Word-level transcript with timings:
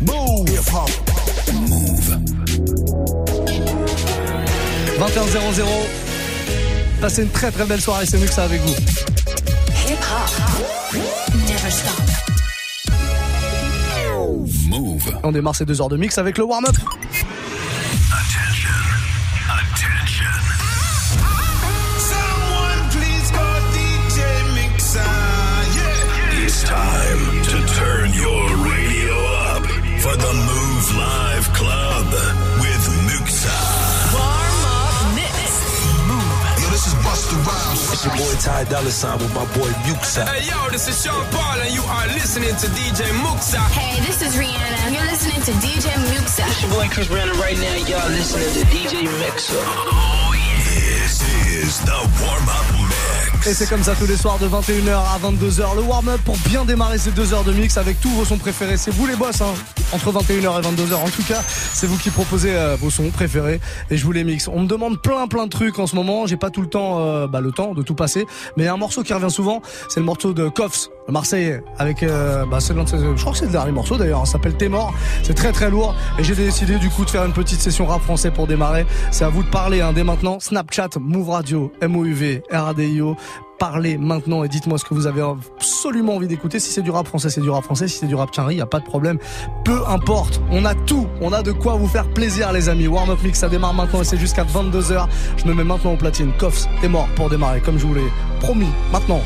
Move. 0.00 0.48
Hip 0.48 0.72
hop. 0.72 0.90
Move. 1.52 2.18
21 4.98 5.24
Passez 7.00 7.22
une 7.22 7.30
très 7.30 7.50
très 7.50 7.64
belle 7.64 7.80
soirée, 7.80 8.06
c'est 8.06 8.18
mieux 8.18 8.26
que 8.26 8.32
ça 8.32 8.44
avec 8.44 8.60
vous. 8.60 8.74
Hip 9.88 9.98
hop. 9.98 11.00
Never 11.34 11.70
stop. 11.70 12.00
Move. 14.68 15.18
On 15.24 15.32
démarre 15.32 15.56
ces 15.56 15.64
deux 15.64 15.80
heures 15.80 15.88
de 15.88 15.96
mix 15.96 16.18
avec 16.18 16.38
le 16.38 16.44
warm-up. 16.44 16.76
It's 37.98 38.06
your 38.06 38.14
boy 38.14 38.34
Ty 38.38 38.62
Dolla 38.70 38.90
Sign 38.94 39.18
with 39.18 39.34
my 39.34 39.42
boy 39.58 39.74
Muxa. 39.82 40.22
Hey 40.22 40.46
yo, 40.46 40.70
this 40.70 40.86
is 40.86 41.02
Sean 41.02 41.18
Paul 41.34 41.58
and 41.58 41.74
you 41.74 41.82
are 41.82 42.06
listening 42.14 42.54
to 42.54 42.66
DJ 42.78 43.10
Muxa. 43.26 43.58
Hey, 43.74 43.98
this 44.06 44.22
is 44.22 44.36
Rihanna. 44.38 44.94
You're 44.94 45.02
listening 45.10 45.42
to 45.42 45.50
DJ 45.58 45.90
Muxa. 46.06 46.46
It's 46.46 46.62
your 46.62 46.70
boy 46.70 46.86
Chris 46.94 47.08
Brandon 47.08 47.36
right 47.40 47.58
now. 47.58 47.74
Y'all 47.90 48.08
listening 48.10 48.54
to 48.54 48.62
DJ 48.70 49.02
Muxa. 49.02 49.58
Oh 49.58 50.30
yeah. 50.30 51.02
This 51.02 51.26
is 51.50 51.80
the 51.82 51.98
warm-up 52.22 52.87
Et 53.48 53.54
c'est 53.54 53.66
comme 53.66 53.82
ça 53.82 53.94
tous 53.94 54.06
les 54.06 54.16
soirs 54.18 54.38
de 54.38 54.46
21h 54.46 54.92
à 54.92 55.18
22h. 55.18 55.74
Le 55.74 55.80
warm-up 55.80 56.20
pour 56.22 56.36
bien 56.50 56.66
démarrer 56.66 56.98
ces 56.98 57.12
deux 57.12 57.32
heures 57.32 57.44
de 57.44 57.52
mix 57.52 57.78
avec 57.78 57.98
tous 57.98 58.10
vos 58.10 58.26
sons 58.26 58.36
préférés. 58.36 58.76
C'est 58.76 58.90
vous 58.90 59.06
les 59.06 59.16
boss, 59.16 59.40
hein. 59.40 59.54
Entre 59.90 60.12
21h 60.12 60.58
et 60.58 60.62
22h. 60.66 60.94
En 60.96 61.08
tout 61.08 61.22
cas, 61.22 61.42
c'est 61.72 61.86
vous 61.86 61.96
qui 61.96 62.10
proposez 62.10 62.54
euh, 62.54 62.76
vos 62.78 62.90
sons 62.90 63.08
préférés 63.08 63.58
et 63.88 63.96
je 63.96 64.04
vous 64.04 64.12
les 64.12 64.22
mixe. 64.22 64.48
On 64.48 64.60
me 64.60 64.66
demande 64.66 65.00
plein 65.00 65.26
plein 65.28 65.44
de 65.44 65.48
trucs 65.48 65.78
en 65.78 65.86
ce 65.86 65.96
moment. 65.96 66.26
J'ai 66.26 66.36
pas 66.36 66.50
tout 66.50 66.60
le 66.60 66.68
temps, 66.68 66.98
euh, 67.00 67.26
bah, 67.26 67.40
le 67.40 67.50
temps 67.50 67.72
de 67.72 67.82
tout 67.82 67.94
passer. 67.94 68.26
Mais 68.58 68.68
un 68.68 68.76
morceau 68.76 69.02
qui 69.02 69.14
revient 69.14 69.30
souvent, 69.30 69.62
c'est 69.88 70.00
le 70.00 70.06
morceau 70.06 70.34
de 70.34 70.50
Koffs, 70.50 70.90
le 71.08 71.12
Marseillais, 71.12 71.62
avec, 71.78 72.02
euh, 72.02 72.44
bah, 72.44 72.60
c'est 72.60 72.74
je 72.76 73.20
crois 73.20 73.32
que 73.32 73.38
c'est 73.38 73.46
le 73.46 73.50
dernier 73.50 73.72
morceau 73.72 73.96
d'ailleurs. 73.96 74.26
Ça 74.26 74.32
s'appelle 74.32 74.54
T'es 74.54 74.68
mort. 74.68 74.92
C'est 75.22 75.34
très 75.34 75.52
très 75.52 75.70
lourd 75.70 75.94
et 76.18 76.24
j'ai 76.24 76.34
décidé 76.34 76.76
du 76.76 76.90
coup 76.90 77.04
de 77.04 77.10
faire 77.10 77.24
une 77.24 77.32
petite 77.32 77.60
session 77.60 77.86
rap 77.86 78.02
français 78.02 78.30
pour 78.30 78.46
démarrer. 78.46 78.86
C'est 79.10 79.24
à 79.24 79.30
vous 79.30 79.42
de 79.42 79.48
parler 79.48 79.80
hein, 79.80 79.92
dès 79.94 80.04
maintenant. 80.04 80.38
Snapchat, 80.38 80.90
Move 81.00 81.30
Radio, 81.30 81.72
MOUV, 81.82 82.42
RADIO 82.50 83.16
parlez 83.58 83.98
maintenant 83.98 84.44
et 84.44 84.48
dites-moi 84.48 84.78
ce 84.78 84.84
que 84.84 84.94
vous 84.94 85.06
avez 85.06 85.22
absolument 85.22 86.16
envie 86.16 86.28
d'écouter. 86.28 86.60
Si 86.60 86.70
c'est 86.72 86.82
du 86.82 86.90
rap 86.90 87.06
français, 87.06 87.30
c'est 87.30 87.40
du 87.40 87.50
rap 87.50 87.64
français. 87.64 87.88
Si 87.88 87.98
c'est 87.98 88.06
du 88.06 88.14
rap 88.14 88.30
tchanri, 88.32 88.56
il 88.56 88.60
a 88.60 88.66
pas 88.66 88.80
de 88.80 88.84
problème. 88.84 89.18
Peu 89.64 89.80
importe. 89.86 90.40
On 90.50 90.64
a 90.64 90.74
tout. 90.74 91.06
On 91.20 91.32
a 91.32 91.42
de 91.42 91.52
quoi 91.52 91.74
vous 91.74 91.88
faire 91.88 92.08
plaisir, 92.08 92.52
les 92.52 92.68
amis. 92.68 92.86
Warm 92.86 93.10
Up 93.10 93.18
Mix, 93.22 93.38
ça 93.38 93.48
démarre 93.48 93.74
maintenant 93.74 94.00
et 94.00 94.04
c'est 94.04 94.16
jusqu'à 94.16 94.44
22h. 94.44 95.06
Je 95.36 95.44
me 95.46 95.54
mets 95.54 95.64
maintenant 95.64 95.92
au 95.92 95.96
platine. 95.96 96.32
Koffs 96.38 96.66
est 96.82 96.88
mort 96.88 97.08
pour 97.16 97.28
démarrer, 97.30 97.60
comme 97.60 97.78
je 97.78 97.86
vous 97.86 97.94
l'ai 97.94 98.10
promis. 98.40 98.68
Maintenant. 98.92 99.22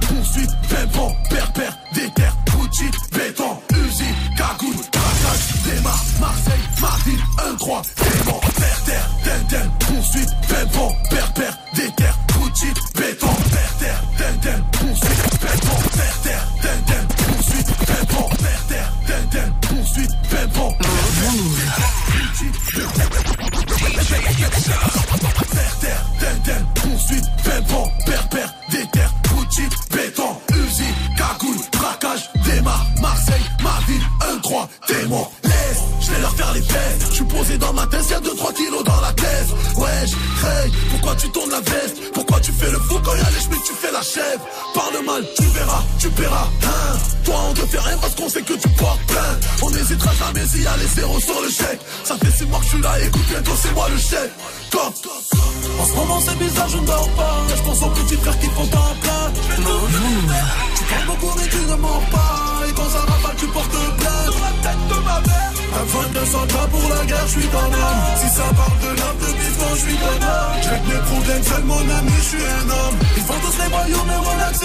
Poursuite, 0.00 0.50
pimpant, 0.68 1.12
perpère, 1.28 1.76
déter, 1.92 2.22
Gucci, 2.46 2.84
béton, 3.12 3.58
usine, 3.70 4.06
cagoule, 4.36 4.74
craquage, 4.92 5.62
démarre, 5.64 6.04
Marseille, 6.20 6.64
Martine, 6.80 7.20
1-3, 7.56 7.82
démon, 7.96 8.40
terre, 8.56 8.80
terre, 8.84 9.46
ten, 9.48 9.70
poursuite, 9.80 10.28
pimpant, 10.48 10.92
perpère, 11.10 11.45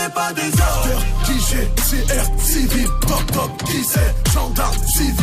c'est 0.01 0.13
pas 0.13 0.33
des 0.33 0.41
Qui 1.25 1.39
j'ai, 1.49 1.67
CR, 1.75 2.43
civil, 2.43 2.87
top 3.01 3.31
top, 3.33 3.63
qui 3.65 3.83
c'est 3.83 4.31
Gendarme, 4.33 4.75
civil, 4.87 5.13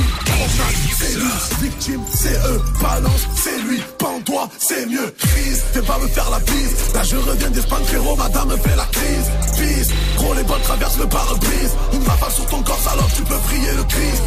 c'est 0.98 1.14
lui. 1.16 1.30
Victime, 1.62 2.00
c'est 2.14 2.38
eux, 2.46 2.62
balance, 2.80 3.26
c'est 3.36 3.58
lui. 3.62 3.82
Pends-toi, 3.98 4.48
c'est 4.58 4.86
mieux, 4.86 5.14
crise 5.18 5.62
Fais 5.72 5.82
pas 5.82 5.98
me 5.98 6.08
faire 6.08 6.30
la 6.30 6.38
bise. 6.40 6.94
Là 6.94 7.02
je 7.02 7.16
reviens 7.16 7.50
d'Espagne, 7.50 7.84
frérot, 7.84 8.16
madame 8.16 8.48
me 8.48 8.56
fait 8.56 8.76
la 8.76 8.86
crise. 8.86 9.30
Peace, 9.56 9.88
gros 10.16 10.34
les 10.34 10.42
balles 10.44 10.62
traversent 10.62 10.98
le 10.98 11.06
pare-brise. 11.06 11.74
Une 11.92 12.06
rafale 12.06 12.32
sur 12.32 12.46
ton 12.46 12.62
corps, 12.62 12.80
alors 12.92 13.10
tu 13.14 13.22
peux 13.22 13.38
prier 13.38 13.72
le 13.72 13.84
Christ 13.84 14.22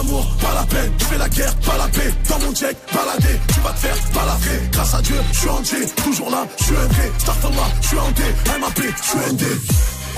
amour, 0.00 0.26
pas 0.40 0.54
la 0.54 0.64
peine, 0.64 0.92
je 0.98 1.04
fais 1.04 1.18
la 1.18 1.28
guerre, 1.28 1.54
pas 1.56 1.78
la 1.78 1.88
paix 1.88 2.14
Dans 2.28 2.38
mon 2.40 2.54
check, 2.54 2.76
balader, 2.92 3.40
tu 3.52 3.60
vas 3.60 3.70
te 3.70 3.78
faire 3.78 3.96
balafrer 4.14 4.60
Grâce 4.72 4.94
à 4.94 5.02
Dieu, 5.02 5.16
je 5.32 5.38
suis 5.38 5.48
entier, 5.48 5.86
toujours 6.04 6.30
là, 6.30 6.46
je 6.58 6.64
suis 6.64 6.74
vrai 6.74 7.12
Start 7.18 7.42
moi, 7.54 7.66
je 7.82 7.86
suis 7.88 7.96
D, 7.96 8.22
MAP, 8.60 8.80
je 8.80 9.02
suis 9.02 9.32
ND 9.32 9.42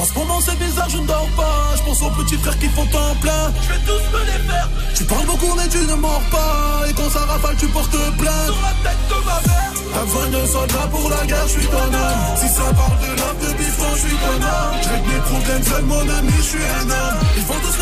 en 0.00 0.04
ce 0.04 0.14
moment 0.14 0.40
c'est 0.40 0.58
bizarre, 0.58 0.88
je 0.88 0.96
ne 0.96 1.06
dors 1.06 1.28
pas. 1.36 1.76
Je 1.76 1.82
pense 1.82 2.00
aux 2.00 2.10
petits 2.22 2.36
frères 2.38 2.58
qui 2.58 2.68
font 2.68 2.88
en 2.88 3.14
plein. 3.16 3.52
Je 3.60 3.68
vais 3.68 3.80
tous 3.84 4.16
me 4.16 4.24
les 4.24 4.48
faire. 4.48 4.68
Tu 4.94 5.04
parles 5.04 5.26
beaucoup 5.26 5.54
mais 5.58 5.68
tu 5.68 5.76
ne 5.76 5.94
mords 5.94 6.22
pas. 6.30 6.88
Et 6.88 6.94
quand 6.94 7.10
ça 7.10 7.18
rafale, 7.20 7.56
tu 7.58 7.66
portes 7.66 7.90
plainte. 7.90 8.46
Sur 8.46 8.60
la 8.62 8.90
tête 8.90 9.02
de 9.10 9.18
ma 9.26 9.38
mère. 9.44 9.70
Besoin 10.04 10.28
de 10.28 10.46
soldats 10.46 10.88
pour 10.90 11.10
la 11.10 11.26
guerre, 11.26 11.46
je 11.48 11.52
suis 11.52 11.66
ton 11.66 11.76
homme. 11.76 12.36
Si 12.36 12.48
ça 12.48 12.62
parle 12.72 12.98
de 13.02 13.12
l'homme 13.18 13.40
de 13.42 13.58
bifton, 13.58 13.90
je 13.94 14.00
suis 14.00 14.16
ton 14.16 14.36
homme. 14.40 14.74
J'ai 14.82 15.12
mes 15.12 15.20
problèmes, 15.20 15.64
seul 15.64 15.84
mon 15.84 16.08
ami, 16.08 16.32
je 16.36 16.42
suis 16.42 16.64
un 16.80 16.90
homme. 16.90 17.18
Ils 17.36 17.42
font 17.44 17.60
tous 17.60 17.78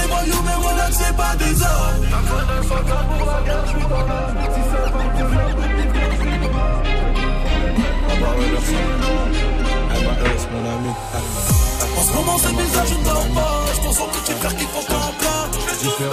En 12.28 12.36
ce 12.36 12.48
moment 12.48 12.58
c'est 12.58 12.64
bizarre, 12.64 12.86
je 12.86 12.94
ne 12.94 13.04
dors 13.04 13.28
pas. 13.28 13.64
Je 13.74 13.80
pense 13.80 14.00
aux 14.00 14.06
petits 14.06 14.32
frères 14.32 14.56
qui 14.56 14.64
font 14.64 14.80
en 14.80 14.84
plein 14.84 15.48
Je 15.82 15.88
faire 15.88 16.12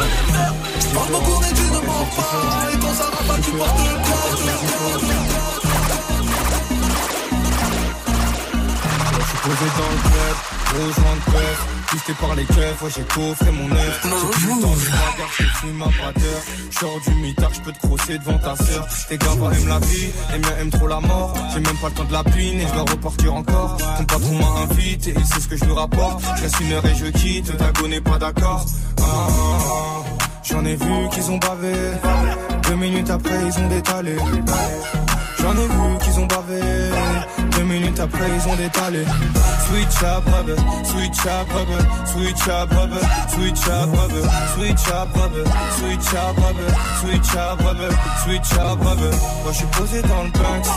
parle 0.93 1.11
beaucoup 1.11 1.39
mais 1.41 1.53
tu 1.53 1.63
ne 1.63 1.79
mens 1.85 2.07
pas. 2.15 2.71
Et 2.71 2.77
ça 2.93 3.03
va 3.03 3.33
pas 3.33 3.39
tu 3.41 3.51
portes 3.51 3.75
plainte 3.75 4.25
Je 9.11 9.27
suis 9.27 9.37
posé 9.43 9.67
dans 9.77 9.91
le 9.91 9.99
club, 10.09 10.37
de 10.75 11.31
peur 11.31 11.67
Pisté 11.91 12.13
par 12.19 12.35
les 12.35 12.43
keufs, 12.45 12.81
ouais 12.81 12.89
j'ai 12.95 13.03
coffré 13.03 13.51
mon 13.51 13.71
œuf. 13.71 14.01
J'ai 14.03 14.09
plus 14.09 14.55
le 14.55 14.61
temps 14.61 14.75
de 14.75 14.85
bagarre, 14.85 15.31
je 15.37 15.43
fume 15.43 15.77
ma 15.77 15.85
J'sors 16.71 16.99
du 17.07 17.15
mitard, 17.21 17.53
j'peux 17.53 17.71
te 17.71 17.79
crosser 17.79 18.17
devant 18.17 18.37
ta 18.39 18.55
sœur. 18.55 18.87
Tes 19.07 19.17
gars 19.17 19.27
aiment 19.31 19.67
la 19.67 19.79
vie, 19.79 20.07
les 20.33 20.39
miens 20.39 20.57
aiment 20.59 20.69
trop 20.71 20.87
la 20.87 20.99
mort. 20.99 21.33
J'ai 21.53 21.59
même 21.59 21.77
pas 21.77 21.87
le 21.89 21.93
temps 21.93 22.03
de 22.03 22.13
la 22.13 22.23
pine 22.23 22.59
et 22.59 22.67
je 22.67 22.73
dois 22.73 22.91
repartir 22.91 23.33
encore. 23.33 23.77
Ton 23.97 24.05
patron 24.05 24.39
m'a 24.39 24.61
invité 24.63 25.11
et 25.11 25.23
c'est 25.31 25.39
ce 25.39 25.47
que 25.47 25.55
je 25.55 25.65
lui 25.65 25.73
rapporte 25.73 26.23
Je 26.37 26.41
reste 26.41 26.59
une 26.59 26.71
heure 26.73 26.85
et 26.85 26.95
je 26.95 27.05
quitte, 27.05 27.55
Dago 27.55 27.87
n'est 27.87 28.01
pas 28.01 28.17
d'accord. 28.17 28.65
Ah, 28.99 29.03
ah, 29.03 29.29
ah. 29.29 30.25
J'en 30.43 30.65
ai 30.65 30.75
vu 30.75 31.09
qu'ils 31.11 31.31
ont 31.31 31.37
bavé. 31.37 31.73
Deux 32.67 32.75
minutes 32.75 33.09
après 33.09 33.39
ils 33.47 33.63
ont 33.63 33.67
détalé. 33.69 34.15
J'en 35.39 35.51
ai 35.51 35.67
vu 35.67 35.97
qu'ils 36.03 36.19
ont 36.19 36.25
bavé. 36.25 36.61
Deux 37.51 37.63
minutes 37.63 37.99
après 37.99 38.29
ils 38.35 38.49
ont 38.49 38.55
détalé 38.55 39.05
Switch 39.67 40.03
up 40.03 40.25
rubber, 40.27 40.57
switch 40.85 41.25
up 41.25 41.49
rubber, 41.49 41.81
switch 42.05 42.47
up 42.47 42.71
rubber, 42.71 42.99
switch 43.27 43.67
up 43.67 43.89
rubber, 43.93 44.23
switch 44.53 44.87
up 44.93 45.15
rubber, 45.15 45.45
switch 45.77 46.13
up 46.13 46.37
rubber, 46.37 46.69
switch 47.01 47.35
up 47.35 47.59
rubber, 47.59 47.91
switch 48.23 48.53
up 48.53 48.79
rubber. 48.79 49.11
Moi 49.43 49.51
je 49.51 49.57
suis 49.57 49.67
posé 49.67 50.01
dans 50.03 50.23
le 50.23 50.31
Banks. 50.31 50.69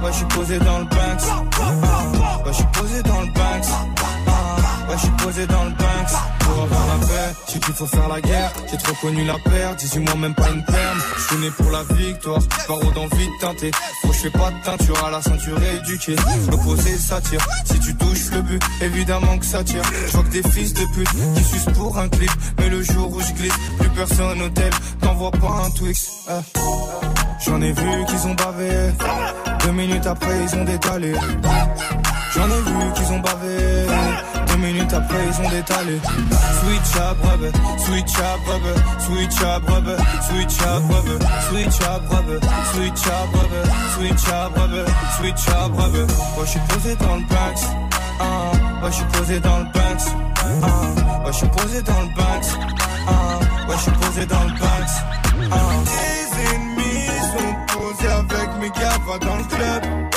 Moi 0.00 0.10
je 0.10 0.16
suis 0.16 0.26
posé 0.26 0.58
dans 0.58 0.78
le 0.78 0.84
Banks. 0.84 1.24
Moi 1.58 2.52
je 2.52 2.52
suis 2.52 2.66
posé 2.72 3.02
dans 3.02 3.20
le 3.20 3.26
Banks. 3.32 3.57
Ouais, 4.88 4.96
je 4.96 5.22
posé 5.22 5.46
dans 5.46 5.64
le 5.64 5.70
Banks 5.70 6.14
pour 6.40 6.62
avoir 6.62 6.86
la 6.86 7.06
paix. 7.06 7.34
J'ai 7.52 7.58
qu'il 7.58 7.74
faut 7.74 7.86
faire 7.86 8.08
la 8.08 8.20
guerre, 8.20 8.52
j'ai 8.70 8.78
trop 8.78 8.94
connu 9.02 9.24
la 9.24 9.34
perte. 9.34 9.78
18 9.80 10.00
mois, 10.00 10.14
même 10.16 10.34
pas 10.34 10.48
une 10.48 10.64
perme. 10.64 10.98
Je 11.16 11.22
suis 11.22 11.36
né 11.36 11.50
pour 11.50 11.70
la 11.70 11.82
victoire, 11.94 12.40
paro 12.66 12.90
d'envie 12.92 13.26
de 13.26 13.40
teinter. 13.40 13.70
Faut 14.02 14.12
je 14.12 14.18
fais 14.18 14.30
pas 14.30 14.50
de 14.50 14.64
teinture 14.64 15.04
à 15.04 15.10
la 15.10 15.22
ceinture 15.22 15.58
éduquée. 15.62 16.16
L'opposé 16.50 16.96
ça 16.96 17.20
tire, 17.20 17.46
si 17.64 17.78
tu 17.80 17.94
touches 17.96 18.30
le 18.32 18.42
but, 18.42 18.62
évidemment 18.80 19.38
que 19.38 19.44
ça 19.44 19.62
tire. 19.62 19.82
Je 20.06 20.12
vois 20.12 20.24
que 20.24 20.30
des 20.30 20.42
fils 20.50 20.72
de 20.72 20.84
pute 20.94 21.08
qui 21.36 21.44
sucent 21.44 21.72
pour 21.74 21.98
un 21.98 22.08
clip. 22.08 22.30
Mais 22.58 22.70
le 22.70 22.82
jour 22.82 23.12
où 23.14 23.20
je 23.20 23.32
glisse, 23.34 23.54
plus 23.78 23.90
personne 23.90 24.40
au 24.40 24.48
tel, 24.48 24.72
t'envoies 25.00 25.30
pas 25.32 25.64
un 25.66 25.70
Twix. 25.70 26.08
Eh. 26.30 26.58
J'en 27.44 27.60
ai 27.60 27.72
vu 27.72 28.04
qu'ils 28.06 28.26
ont 28.26 28.34
bavé. 28.34 28.70
Deux 29.64 29.72
minutes 29.72 30.06
après, 30.06 30.44
ils 30.44 30.58
ont 30.58 30.64
détalé. 30.64 31.12
J'en 32.34 32.46
ai 32.46 32.60
vu 32.60 32.92
qu'ils 32.94 33.12
ont 33.12 33.20
bavé 33.20 34.37
minutes 34.58 34.92
après, 34.92 35.26
ils 35.26 35.46
ont 35.46 35.50
détalé. 35.50 36.00
Switch 36.60 36.96
up, 36.96 37.16
rubber, 37.22 37.52
switch 37.78 38.18
up, 38.18 38.40
rubber, 38.46 38.74
switch 39.00 39.42
up, 39.42 39.62
rubber, 39.68 39.96
switch 40.22 40.60
up, 40.62 40.82
rubber, 40.90 41.18
switch 41.48 41.80
up, 41.82 42.02
rubber, 42.10 42.40
switch 42.72 43.08
up, 43.08 43.28
rubber, 43.34 43.64
switch 43.94 44.28
up, 44.28 44.56
rubber, 44.56 44.86
switch 45.16 45.48
up, 45.48 45.72
rubber. 45.78 46.06
Moi, 46.36 46.44
je 46.44 46.50
suis 46.50 46.60
posé 46.68 46.94
dans 46.96 47.16
le 47.16 47.22
Banks. 47.22 47.64
Ah, 48.20 48.52
moi, 48.80 48.90
je 48.90 48.96
suis 48.96 49.04
posé 49.06 49.40
dans 49.40 49.58
le 49.58 49.64
Banks. 49.64 50.08
Ah, 50.62 51.18
moi, 51.22 51.30
je 51.32 51.36
suis 51.36 51.48
posé 51.48 51.82
dans 51.82 52.00
le 52.00 52.08
Banks. 52.14 52.50
Ah, 53.06 53.38
moi, 53.66 53.76
je 53.76 53.82
suis 53.82 53.90
posé 53.92 54.26
dans 54.26 54.44
le 54.44 54.50
Banks. 54.50 54.94
Ah, 55.50 55.56
les 55.84 56.54
ennemis 56.54 57.06
sont 57.32 57.78
posés 57.78 58.08
avec 58.08 58.48
mes 58.60 58.70
gars, 58.70 58.98
va 59.06 59.18
dans 59.18 59.36
le 59.36 59.44
club. 59.44 60.07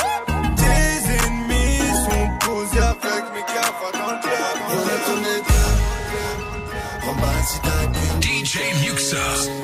DJ 8.20 8.72
Muxa. 8.82 9.61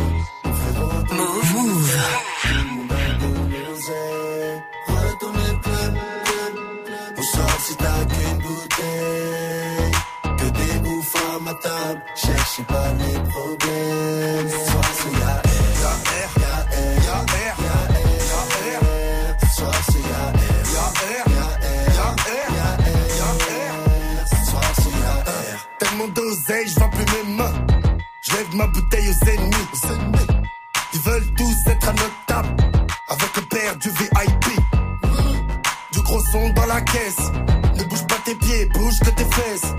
Tes 38.88 38.94
bouge 38.94 39.00
que 39.00 39.10
tes 39.10 39.24
fesses. 39.24 39.74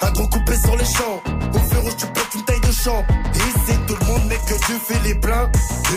Un 0.00 0.10
gros 0.12 0.28
coupé 0.28 0.56
sur 0.56 0.76
les 0.76 0.84
champs. 0.84 1.22
Au 1.54 1.58
feu 1.58 1.78
rouge, 1.78 1.96
tu 1.96 2.06
pètes 2.06 2.34
une 2.34 2.42
taille 2.42 2.60
de 2.60 2.72
champ. 2.72 3.04
Ici, 3.34 3.78
tout 3.86 3.96
le 4.00 4.06
monde 4.06 4.24
n'est 4.28 4.36
que 4.36 4.54
tu 4.66 4.72
fais 4.72 4.98
les 5.04 5.14
pleins. 5.14 5.50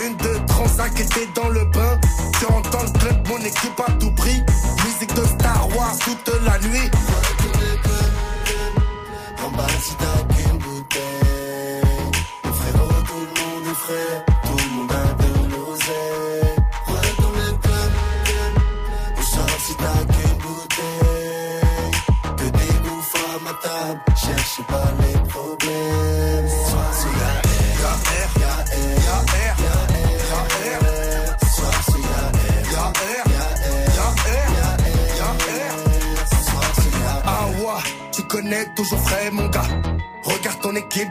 Une, 0.04 0.16
deux, 0.16 0.40
transac 0.46 0.98
était 0.98 1.28
dans 1.34 1.48
le 1.48 1.64
bain. 1.66 1.98
Tu 2.38 2.46
entends 2.46 2.82
le 2.82 2.98
club, 2.98 3.28
mon 3.28 3.38
équipe 3.38 3.80
à 3.86 3.92
tout 3.92 4.10
prix. 4.12 4.42
Musique 4.84 5.14
de 5.14 5.24
Star 5.24 5.68
Wars 5.76 5.96
toute 5.98 6.30
la 6.44 6.58
nuit. 6.58 6.90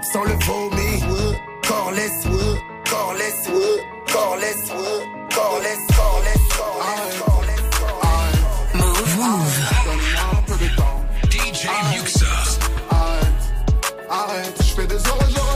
Sans 0.03 0.23
le 0.23 0.33
vomi. 0.45 1.01
Corless, 1.67 2.23
corless, 2.89 3.47
corless, 4.07 4.67
corless, 4.67 4.67
corless, 5.33 5.79
corless, 5.95 6.43
corless. 7.17 7.61
Move. 8.75 9.57
Donne-moi 9.85 10.25
un 10.31 10.41
peu 10.43 10.57
de 10.63 10.69
temps. 10.75 11.01
DJ 11.31 11.67
Muxa. 11.91 12.27
Arrête, 12.91 13.43
arrête, 14.09 14.57
je 14.59 14.73
fais 14.75 14.87
des 14.87 14.95
heures 14.95 15.48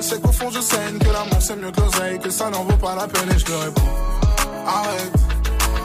elle 0.00 0.04
sait 0.04 0.20
qu'au 0.20 0.32
fond 0.32 0.50
je 0.50 0.60
saigne. 0.60 0.98
Que 0.98 1.12
l'amour 1.12 1.40
c'est 1.40 1.56
mieux 1.56 1.70
que 1.70 1.80
l'oseille, 1.80 2.18
que 2.18 2.30
ça 2.30 2.48
n'en 2.48 2.64
vaut 2.64 2.76
pas 2.76 2.94
la 2.94 3.06
peine. 3.06 3.28
Et 3.34 3.38
je 3.38 3.44
te 3.44 3.52
réponds 3.52 3.90
Arrête, 4.66 5.12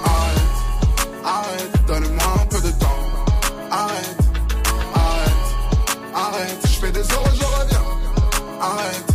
arrête, 0.05 0.45
arrête, 1.25 1.86
donne-moi 1.88 2.34
un 2.41 2.45
peu 2.45 2.62
de 2.62 2.72
temps. 2.79 3.00
Arrête, 3.72 4.17
arrête, 4.93 5.41
arrête, 6.13 6.60
je 6.63 6.77
fais 6.79 6.91
des 6.91 7.00
heures 7.00 7.27
et 7.34 7.36
je 7.36 7.43
reviens. 7.43 7.84
Arrête, 8.62 8.86
arrête, 8.88 9.14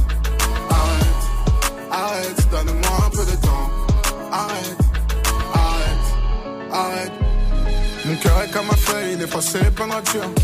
un 8.68 8.76
feuille, 8.76 9.14
il 9.14 9.22
est 9.22 9.26
passé 9.26 9.58
plein 9.74 9.86
de. 9.86 9.92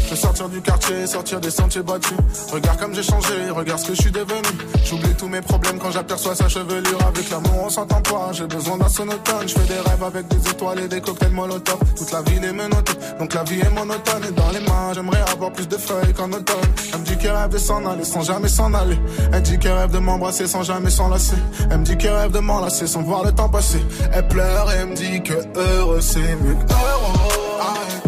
Je 0.04 0.10
veux 0.10 0.16
sortir 0.16 0.48
du 0.48 0.60
quartier, 0.60 1.06
sortir 1.06 1.40
des 1.40 1.50
sentiers 1.50 1.82
battus. 1.82 2.16
Regarde 2.52 2.78
comme 2.78 2.94
j'ai 2.94 3.02
changé, 3.02 3.50
regarde 3.50 3.80
ce 3.80 3.86
que 3.86 3.94
je 3.94 4.02
suis 4.02 4.10
devenu. 4.10 4.48
J'oublie 4.84 5.14
tous 5.16 5.28
mes 5.28 5.40
problèmes 5.40 5.78
quand 5.78 5.90
j'aperçois 5.90 6.34
sa 6.34 6.48
chevelure. 6.48 6.98
Avec 7.06 7.28
l'amour, 7.30 7.64
on 7.64 7.70
s'entend 7.70 8.00
pas. 8.00 8.30
J'ai 8.32 8.46
besoin 8.46 8.78
d'un 8.78 8.88
sonotone. 8.88 9.48
Je 9.48 9.54
fais 9.54 9.66
des 9.66 9.80
rêves 9.80 10.04
avec 10.04 10.28
des 10.28 10.50
étoiles 10.50 10.80
et 10.80 10.88
des 10.88 11.00
cocktails 11.00 11.32
molotov. 11.32 11.78
Toute 11.96 12.12
la 12.12 12.22
ville 12.22 12.44
est 12.44 12.52
menottée, 12.52 12.92
donc 13.18 13.34
la 13.34 13.44
vie 13.44 13.60
est 13.60 13.70
monotone. 13.70 14.24
Et 14.28 14.32
dans 14.32 14.50
les 14.50 14.60
mains, 14.60 14.92
j'aimerais 14.94 15.22
avoir 15.32 15.52
plus 15.52 15.68
de 15.68 15.76
feuilles 15.76 16.14
qu'en 16.14 16.30
automne. 16.32 16.56
Elle 16.92 17.00
me 17.00 17.04
dit 17.04 17.16
qu'elle 17.18 17.32
rêve 17.32 17.50
de 17.50 17.58
s'en 17.58 17.84
aller 17.86 18.04
sans 18.04 18.22
jamais 18.22 18.48
s'en 18.48 18.72
aller. 18.74 18.98
Elle 19.32 19.42
dit 19.42 19.58
qu'elle 19.58 19.72
rêve 19.72 19.90
de 19.90 19.98
m'embrasser 19.98 20.46
sans 20.46 20.62
jamais 20.62 20.90
s'enlacer. 20.90 21.36
Elle 21.70 21.78
me 21.78 21.84
dit 21.84 21.96
qu'elle 21.96 22.14
rêve 22.14 22.32
de 22.32 22.40
m'enlacer 22.40 22.86
sans 22.86 23.02
voir 23.02 23.24
le 23.24 23.32
temps 23.32 23.48
passer. 23.48 23.84
Elle 24.12 24.26
pleure 24.28 24.72
et 24.72 24.86
me 24.86 24.94
dit 24.94 25.22
que 25.22 25.34
heureux 25.58 26.00
c'est 26.00 26.20
mieux 26.20 26.56
heureux. 26.70 27.45
Arrête, 27.58 28.06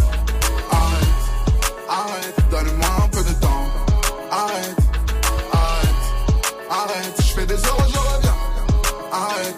arrête, 0.71 1.09
arrête, 1.89 2.51
donne-moi 2.51 2.89
un 3.05 3.09
peu 3.09 3.23
de 3.25 3.33
temps. 3.41 3.65
Arrête, 4.31 4.77
arrête, 5.53 6.03
arrête, 6.71 7.15
je 7.19 7.33
fais 7.35 7.47
des 7.47 7.55
heures 7.55 7.87
et 7.87 7.93
je 7.93 7.99
reviens. 7.99 8.37
Arrête, 9.13 9.57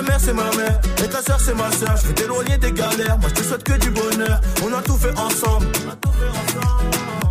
Ta 0.00 0.06
mère 0.06 0.18
c'est 0.18 0.32
ma 0.32 0.50
mère 0.56 0.80
et 1.04 1.08
ta 1.08 1.20
soeur 1.20 1.38
c'est 1.38 1.54
ma 1.54 1.70
soeur. 1.72 1.94
Je 2.00 2.06
vais 2.06 2.14
t'éloigner 2.14 2.56
des 2.56 2.72
galères, 2.72 3.18
moi 3.18 3.28
je 3.28 3.34
te 3.34 3.46
souhaite 3.46 3.62
que 3.62 3.74
du 3.74 3.90
bonheur. 3.90 4.40
On 4.64 4.72
a 4.72 4.80
tout 4.80 4.96
fait 4.96 5.12
ensemble. 5.18 5.66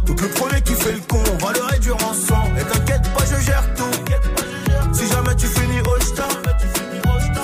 Donc 0.05 0.21
le 0.21 0.27
premier 0.27 0.61
qui 0.61 0.73
fait 0.75 0.91
le 0.91 0.99
con, 0.99 1.17
on 1.33 1.43
va 1.43 1.51
le 1.51 1.63
réduire 1.63 1.95
ensemble. 1.95 2.59
Et 2.59 2.63
t'inquiète 2.63 3.11
pas, 3.15 3.25
je 3.25 3.43
gère 3.43 3.63
tout. 3.73 4.93
Si 4.93 5.07
jamais 5.07 5.35
tu 5.35 5.47
finis 5.47 5.81
au 5.81 5.99
star, 5.99 6.29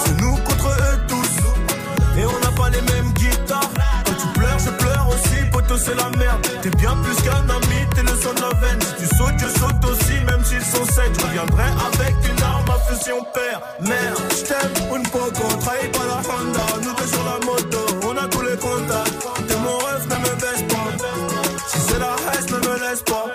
c'est 0.05 0.22
nous 0.22 0.36
contre 0.46 0.67
eux 0.67 1.00
tous. 1.08 2.20
Et 2.20 2.25
on 2.25 2.39
n'a 2.41 2.51
pas 2.55 2.70
les 2.70 2.82
mêmes 2.94 3.12
guitares. 3.13 3.72
Quand 4.05 4.17
tu 4.22 4.27
pleures, 4.39 4.60
je 4.60 4.70
pleure 4.70 5.08
aussi. 5.10 5.44
Poto, 5.51 5.75
c'est 5.75 5.96
la 5.96 6.10
merde. 6.20 6.46
T'es 6.62 6.70
bien 6.70 6.96
plus 6.98 7.15
qu'un 7.24 7.50
ami, 7.50 7.88
t'es 7.96 8.03
le 8.03 8.10
son 8.10 8.32
de 8.32 8.41
la 8.41 8.53
veine. 8.60 8.79
Si 8.79 9.08
tu 9.08 9.15
sautes, 9.15 9.39
je 9.39 9.60
saute 9.60 9.86
aussi, 9.86 10.24
même 10.27 10.46
s'ils 10.46 10.62
sont 10.62 10.86
sept. 10.86 11.20
Je 11.20 11.25
reviendrai 11.25 11.63
avec 11.63 12.15
une 12.29 12.44
arme 12.44 12.54
à 12.95 12.97
fusion 12.97 13.23
père. 13.33 13.61
Merde, 13.81 14.21
je 14.31 14.43
t'aime, 14.43 14.95
une 14.95 15.03
poco. 15.09 15.47
Trahis 15.59 15.87
pas 15.89 16.05
la 16.05 16.19
Honda, 16.19 16.65
nous 16.81 16.93
deux 16.93 17.07
sur 17.07 17.23
la 17.23 17.45
moto. 17.45 17.79
On 18.03 18.17
a 18.17 18.27
tous 18.27 18.41
les 18.41 18.57
contacts. 18.57 19.13
T'es 19.47 19.55
mon 19.57 19.77
rêve, 19.77 20.07
ne 20.09 20.15
me 20.15 20.35
baisse 20.35 20.63
pas. 20.69 21.05
Si 21.67 21.79
c'est 21.79 21.99
la 21.99 22.15
haine, 22.31 22.45
ne 22.51 22.67
me 22.67 22.79
laisse 22.79 23.01
pas. 23.03 23.25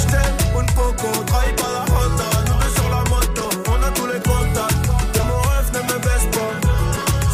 Je 0.00 0.06
t'aime, 0.10 0.36
une 0.60 0.66
poco. 0.74 1.24
Trahis 1.26 1.52
pas 1.54 1.72
la 1.76 1.84
Honda, 1.94 2.28
nous 2.46 2.58
deux 2.58 2.74
sur 2.74 2.88
la 2.90 3.02
moto. 3.10 3.48
On 3.68 3.82
a 3.82 3.90
tous 3.92 4.06
les 4.06 4.20
contacts. 4.20 4.88
T'es 5.12 5.24
mon 5.24 5.40
rêve, 5.40 5.70
ne 5.74 5.80
me 5.80 5.98
baisse 5.98 6.28
pas. 6.36 6.52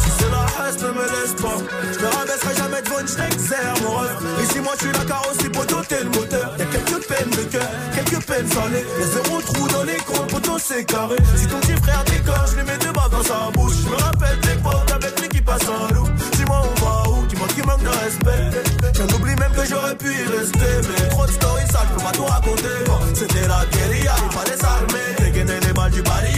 Si 0.01 0.09
c'est 0.17 0.31
la 0.31 0.45
haine, 0.57 0.77
ne 0.81 0.91
me 0.91 1.05
laisse 1.13 1.35
pas. 1.41 1.57
Je 1.91 1.99
te 1.99 2.15
rabaisserai 2.15 2.55
jamais 2.55 2.81
devant 2.81 2.99
une 2.99 3.83
mon 3.83 3.95
rêve. 3.97 4.17
Ici, 4.43 4.59
moi, 4.59 4.73
je 4.79 4.87
suis 4.87 4.93
la 4.93 5.05
carrosserie, 5.05 5.49
poteau, 5.49 5.81
t'es 5.87 6.03
le 6.03 6.09
moteur. 6.09 6.55
Quelques 8.25 8.37
peines 8.37 8.47
salées. 8.49 8.85
Y'a 8.99 9.07
zéro 9.07 9.41
trou 9.41 9.67
dans 9.67 9.83
l'écran, 9.83 10.25
poteau, 10.27 10.57
c'est 10.59 10.85
carré. 10.85 11.15
Si 11.35 11.47
ton 11.47 11.59
petit 11.59 11.81
frère 11.81 12.03
décolle, 12.05 12.35
je 12.49 12.55
lui 12.55 12.63
mets 12.63 12.77
deux 12.77 12.91
balles 12.91 13.11
dans 13.11 13.23
sa 13.23 13.51
bouche. 13.53 13.73
Je 13.83 13.89
me 13.89 13.95
rappelle 13.95 14.39
des 14.41 14.61
potes 14.61 14.91
avec 14.93 15.21
lui 15.21 15.29
qui 15.29 15.41
passe 15.41 15.67
en 15.67 15.93
loup. 15.93 16.09
Dis-moi, 16.33 16.61
on 16.63 16.85
va 16.85 17.09
où? 17.09 17.25
Dis-moi 17.27 17.47
qui 17.55 17.61
manque 17.61 17.83
de 17.83 17.89
respect. 17.89 18.61
J'en 18.93 19.15
oublie 19.15 19.35
même 19.35 19.51
que 19.51 19.65
j'aurais 19.65 19.95
pu 19.95 20.07
y 20.07 20.37
rester. 20.37 20.73
Mais 20.89 21.09
trop 21.09 21.25
de 21.25 21.31
stories 21.31 21.67
sales, 21.71 21.87
je 21.89 21.95
peux 21.95 22.03
pas 22.03 22.11
tout 22.11 22.25
raconter. 22.25 22.77
C'était 23.13 23.47
la 23.47 23.65
guérilla, 23.71 24.15
il 24.23 24.37
fallait 24.37 24.57
s'armer. 24.57 25.07
Dégainer 25.19 25.59
les 25.59 25.73
balles 25.73 25.91
du 25.91 26.01
barillet 26.01 26.34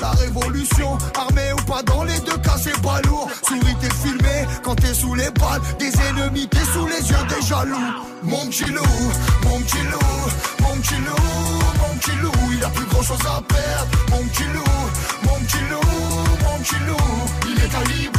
La 0.00 0.10
révolution, 0.10 0.96
armé 1.18 1.52
ou 1.52 1.64
pas, 1.64 1.82
dans 1.82 2.04
les 2.04 2.18
deux 2.20 2.36
cas, 2.38 2.56
c'est 2.62 2.80
pas 2.80 3.00
lourd. 3.06 3.28
Souris, 3.48 3.76
t'es 3.80 3.90
filmé 3.90 4.46
quand 4.62 4.76
t'es 4.76 4.94
sous 4.94 5.14
les 5.14 5.30
balles 5.30 5.60
des 5.78 5.92
ennemis, 6.08 6.48
t'es 6.48 6.64
sous 6.72 6.86
les 6.86 7.08
yeux 7.08 7.26
des 7.28 7.44
jaloux. 7.44 7.76
Mon 8.22 8.46
petit 8.46 8.66
loup, 8.66 8.82
mon 9.44 9.58
petit 9.60 9.82
loup, 9.90 10.30
mon 10.60 10.76
petit 10.76 10.94
loup, 10.94 11.16
mon 11.80 11.96
petit 11.96 12.16
loup, 12.22 12.52
il 12.52 12.64
a 12.64 12.68
plus 12.68 12.86
grand 12.86 13.02
chose 13.02 13.26
à 13.26 13.42
perdre. 13.42 13.90
Mon 14.10 14.22
petit 14.28 14.44
mon 15.24 15.40
petit 15.40 15.62
loup, 15.70 15.80
mon 16.44 16.58
petit 16.60 16.78
loup, 16.86 16.96
il 17.48 17.64
est 17.64 17.68
calibré. 17.68 18.06
Mon 18.12 18.15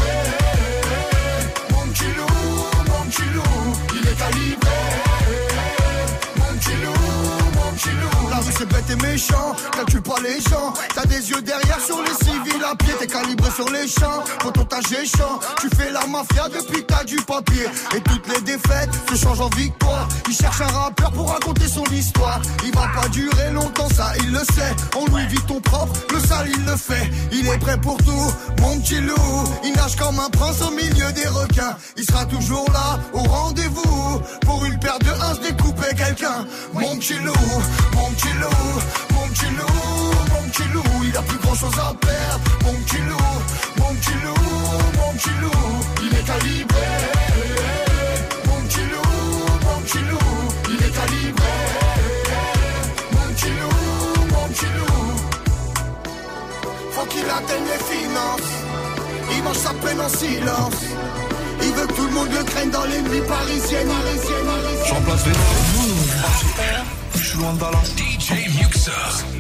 c'est 8.58 8.68
bête 8.68 8.90
et 8.90 8.96
méchant, 9.08 9.56
calcule 9.72 10.02
pas 10.02 10.20
les 10.24 10.42
gens. 10.42 10.74
T'as 10.96 11.06
des 11.06 11.30
yeux 11.30 11.42
derrière 11.42 11.80
sur 11.80 12.02
les 12.02 12.14
civils 12.26 12.64
à 12.64 12.76
pied, 12.76 12.94
t'es 13.00 13.08
calibré 13.08 13.50
sur 13.52 13.70
les 13.70 13.88
champs. 13.88 14.24
Quand 14.42 14.58
on 14.58 14.66
t'a 14.66 14.82
géchant, 14.82 15.40
tu 15.60 15.70
fais 15.76 15.92
la 15.92 16.06
mafia 16.08 16.48
depuis 16.50 16.84
t'as 16.86 17.04
du 17.04 17.18
papier. 17.18 17.66
Et 17.96 18.02
toutes 18.02 18.28
les 18.34 18.42
défaites 18.42 18.90
se 19.10 19.16
changent 19.16 19.42
en 19.42 19.50
victoire. 19.50 20.08
Il 20.28 20.36
cherche 20.36 20.62
un 20.62 20.68
rappeur 20.68 21.12
pour 21.12 21.32
raconter 21.32 21.68
son 21.68 21.86
histoire. 21.86 22.42
Il 22.66 22.74
va 22.74 22.88
pas 23.00 23.08
durer 23.10 23.52
longtemps, 23.52 23.90
ça 23.90 24.14
il 24.20 24.32
le 24.32 24.40
sait. 24.40 24.76
On 24.98 25.06
lui 25.16 25.26
vit 25.28 25.42
ton 25.48 25.60
propre, 25.62 25.94
le 26.14 26.20
sale 26.20 26.50
il 26.50 26.66
le 26.66 26.76
fait. 26.76 27.10
Il 27.32 27.48
est 27.48 27.60
prêt 27.60 27.80
pour 27.80 27.98
tout, 27.98 28.34
mon 28.62 28.80
petit 28.80 29.02
loup. 29.02 29.44
Il 29.64 29.74
nage 29.74 29.96
comme 29.96 30.20
un 30.20 30.30
prince 30.30 30.62
au 30.62 30.72
milieu 30.72 31.12
des 31.12 31.28
requins. 31.28 31.78
Il 31.96 32.04
sera 32.04 32.26
toujours 32.26 32.66
là, 32.72 33.00
au 33.14 33.20
rendez-vous. 33.20 33.97
Quelqu'un. 35.98 36.46
Mon 36.74 36.96
petit 36.98 37.20
loup, 37.20 37.34
mon 37.96 38.10
petit 38.12 38.34
loup, 38.40 38.82
mon 39.14 39.28
petit 39.30 39.52
loup, 39.58 40.14
mon 40.34 40.50
petit 40.50 40.68
loup. 40.74 41.04
Il 41.04 41.18
a 41.18 41.22
plus 41.22 41.38
grand 41.40 41.56
chose 41.56 41.76
à 41.80 41.94
perdre. 41.94 42.44
Mon 42.66 42.74
petit 42.84 43.02
loup, 43.10 43.18
mon 43.78 43.94
petit 43.96 44.18
loup, 44.24 44.36
mon 44.98 45.14
petit 45.14 45.36
loup. 45.42 45.52
Il 46.04 46.14
est 46.18 46.24
calibré. 46.24 46.88
Mon 48.46 48.60
petit 48.68 48.86
loup, 48.92 49.10
mon 49.66 49.82
petit 49.82 50.04
loup. 50.10 50.38
Il 50.70 50.86
est 50.86 50.94
calibré. 51.00 51.56
Mon 53.12 53.34
petit 53.34 53.52
loup, 53.60 54.36
mon 54.36 54.48
petit 54.50 54.72
loup. 54.78 55.16
Faut 56.92 57.06
qu'il 57.08 57.30
atteigne 57.30 57.68
les 57.74 57.84
finances. 57.96 58.52
Il 59.36 59.44
mange 59.44 59.58
sa 59.58 59.74
peine 59.74 60.00
en 60.00 60.10
silence. 60.10 60.82
Il 61.62 61.74
veut 61.74 61.88
que 61.88 61.94
tout 61.94 62.06
le 62.06 62.12
monde 62.12 62.30
le 62.32 62.44
craigne 62.44 62.70
dans 62.70 62.86
les 62.86 63.02
nuits 63.02 63.22
parisiennes. 63.28 63.88
parisiennes, 63.88 64.46
parisiennes. 64.46 64.88
J'emplace 64.88 65.26
les 65.26 65.87
Je 67.16 67.24
suis 67.24 67.38
loin 67.40 67.54
de 67.54 67.60
Dallas. 67.60 67.92
DJ 67.96 68.32
Muxa. 68.58 68.92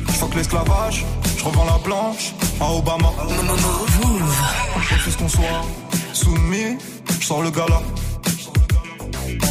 Je 0.07 0.12
fuck 0.13 0.36
l'esclavage. 0.36 1.05
Je 1.38 1.43
revends 1.43 1.65
la 1.65 1.77
blanche 1.84 2.34
à 2.60 2.72
Obama. 2.72 3.12
Je 4.81 4.93
refuse 4.93 5.15
qu'on 5.15 5.29
soit 5.29 5.65
soumis. 6.13 6.77
Je 7.19 7.25
sors 7.25 7.41
le 7.41 7.50
gala. 7.51 7.81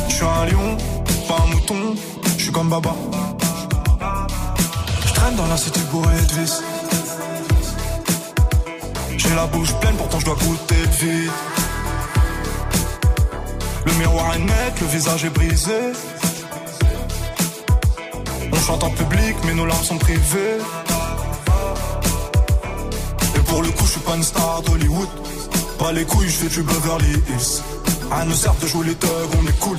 Je 0.09 0.15
suis 0.15 0.25
un 0.25 0.47
lion, 0.47 0.77
pas 1.29 1.37
un 1.43 1.47
mouton. 1.55 1.95
Je 2.39 2.43
suis 2.43 2.53
comme 2.53 2.69
Baba. 2.69 2.95
Je 5.07 5.13
traîne 5.15 5.37
dans 5.37 5.47
la 5.47 5.57
cité 5.57 5.81
bourrée 5.91 6.23
de 6.29 6.41
vis. 6.41 6.63
J'ai 9.17 9.35
la 9.35 9.47
bouche 9.47 9.73
pleine, 9.81 9.97
pourtant 9.97 10.21
je 10.21 10.25
dois 10.27 10.37
goûter 10.37 10.75
de 10.75 11.05
vide. 11.05 11.31
Le 13.87 13.93
miroir 13.95 14.35
est 14.35 14.39
net, 14.39 14.81
le 14.81 14.87
visage 14.87 15.25
est 15.25 15.31
brisé. 15.31 15.93
On 18.57 18.61
chante 18.61 18.83
en 18.85 18.91
public, 18.91 19.37
mais 19.45 19.55
nos 19.55 19.67
larmes 19.67 19.85
sont 19.85 19.99
privées. 19.99 20.59
Et 23.35 23.39
pour 23.41 23.63
le 23.63 23.69
coup, 23.69 23.85
je 23.85 23.93
suis 23.93 24.01
pas 24.01 24.17
une 24.17 24.23
star 24.23 24.63
d'Hollywood. 24.63 25.09
Pas 25.79 25.93
les 25.93 26.05
couilles, 26.05 26.29
je 26.29 26.37
fais 26.37 26.49
du 26.49 26.63
Beverly 26.63 27.13
Hills. 27.29 27.63
À 28.11 28.25
nous 28.25 28.35
sert 28.35 28.55
de 28.55 28.67
jouer 28.67 28.87
les 28.87 28.95
thugs, 28.95 29.09
on 29.41 29.47
est 29.47 29.59
cool. 29.61 29.79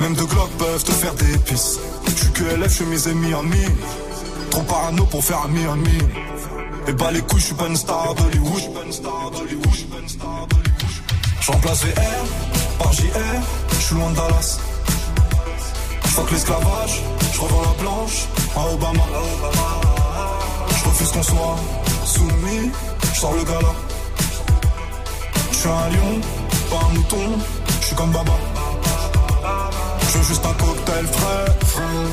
Même 0.00 0.14
deux 0.14 0.26
glocks 0.26 0.56
peuvent 0.58 0.84
te 0.84 0.92
faire 0.92 1.14
des 1.14 1.38
pisses. 1.38 1.78
Je 2.06 2.14
suis 2.14 2.32
que 2.32 2.44
LF, 2.44 2.78
je 2.78 2.84
mes 2.84 3.14
Miami. 3.14 3.64
Trop 4.50 4.62
parano 4.62 5.04
pour 5.04 5.24
faire 5.24 5.42
un 5.44 5.48
Miami. 5.48 5.98
Et 6.88 6.92
pas 6.92 7.10
les 7.10 7.20
couilles, 7.20 7.40
je 7.40 7.46
suis 7.46 7.54
pas 7.54 7.66
une 7.68 7.76
star 7.76 8.14
d'Hollywood. 8.14 8.40
J'emplace 11.40 11.84
VR 11.84 12.24
par 12.78 12.92
JR, 12.92 13.02
je 13.72 13.76
suis 13.76 13.94
loin 13.94 14.10
de 14.10 14.16
Dallas. 14.16 14.58
Fuck 16.04 16.30
l'esclavage, 16.30 17.02
je 17.32 17.40
revends 17.40 17.62
la 17.62 17.82
blanche 17.82 18.26
à 18.56 18.72
Obama. 18.72 19.04
Je 20.68 20.84
refuse 20.88 21.12
qu'on 21.12 21.22
soit 21.22 21.56
soumis, 22.04 22.70
je 23.14 23.20
sors 23.20 23.34
le 23.34 23.44
gala. 23.44 23.72
Je 25.52 25.56
suis 25.56 25.68
un 25.68 25.88
lion, 25.90 26.20
pas 26.70 26.86
un 26.86 26.94
mouton, 26.94 27.38
je 27.80 27.86
suis 27.86 27.96
comme 27.96 28.10
Baba. 28.10 28.32
Je 30.00 30.18
veux 30.18 30.24
juste 30.24 30.44
un 30.44 30.52
cocktail 30.54 31.06
frais, 31.06 31.44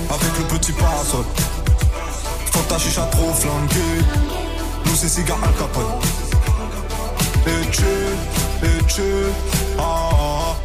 avec 0.09 0.38
le 0.39 0.57
petit 0.57 0.71
parasol. 0.74 1.25
Faut 2.51 2.63
ta 2.69 2.77
chicha 2.77 3.01
trop 3.12 3.33
flanquée, 3.33 4.05
nous 4.86 4.95
c'est 4.95 5.09
cigare 5.09 5.39
Al 5.43 5.53
Capone. 5.53 5.83
Et 7.47 7.69
tu, 7.71 7.83
et 8.63 8.83
tu, 8.88 9.01
ah, 9.79 9.81
ah, 9.81 10.15
ah. 10.19 10.55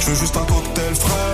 Je 0.00 0.10
veux 0.10 0.16
juste 0.16 0.36
un 0.36 0.44
cocktail 0.44 0.94
frais. 0.94 1.31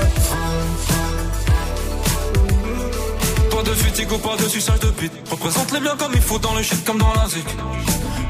De 3.68 3.74
fatigue 3.74 4.12
ou 4.12 4.18
pas 4.18 4.36
de 4.36 4.48
suçage 4.48 4.80
de 4.80 4.90
bite. 4.90 5.12
Représente 5.30 5.72
les 5.72 5.80
biens 5.80 5.96
comme 5.98 6.12
il 6.14 6.22
faut 6.22 6.38
dans 6.38 6.54
le 6.54 6.62
shit 6.62 6.82
comme 6.84 6.98
dans 6.98 7.12
la 7.12 7.28
zik. 7.28 7.46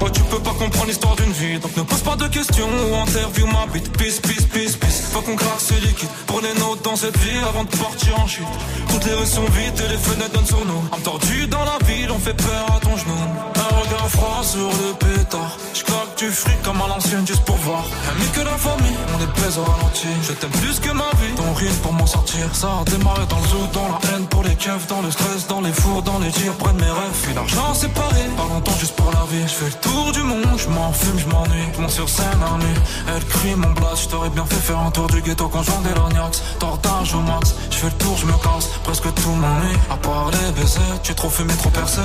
Oh, 0.00 0.09
tu 0.11 0.23
peux 0.23 0.38
pas 0.38 0.52
comprendre 0.52 0.87
l'histoire 0.87 1.17
d'une 1.17 1.33
vie, 1.33 1.59
donc 1.59 1.76
ne 1.76 1.83
pose 1.83 2.00
pas 2.00 2.17
de 2.17 2.28
questions 2.28 2.69
ou 2.90 2.95
interview 2.97 3.47
ma 3.47 3.67
bite. 3.73 3.90
Peace, 3.97 4.21
peace, 4.21 4.47
peace, 4.52 4.76
peace. 4.76 5.02
Faut 5.12 5.21
qu'on 5.21 5.35
craque 5.37 5.61
ce 5.61 5.75
liquide. 5.75 6.09
Prenez 6.26 6.55
note 6.61 6.83
dans 6.85 6.97
cette 6.97 7.17
vie 7.19 7.38
avant 7.49 7.64
de 7.64 7.71
partir 7.76 8.19
en 8.21 8.26
chute. 8.26 8.47
Toutes 8.90 9.05
les 9.05 9.14
rues 9.14 9.26
sont 9.26 9.45
vides 9.45 9.81
et 9.85 9.88
les 9.88 9.99
fenêtres 9.99 10.33
donnent 10.33 10.47
sur 10.47 10.64
nous. 10.64 10.83
Entendu 10.93 11.47
dans 11.49 11.64
la 11.64 11.78
ville, 11.87 12.11
on 12.11 12.19
fait 12.19 12.35
peur 12.35 12.67
à 12.76 12.81
ton 12.81 12.97
genou. 12.97 13.14
Un 13.57 13.75
regard 13.81 14.09
froid 14.09 14.43
sur 14.43 14.69
le 14.69 14.95
pétard. 14.95 15.57
J'claque 15.75 16.17
du 16.17 16.31
fric 16.31 16.62
comme 16.62 16.81
à 16.81 16.87
l'ancienne 16.88 17.26
juste 17.26 17.45
pour 17.45 17.57
voir. 17.57 17.85
Mieux 18.19 18.28
que 18.35 18.40
la 18.40 18.57
famille, 18.57 18.99
on 19.14 19.23
est 19.23 19.40
baise 19.40 19.59
au 19.59 19.64
ralenti. 19.64 20.09
Je 20.23 20.33
t'aime 20.33 20.50
plus 20.50 20.78
que 20.78 20.90
ma 20.93 21.11
vie. 21.21 21.35
Ton 21.37 21.52
rire 21.55 21.75
pour 21.83 21.93
m'en 21.93 22.07
sortir. 22.07 22.45
Ça 22.52 22.69
a 22.81 22.85
démarré 22.90 23.26
dans 23.28 23.40
le 23.40 23.49
zoo, 23.49 23.67
dans 23.73 23.88
la 23.88 23.99
haine 24.11 24.26
pour 24.26 24.43
les 24.45 24.55
keufs, 24.55 24.87
dans 24.87 25.02
le 25.02 25.11
stress, 25.11 25.47
dans 25.49 25.61
les 25.61 25.73
fours, 25.73 26.02
dans 26.02 26.19
les 26.21 26.31
tirs, 26.31 26.55
de 26.55 26.81
mes 26.81 26.90
rêves. 26.90 27.19
Puis 27.23 27.35
l'argent 27.35 27.75
séparé, 27.75 28.23
pas 28.37 28.47
longtemps 28.55 28.78
juste 28.78 28.95
pour 28.95 29.11
la 29.11 29.25
vie. 29.31 29.43
Je 29.43 29.55
fais 29.55 29.64
le 29.67 29.81
tour 29.88 30.12
du 30.12 30.23
monde, 30.23 30.59
je 30.59 30.68
m'en 30.68 30.92
fume, 30.92 31.18
je 31.18 31.26
m'ennuie. 31.26 31.68
Je 31.78 31.88
sur 31.88 32.09
scène 32.09 32.42
à 32.42 32.57
nuit. 32.62 32.80
Elle 33.09 33.25
crie 33.25 33.54
mon 33.54 33.71
blast, 33.71 34.04
je 34.04 34.09
t'aurais 34.09 34.30
bien 34.30 34.45
fait 34.45 34.62
faire 34.68 34.78
un 34.78 34.90
tour 34.90 35.07
du 35.09 35.21
ghetto 35.23 35.49
conjoint 35.49 35.80
des 35.83 35.95
lorgnax. 35.95 36.42
Tortage 36.59 37.14
au 37.14 37.21
max, 37.21 37.54
je 37.71 37.76
fais 37.76 37.87
le 37.87 37.92
tour, 38.04 38.16
je 38.16 38.26
me 38.26 38.33
casse. 38.33 38.68
Presque 38.85 39.12
tout 39.14 39.30
m'ennuie. 39.30 39.78
À 39.90 39.97
part 39.97 40.30
les 40.30 40.52
baisers, 40.52 41.00
tu 41.02 41.12
es 41.12 41.14
trop 41.14 41.30
fumé, 41.30 41.54
trop 41.54 41.71
percé. 41.71 42.00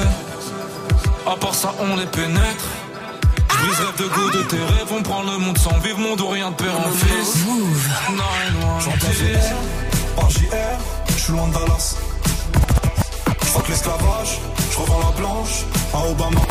À 1.25 1.35
part 1.35 1.55
ça, 1.55 1.73
on 1.79 1.95
les 1.95 2.05
pénètre. 2.05 2.65
Je 3.49 3.81
rêve 3.81 3.97
de 3.97 4.07
goût 4.13 4.31
de 4.37 4.43
tes 4.43 4.57
rêves, 4.57 4.91
on 4.91 5.01
prend 5.01 5.23
le 5.23 5.37
monde 5.37 5.57
sans 5.57 5.77
vivre, 5.79 5.97
monde 5.97 6.19
ou 6.19 6.27
rien 6.27 6.51
de 6.51 6.55
père 6.55 6.77
en 6.77 6.91
fils. 6.91 7.45
Par 10.15 10.29
JR, 10.29 10.47
je 11.07 11.23
suis 11.23 11.33
loin 11.33 11.47
de 11.47 11.53
Dallas. 11.53 11.95
Je 13.65 13.71
l'esclavage, 13.71 14.39
je 14.71 14.77
revends 14.77 14.99
la 14.99 15.17
blanche 15.17 15.65
à 15.93 16.09
Obama. 16.09 16.41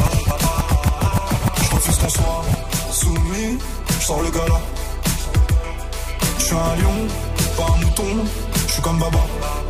Je 1.72 1.76
refuse 1.76 1.96
qu'on 1.96 2.08
soit 2.10 2.44
soumis, 2.92 3.58
je 3.88 4.04
sors 4.04 4.22
le 4.22 4.30
gala. 4.30 4.60
Je 6.38 6.44
suis 6.44 6.54
un 6.54 6.76
lion, 6.76 7.08
pas 7.56 7.72
un 7.72 7.76
mouton, 7.82 8.24
je 8.72 8.76
suis 8.76 8.82
comme 8.82 8.98
Baba. 8.98 9.18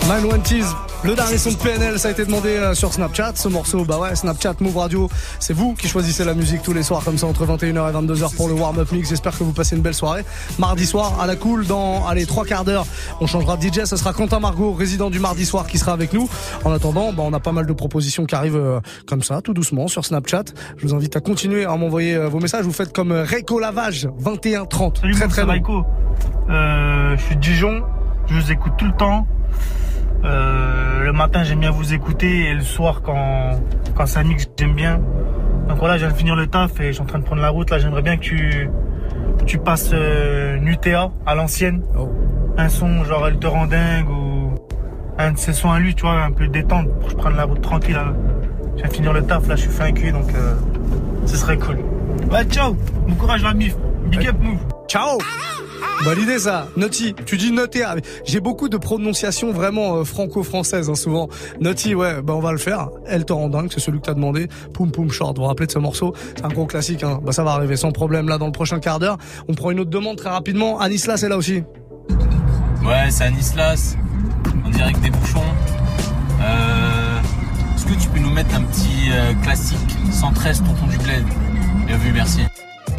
910, 0.06 0.64
le 1.02 1.16
dernier 1.16 1.36
son 1.36 1.50
de 1.50 1.56
PNL, 1.56 1.98
ça 1.98 2.06
a 2.06 2.10
été 2.12 2.24
demandé 2.24 2.50
euh, 2.50 2.72
sur 2.72 2.92
Snapchat. 2.92 3.32
Ce 3.34 3.48
morceau, 3.48 3.84
bah 3.84 3.98
ouais, 3.98 4.14
Snapchat, 4.14 4.54
Move 4.60 4.76
Radio, 4.76 5.10
c'est 5.40 5.54
vous 5.54 5.74
qui 5.74 5.88
choisissez 5.88 6.24
la 6.24 6.34
musique 6.34 6.62
tous 6.62 6.72
les 6.72 6.84
soirs 6.84 7.02
comme 7.02 7.18
ça 7.18 7.26
entre 7.26 7.44
21h 7.44 7.90
et 7.90 7.92
22h 7.92 8.36
pour 8.36 8.46
le 8.46 8.54
warm-up 8.54 8.92
mix. 8.92 9.08
J'espère 9.08 9.36
que 9.36 9.42
vous 9.42 9.52
passez 9.52 9.74
une 9.74 9.82
belle 9.82 9.94
soirée. 9.94 10.24
Mardi 10.60 10.86
soir, 10.86 11.18
à 11.20 11.26
la 11.26 11.34
cool, 11.34 11.66
dans 11.66 12.06
allez 12.06 12.26
trois 12.26 12.44
quarts 12.44 12.64
d'heure, 12.64 12.86
on 13.20 13.26
changera 13.26 13.56
de 13.56 13.62
DJ. 13.62 13.86
Ce 13.86 13.96
sera 13.96 14.12
Quentin 14.12 14.38
Margot, 14.38 14.72
résident 14.72 15.10
du 15.10 15.18
mardi 15.18 15.46
soir, 15.46 15.66
qui 15.66 15.78
sera 15.78 15.92
avec 15.92 16.12
nous. 16.12 16.28
En 16.64 16.72
attendant, 16.72 17.12
bah, 17.12 17.24
on 17.26 17.32
a 17.32 17.40
pas 17.40 17.52
mal 17.52 17.66
de 17.66 17.72
propositions 17.72 18.24
qui 18.24 18.36
arrivent 18.36 18.54
euh, 18.54 18.78
comme 19.08 19.24
ça, 19.24 19.40
tout 19.42 19.54
doucement 19.54 19.88
sur 19.88 20.04
Snapchat. 20.04 20.44
Je 20.76 20.86
vous 20.86 20.94
invite 20.94 21.16
à 21.16 21.20
continuer 21.20 21.64
à 21.64 21.76
m'envoyer 21.76 22.14
euh, 22.14 22.28
vos 22.28 22.38
messages. 22.38 22.64
Vous 22.64 22.72
faites 22.72 22.92
comme 22.92 23.10
euh, 23.10 23.24
Reiko 23.24 23.58
Lavage, 23.58 24.08
2130. 24.20 24.98
Salut, 24.98 25.14
très 25.14 25.26
très. 25.26 25.42
Raiko. 25.42 25.84
Euh, 26.50 27.16
je 27.16 27.22
suis 27.22 27.36
de 27.36 27.40
Dijon, 27.40 27.82
je 28.32 28.40
vous 28.40 28.52
écoute 28.52 28.72
tout 28.78 28.86
le 28.86 28.92
temps. 28.92 29.26
Euh, 30.24 31.04
le 31.04 31.12
matin, 31.12 31.42
j'aime 31.44 31.60
bien 31.60 31.70
vous 31.70 31.92
écouter 31.92 32.46
et 32.46 32.54
le 32.54 32.62
soir, 32.62 33.02
quand, 33.02 33.60
quand 33.94 34.06
ça 34.06 34.22
mixe, 34.22 34.48
j'aime 34.58 34.74
bien. 34.74 35.00
Donc 35.68 35.78
voilà, 35.78 35.96
je 35.96 36.04
viens 36.04 36.12
de 36.12 36.16
finir 36.18 36.34
le 36.34 36.46
taf 36.46 36.80
et 36.80 36.86
je 36.88 36.92
suis 36.92 37.02
en 37.02 37.06
train 37.06 37.18
de 37.18 37.24
prendre 37.24 37.42
la 37.42 37.50
route. 37.50 37.70
Là, 37.70 37.78
j'aimerais 37.78 38.02
bien 38.02 38.16
que 38.16 38.22
tu, 38.22 38.70
tu 39.44 39.58
passes 39.58 39.90
euh, 39.92 40.58
Nutea 40.58 41.10
à 41.26 41.34
l'ancienne. 41.34 41.82
Oh. 41.98 42.10
Un 42.56 42.68
son 42.68 43.04
genre 43.04 43.26
Elle 43.28 43.38
te 43.38 43.46
rend 43.46 43.66
dingue 43.66 44.08
ou 44.08 44.54
un 45.18 45.32
de 45.32 45.38
ses 45.38 45.52
sons 45.52 45.70
à 45.70 45.78
lui, 45.78 45.94
tu 45.94 46.02
vois, 46.02 46.22
un 46.22 46.32
peu 46.32 46.48
détente 46.48 46.88
pour 46.88 47.04
que 47.04 47.10
je 47.10 47.16
prenne 47.16 47.36
la 47.36 47.44
route 47.44 47.60
tranquille. 47.60 47.94
Là. 47.94 48.14
Je 48.76 48.82
viens 48.82 48.88
de 48.88 48.94
finir 48.94 49.12
le 49.12 49.22
taf, 49.22 49.46
là, 49.46 49.56
je 49.56 49.62
suis 49.62 49.70
fin 49.70 49.92
cul, 49.92 50.10
donc 50.10 50.32
euh, 50.34 50.54
ce 51.26 51.36
serait 51.36 51.58
cool. 51.58 51.78
Ouais, 52.30 52.44
ciao, 52.44 52.74
bon 53.06 53.14
courage 53.14 53.42
la 53.42 53.52
mif, 53.52 53.76
big 54.06 54.26
up 54.26 54.36
move. 54.40 54.60
Ciao 54.88 55.18
Validé 56.04 56.38
ça, 56.38 56.66
Naughty, 56.76 57.14
tu 57.26 57.36
dis 57.36 57.52
noté. 57.52 57.82
ah, 57.84 57.94
J'ai 58.24 58.40
beaucoup 58.40 58.68
de 58.68 58.76
prononciations 58.76 59.52
vraiment 59.52 59.96
euh, 59.98 60.04
franco-françaises 60.04 60.90
hein, 60.90 60.94
souvent. 60.96 61.28
Naughty, 61.60 61.94
ouais, 61.94 62.22
bah 62.22 62.34
on 62.34 62.40
va 62.40 62.50
le 62.52 62.58
faire. 62.58 62.88
Elle 63.06 63.24
te 63.24 63.32
rend 63.32 63.48
dingue, 63.48 63.68
c'est 63.72 63.80
celui 63.80 63.98
que 64.00 64.06
t'as 64.06 64.14
demandé. 64.14 64.48
Poum 64.74 64.90
poum 64.90 65.10
short, 65.10 65.36
vous 65.36 65.42
vous 65.42 65.48
rappelez 65.48 65.66
de 65.66 65.72
ce 65.72 65.78
morceau? 65.78 66.12
C'est 66.36 66.44
un 66.44 66.48
gros 66.48 66.66
classique, 66.66 67.04
hein. 67.04 67.20
bah 67.22 67.32
ça 67.32 67.44
va 67.44 67.52
arriver 67.52 67.76
sans 67.76 67.92
problème 67.92 68.28
là 68.28 68.38
dans 68.38 68.46
le 68.46 68.52
prochain 68.52 68.80
quart 68.80 68.98
d'heure. 68.98 69.16
On 69.48 69.54
prend 69.54 69.70
une 69.70 69.80
autre 69.80 69.90
demande 69.90 70.16
très 70.16 70.30
rapidement. 70.30 70.80
Anisla, 70.80 71.16
c'est 71.16 71.28
là 71.28 71.36
aussi. 71.36 71.62
Ouais, 72.84 73.10
c'est 73.10 73.24
Anislas, 73.24 73.96
en 74.66 74.70
direct 74.70 75.00
des 75.00 75.10
bouchons. 75.10 75.40
Euh, 76.40 77.18
Est-ce 77.76 77.86
que 77.86 77.94
tu 78.00 78.08
peux 78.08 78.18
nous 78.18 78.30
mettre 78.32 78.54
un 78.56 78.62
petit 78.62 79.10
euh, 79.12 79.32
classique 79.42 79.78
113 80.10 80.58
Tonton 80.64 80.86
du 80.90 80.98
Bled? 80.98 81.24
Bien 81.86 81.96
vu, 81.96 82.12
merci. 82.12 82.40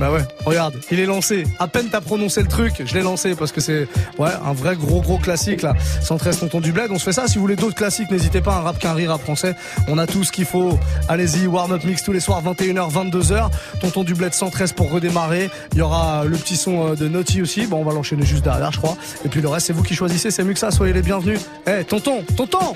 Bah 0.04 0.12
ouais, 0.12 0.26
regarde, 0.46 0.74
il 0.92 1.00
est 1.00 1.06
lancé. 1.06 1.46
À 1.60 1.70
peine 1.70 1.88
t'as 1.90 2.02
prononcé 2.02 2.42
le 2.42 2.50
truc, 2.50 2.84
je 2.86 2.94
l'ai 2.94 3.02
lancé 3.02 3.36
parce 3.36 3.54
que 3.54 3.62
c'est 3.62 3.88
ouais 4.20 4.32
un 4.46 4.52
vrai 4.52 4.76
gros 4.76 5.00
gros 5.00 5.18
classique 5.18 5.62
là. 5.62 5.76
113 6.02 6.42
Tonton 6.42 6.60
du 6.60 6.74
Bled, 6.74 6.92
on 6.92 7.00
se 7.00 7.06
fait 7.06 7.14
ça. 7.14 7.26
Si 7.30 7.36
vous 7.36 7.42
voulez 7.42 7.56
d'autres 7.56 7.78
classiques, 7.78 8.12
n'hésitez 8.12 8.42
pas. 8.42 8.56
Un 8.56 8.60
rap 8.64 8.80
qu'un 8.80 8.94
rire 8.94 9.12
à 9.12 9.18
français. 9.18 9.56
On 9.88 9.98
a 9.98 10.06
tout 10.06 10.26
ce 10.26 10.34
qu'il 10.34 10.44
faut. 10.44 10.78
Allez-y, 11.08 11.48
warm 11.48 11.72
up 11.72 11.86
mix 11.86 12.04
tous 12.04 12.12
les 12.12 12.20
soirs 12.20 12.44
21h 12.44 12.92
22h. 12.92 13.50
Tonton 13.80 14.04
du 14.04 14.14
Bled 14.14 14.34
113 14.34 14.74
pour 14.74 14.92
redémarrer. 14.92 15.50
Il 15.72 15.78
y 15.78 15.82
aura 15.82 16.26
le 16.26 16.36
petit 16.36 16.58
son 16.58 16.90
euh, 16.90 16.96
de 16.96 17.08
Naughty 17.08 17.42
aussi. 17.42 17.66
Bon, 17.66 17.78
on 17.78 17.86
va 17.86 17.94
l'enchaîner 17.94 18.26
juste 18.26 18.44
derrière, 18.44 18.74
je 18.74 18.80
crois. 18.80 18.98
Et 19.24 19.30
puis 19.30 19.40
le 19.40 19.48
reste, 19.48 19.68
c'est 19.68 19.74
vous 19.74 19.84
qui 19.84 19.96
choisissez. 19.96 20.32
C'est 20.32 20.44
mieux 20.44 20.52
que 20.52 20.60
ça. 20.60 20.72
Soyez 20.72 20.92
les 20.92 21.02
bienvenus. 21.02 21.40
Eh, 21.66 21.86
tonton, 21.86 22.26
tonton. 22.36 22.76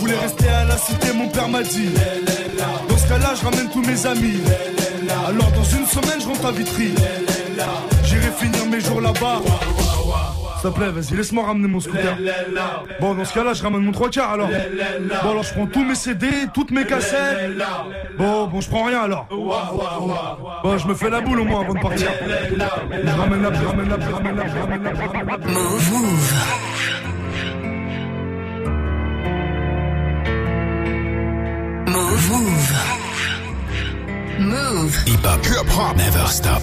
Je 0.00 0.06
voulais 0.06 0.18
rester 0.18 0.48
à 0.48 0.64
la 0.64 0.78
cité, 0.78 1.12
mon 1.12 1.28
père 1.28 1.46
m'a 1.46 1.62
dit. 1.62 1.90
Dans 2.88 2.96
ce 2.96 3.06
cas-là, 3.06 3.34
je 3.38 3.44
ramène 3.44 3.68
tous 3.70 3.82
mes 3.82 4.06
amis. 4.06 4.40
Alors 5.28 5.50
dans 5.52 5.62
une 5.62 5.84
semaine, 5.84 6.18
je 6.18 6.26
rentre 6.26 6.46
à 6.46 6.52
Vitry. 6.52 6.94
J'irai 8.04 8.30
finir 8.30 8.64
mes 8.64 8.80
jours 8.80 9.02
là-bas. 9.02 9.42
S'il 10.62 10.70
te 10.70 10.74
plaît, 10.74 10.88
vas-y, 10.90 11.14
laisse-moi 11.18 11.44
ramener 11.44 11.68
mon 11.68 11.80
scooter. 11.80 12.16
Bon, 12.98 13.14
dans 13.14 13.26
ce 13.26 13.34
cas-là, 13.34 13.52
je 13.52 13.62
ramène 13.62 13.82
mon 13.82 13.92
trois 13.92 14.08
quarts 14.08 14.30
alors. 14.30 14.48
Bon, 14.48 15.30
alors 15.30 15.42
je 15.42 15.52
prends 15.52 15.66
tous 15.66 15.84
mes 15.84 15.94
CD, 15.94 16.28
toutes 16.54 16.70
mes 16.70 16.86
cassettes. 16.86 17.52
Bon, 18.16 18.46
bon, 18.46 18.62
je 18.62 18.70
prends 18.70 18.84
rien 18.84 19.02
alors. 19.02 19.26
Bon, 19.30 20.78
je 20.78 20.86
me 20.86 20.94
fais 20.94 21.10
la 21.10 21.20
boule 21.20 21.40
au 21.40 21.44
moins 21.44 21.60
avant 21.60 21.74
de 21.74 21.80
partir. 21.80 22.08
Ramène 22.08 22.56
la, 22.56 23.12
ramène 23.12 23.42
la, 23.42 23.50
ramène 23.50 23.88
la, 23.90 23.96
ramène 23.96 24.36
la, 24.36 24.44
ramène 24.44 24.82
la. 24.82 25.36
Move. 25.46 26.69
Move, 32.10 32.28
move. 32.28 32.72
Move. 34.40 34.94
Hip 35.06 35.24
hop, 35.24 35.44
hip 35.44 35.70
hop, 35.70 35.96
never 35.96 36.26
stop. 36.26 36.62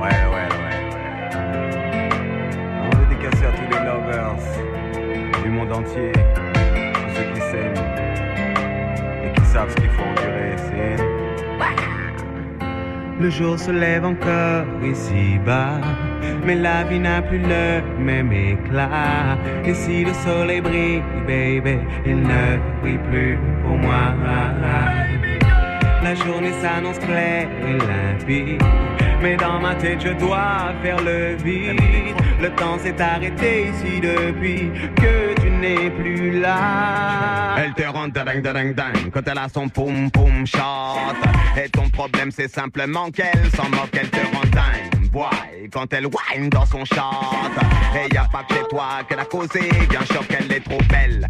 Ouais, 0.00 0.08
ouais, 0.08 0.30
ouais, 0.30 0.48
ouais. 0.62 0.78
On 2.80 2.96
veut 2.96 3.06
dédicacer 3.08 3.46
à 3.46 3.50
tous 3.50 3.68
les 3.72 3.82
lovers 3.84 4.36
du 5.42 5.48
monde 5.50 5.72
entier, 5.72 6.12
tous 6.12 7.10
ceux 7.16 7.26
qui 7.34 7.40
s'aiment 7.50 7.84
et 9.24 9.32
qui 9.32 9.44
savent 9.46 9.70
ce 9.70 9.74
qu'il 9.74 9.90
faut 9.90 10.04
endurer. 10.04 10.54
C'est 10.56 10.96
le 13.20 13.30
jour 13.30 13.58
se 13.58 13.72
lève 13.72 14.04
encore 14.04 14.66
ici-bas, 14.84 15.80
mais 16.44 16.56
la 16.56 16.84
vie 16.84 16.98
n'a 16.98 17.22
plus 17.22 17.38
le 17.38 17.82
même 17.98 18.32
éclat. 18.32 19.38
Et 19.64 19.74
si 19.74 20.04
le 20.04 20.12
soleil 20.12 20.60
brille, 20.60 21.02
baby, 21.26 21.78
il 22.06 22.22
ne 22.22 22.58
brille 22.80 22.98
plus 23.10 23.38
pour 23.62 23.76
moi. 23.76 24.14
La 26.02 26.14
journée 26.14 26.52
s'annonce 26.60 26.98
claire 26.98 27.48
et 27.68 27.74
limpide. 27.74 28.62
Mais 29.22 29.36
dans 29.36 29.60
ma 29.60 29.74
tête, 29.74 30.00
je 30.02 30.12
dois 30.14 30.72
faire 30.82 30.98
le 31.02 31.36
vide. 31.36 31.78
Le 32.40 32.48
temps 32.50 32.78
s'est 32.78 32.98
arrêté 33.00 33.68
ici 33.68 34.00
depuis 34.00 34.70
que 34.96 35.38
tu 35.40 35.50
n'es 35.50 35.90
plus 35.90 36.40
là. 36.40 37.56
Elle 37.58 37.74
te 37.74 37.82
rend 37.82 38.08
ding 38.08 38.42
ding 38.42 38.74
ding 38.74 39.10
quand 39.12 39.28
elle 39.30 39.38
a 39.38 39.48
son 39.52 39.68
poum 39.68 40.10
poum 40.10 40.46
shot. 40.46 40.58
Et 41.62 41.68
ton 41.68 41.90
problème, 41.90 42.30
c'est 42.30 42.48
simplement 42.48 43.10
qu'elle 43.10 43.50
s'en 43.54 43.68
moque, 43.68 43.90
elle 43.92 44.08
te 44.08 44.16
rend 44.16 44.46
dingue. 44.52 44.89
Boy, 45.12 45.68
quand 45.72 45.92
elle 45.92 46.06
whine 46.06 46.48
dans 46.50 46.64
son 46.66 46.84
shot. 46.84 46.94
Et 47.96 48.14
y 48.14 48.16
a 48.16 48.24
pas 48.24 48.44
que 48.44 48.68
toi 48.68 49.00
qu'elle 49.08 49.18
a 49.18 49.24
causé, 49.24 49.68
bien 49.88 50.04
sûr 50.04 50.26
qu'elle 50.28 50.50
est 50.52 50.60
trop 50.60 50.78
belle. 50.88 51.26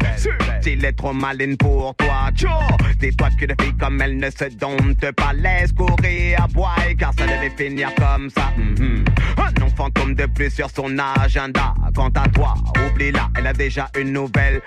S'il 0.61 0.85
est 0.85 0.91
trop 0.93 1.13
maline 1.13 1.57
pour 1.57 1.95
toi, 1.95 2.29
tcho. 2.35 2.47
Dis-toi 2.99 3.29
qu'une 3.37 3.55
fille 3.59 3.75
comme 3.79 3.99
elle 4.01 4.17
ne 4.17 4.29
se 4.29 4.45
dompte 4.55 5.11
pas, 5.13 5.33
laisse 5.33 5.71
courir 5.71 6.43
à 6.43 6.47
bois, 6.47 6.75
car 6.97 7.11
ça 7.17 7.25
devait 7.25 7.49
finir 7.57 7.89
comme 7.95 8.29
ça. 8.29 8.51
Mhm. 8.55 9.05
Un 9.37 9.59
nom 9.59 9.69
fantôme 9.75 10.13
de 10.13 10.27
plus 10.27 10.51
sur 10.51 10.69
son 10.69 10.97
agenda. 10.99 11.73
Quant 11.95 12.11
à 12.15 12.27
toi, 12.29 12.53
oublie-la, 12.85 13.29
elle 13.37 13.47
a 13.47 13.53
déjà 13.53 13.89
une 13.99 14.13
nouvelle 14.13 14.61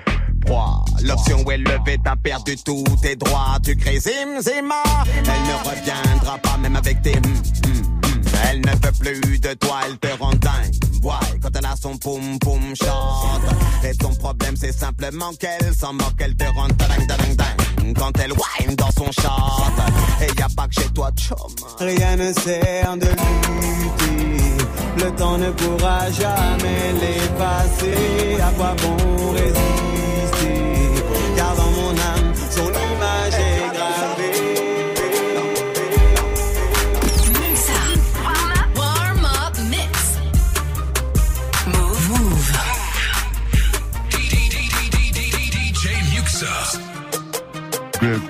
proie. 0.45 0.85
L'option 1.05 1.39
est 1.51 1.59
levée, 1.59 1.99
t'as 2.03 2.17
perdu 2.17 2.57
tous 2.65 2.85
tes 3.01 3.15
droits. 3.15 3.59
Tu 3.65 3.77
crées 3.77 4.01
Zim 4.01 4.41
Zima, 4.41 4.83
elle 5.19 5.23
ne 5.25 5.69
reviendra 5.71 6.39
pas 6.39 6.57
même 6.61 6.75
avec 6.77 7.01
tes. 7.03 7.17
hum. 7.17 7.94
Elle 8.51 8.61
ne 8.61 8.71
veut 8.71 8.93
plus 8.99 9.39
de 9.39 9.55
toi, 9.55 9.81
elle 9.87 9.99
te 9.99 10.19
rend 10.19 10.33
dingue. 10.33 10.75
Ouais, 11.03 11.39
quand 11.43 11.51
elle 11.57 11.67
a 11.67 11.75
son 11.77 11.97
poum 11.97 12.39
poum 12.39 12.75
chante. 12.75 13.43
Et 13.85 13.95
ton 13.97 14.15
problème 14.15 14.55
c'est 14.57 14.73
simplement 14.73 15.33
qu'elle 15.35 15.75
s'en 15.75 15.93
moque, 15.93 16.15
elle 16.19 16.35
te 16.35 16.45
rend 16.45 16.69
dingue 16.69 17.07
dingue 17.07 17.37
dingue. 17.37 17.95
Quand 17.99 18.13
elle 18.19 18.33
whine 18.33 18.75
dans 18.77 18.91
son 18.91 19.11
chant. 19.13 19.73
Et 20.23 20.39
y 20.39 20.43
a 20.43 20.49
pas 20.57 20.67
que 20.69 20.75
chez 20.81 20.89
toi, 20.91 21.11
chum. 21.17 21.37
Rien 21.79 22.17
ne 22.17 22.33
sert 22.33 22.97
de 22.97 23.07
lutter. 23.07 24.35
Le 25.05 25.11
temps 25.17 25.37
ne 25.37 25.51
pourra 25.51 26.11
jamais 26.11 26.93
l'effacer. 27.01 28.41
À 28.41 28.51
quoi 28.53 28.75
bon 28.83 29.33
résister? 29.33 29.94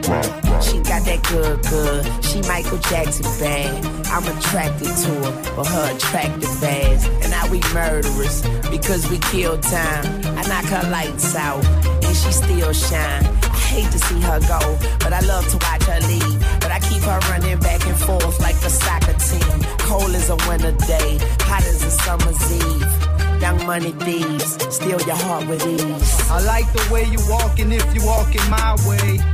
She 0.05 0.77
got 0.85 1.01
that 1.09 1.25
good, 1.33 1.63
good. 1.65 2.05
She 2.23 2.43
Michael 2.43 2.77
Jackson 2.93 3.25
bad. 3.41 3.73
I'm 4.13 4.23
attracted 4.37 4.93
to 4.93 5.13
her, 5.25 5.57
but 5.57 5.65
her 5.65 5.97
attractive 5.97 6.63
ass. 6.63 7.09
And 7.23 7.31
now 7.31 7.49
we 7.49 7.61
murderers 7.73 8.43
because 8.69 9.09
we 9.09 9.17
kill 9.33 9.57
time. 9.57 10.05
I 10.37 10.43
knock 10.45 10.67
her 10.67 10.91
lights 10.91 11.35
out, 11.35 11.65
and 12.05 12.15
she 12.15 12.31
still 12.33 12.73
shine. 12.75 13.25
I 13.25 13.57
hate 13.73 13.91
to 13.93 13.99
see 13.99 14.21
her 14.21 14.41
go, 14.45 14.61
but 15.01 15.15
I 15.15 15.21
love 15.21 15.49
to 15.49 15.57
watch 15.57 15.85
her 15.85 16.01
leave. 16.05 16.41
But 16.61 16.71
I 16.71 16.81
keep 16.81 17.01
her 17.01 17.19
running 17.33 17.59
back 17.61 17.81
and 17.87 17.97
forth 17.97 18.39
like 18.41 18.57
a 18.57 18.69
soccer 18.69 19.17
team. 19.17 19.57
Cold 19.89 20.15
as 20.15 20.29
a 20.29 20.37
winter 20.45 20.77
day, 20.85 21.17
hot 21.49 21.65
as 21.65 21.83
a 21.83 21.91
summer's 21.91 22.45
eve. 22.53 23.41
Young 23.41 23.65
money 23.67 23.93
thieves, 24.05 24.53
steal 24.69 25.01
your 25.01 25.17
heart 25.17 25.49
with 25.49 25.65
ease. 25.67 26.31
I 26.31 26.45
like 26.45 26.71
the 26.75 26.93
way 26.93 27.05
you 27.05 27.21
walking 27.27 27.73
if 27.73 27.89
you 27.95 28.05
walking 28.05 28.45
my 28.51 28.77
way. 28.87 29.34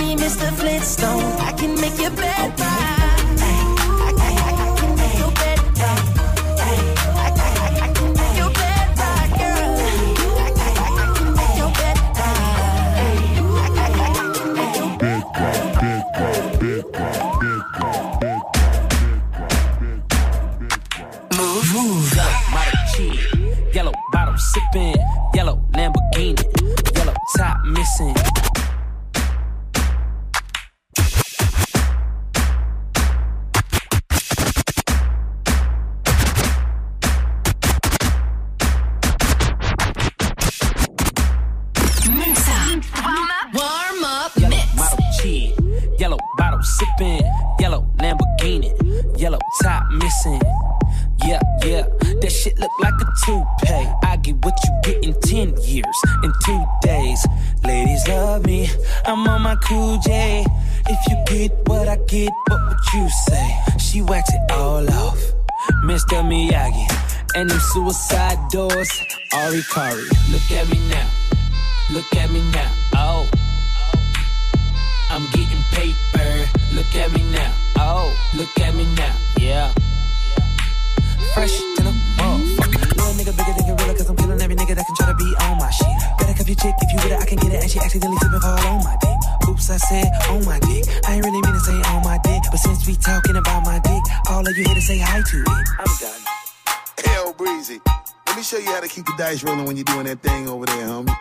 me 0.00 0.16
Mr. 0.16 0.50
Flintstone. 0.58 1.22
I 1.48 1.52
can 1.52 1.74
make 1.80 1.98
your 2.00 2.10
bed 2.10 2.58
right. 2.58 2.99
Suicide 68.84 69.14
Ari 69.34 69.62
Kari. 69.62 70.04
Look 70.30 70.50
at 70.52 70.68
me 70.70 70.79
dice 99.30 99.44
rolling 99.44 99.64
when 99.66 99.76
you're 99.76 99.84
doing 99.84 100.06
that 100.06 100.20
thing 100.22 100.48
over 100.48 100.66
there, 100.66 100.88
homie. 100.88 101.14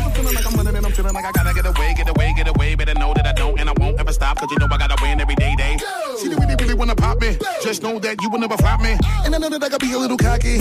I'm 0.00 0.12
feeling 0.12 0.34
like 0.34 0.46
I'm 0.46 0.54
running 0.54 0.76
and 0.76 0.86
I'm 0.86 0.92
feeling 0.92 1.14
like 1.14 1.24
I 1.26 1.32
gotta 1.32 1.52
get 1.52 1.66
away, 1.66 1.94
get 1.94 2.08
away, 2.08 2.32
get 2.34 2.48
away. 2.48 2.74
Better 2.74 2.94
know 2.94 3.12
that 3.12 3.26
I 3.26 3.32
don't 3.32 3.60
and 3.60 3.68
I 3.68 3.74
won't 3.76 4.00
ever 4.00 4.12
stop, 4.12 4.38
cause 4.38 4.48
you 4.50 4.58
know 4.58 4.68
I 4.70 4.78
gotta 4.78 4.96
win 5.02 5.20
every 5.20 5.34
day, 5.34 5.54
day. 5.58 5.76
See, 6.16 6.28
they 6.28 6.36
really, 6.36 6.56
really 6.56 6.74
wanna 6.74 6.96
pop 6.96 7.20
me. 7.20 7.36
Just 7.62 7.82
know 7.82 7.98
that 7.98 8.16
you 8.22 8.30
will 8.30 8.38
never 8.38 8.56
flop 8.56 8.80
me. 8.80 8.96
And 9.24 9.34
I 9.34 9.38
know 9.38 9.50
that 9.50 9.62
I 9.62 9.68
gotta 9.68 9.84
be 9.84 9.92
a 9.92 9.98
little 9.98 10.16
cocky. 10.16 10.56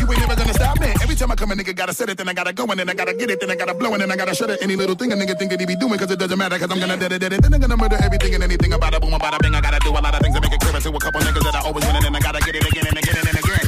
You 0.00 0.06
ain't 0.10 0.20
never 0.20 0.34
gonna 0.34 0.54
stop 0.54 0.80
me. 0.80 0.90
Every 1.02 1.14
time 1.14 1.30
I 1.30 1.36
come, 1.36 1.52
a 1.52 1.54
nigga 1.54 1.74
gotta 1.74 1.94
set 1.94 2.08
it, 2.10 2.18
then 2.18 2.28
I 2.28 2.34
gotta 2.34 2.52
go, 2.52 2.66
and 2.66 2.78
then 2.80 2.90
I 2.90 2.94
gotta 2.94 3.14
get 3.14 3.30
it, 3.30 3.40
then 3.40 3.50
I 3.50 3.54
gotta 3.54 3.74
blow, 3.74 3.92
and 3.92 4.02
then 4.02 4.10
I 4.10 4.16
gotta 4.16 4.34
shut 4.34 4.50
it. 4.50 4.58
Any 4.60 4.74
little 4.74 4.96
thing 4.96 5.12
a 5.12 5.16
nigga 5.16 5.38
think 5.38 5.50
that 5.52 5.60
he 5.60 5.66
be 5.66 5.76
doing, 5.76 5.98
cause 5.98 6.10
it 6.10 6.18
doesn't 6.18 6.38
matter, 6.38 6.58
cause 6.58 6.70
I'm 6.70 6.80
gonna 6.80 6.96
dead 6.96 7.12
it, 7.12 7.20
dead 7.20 7.32
it. 7.32 7.42
Then 7.42 7.54
I'm 7.54 7.60
gonna 7.60 7.76
murder 7.76 7.98
everything 8.02 8.34
and 8.34 8.42
anything 8.42 8.72
about 8.72 8.94
a 8.94 8.98
boom, 8.98 9.14
about 9.14 9.34
a 9.34 9.38
bing. 9.38 9.54
I 9.54 9.60
gotta 9.60 9.78
do 9.86 9.90
a 9.90 10.02
lot 10.02 10.14
of 10.14 10.20
things 10.20 10.34
to 10.34 10.40
make 10.40 10.52
it 10.52 10.60
clear 10.60 10.74
to 10.74 10.90
a 10.90 11.00
couple 11.00 11.20
niggas 11.20 11.44
that 11.46 11.54
I 11.54 11.60
always 11.66 11.84
win, 11.86 11.96
and 11.96 12.16
I 12.16 12.20
it 12.56 12.66
again 12.66 12.86
and 12.88 12.98
again 12.98 13.16
and 13.20 13.38
again. 13.38 13.66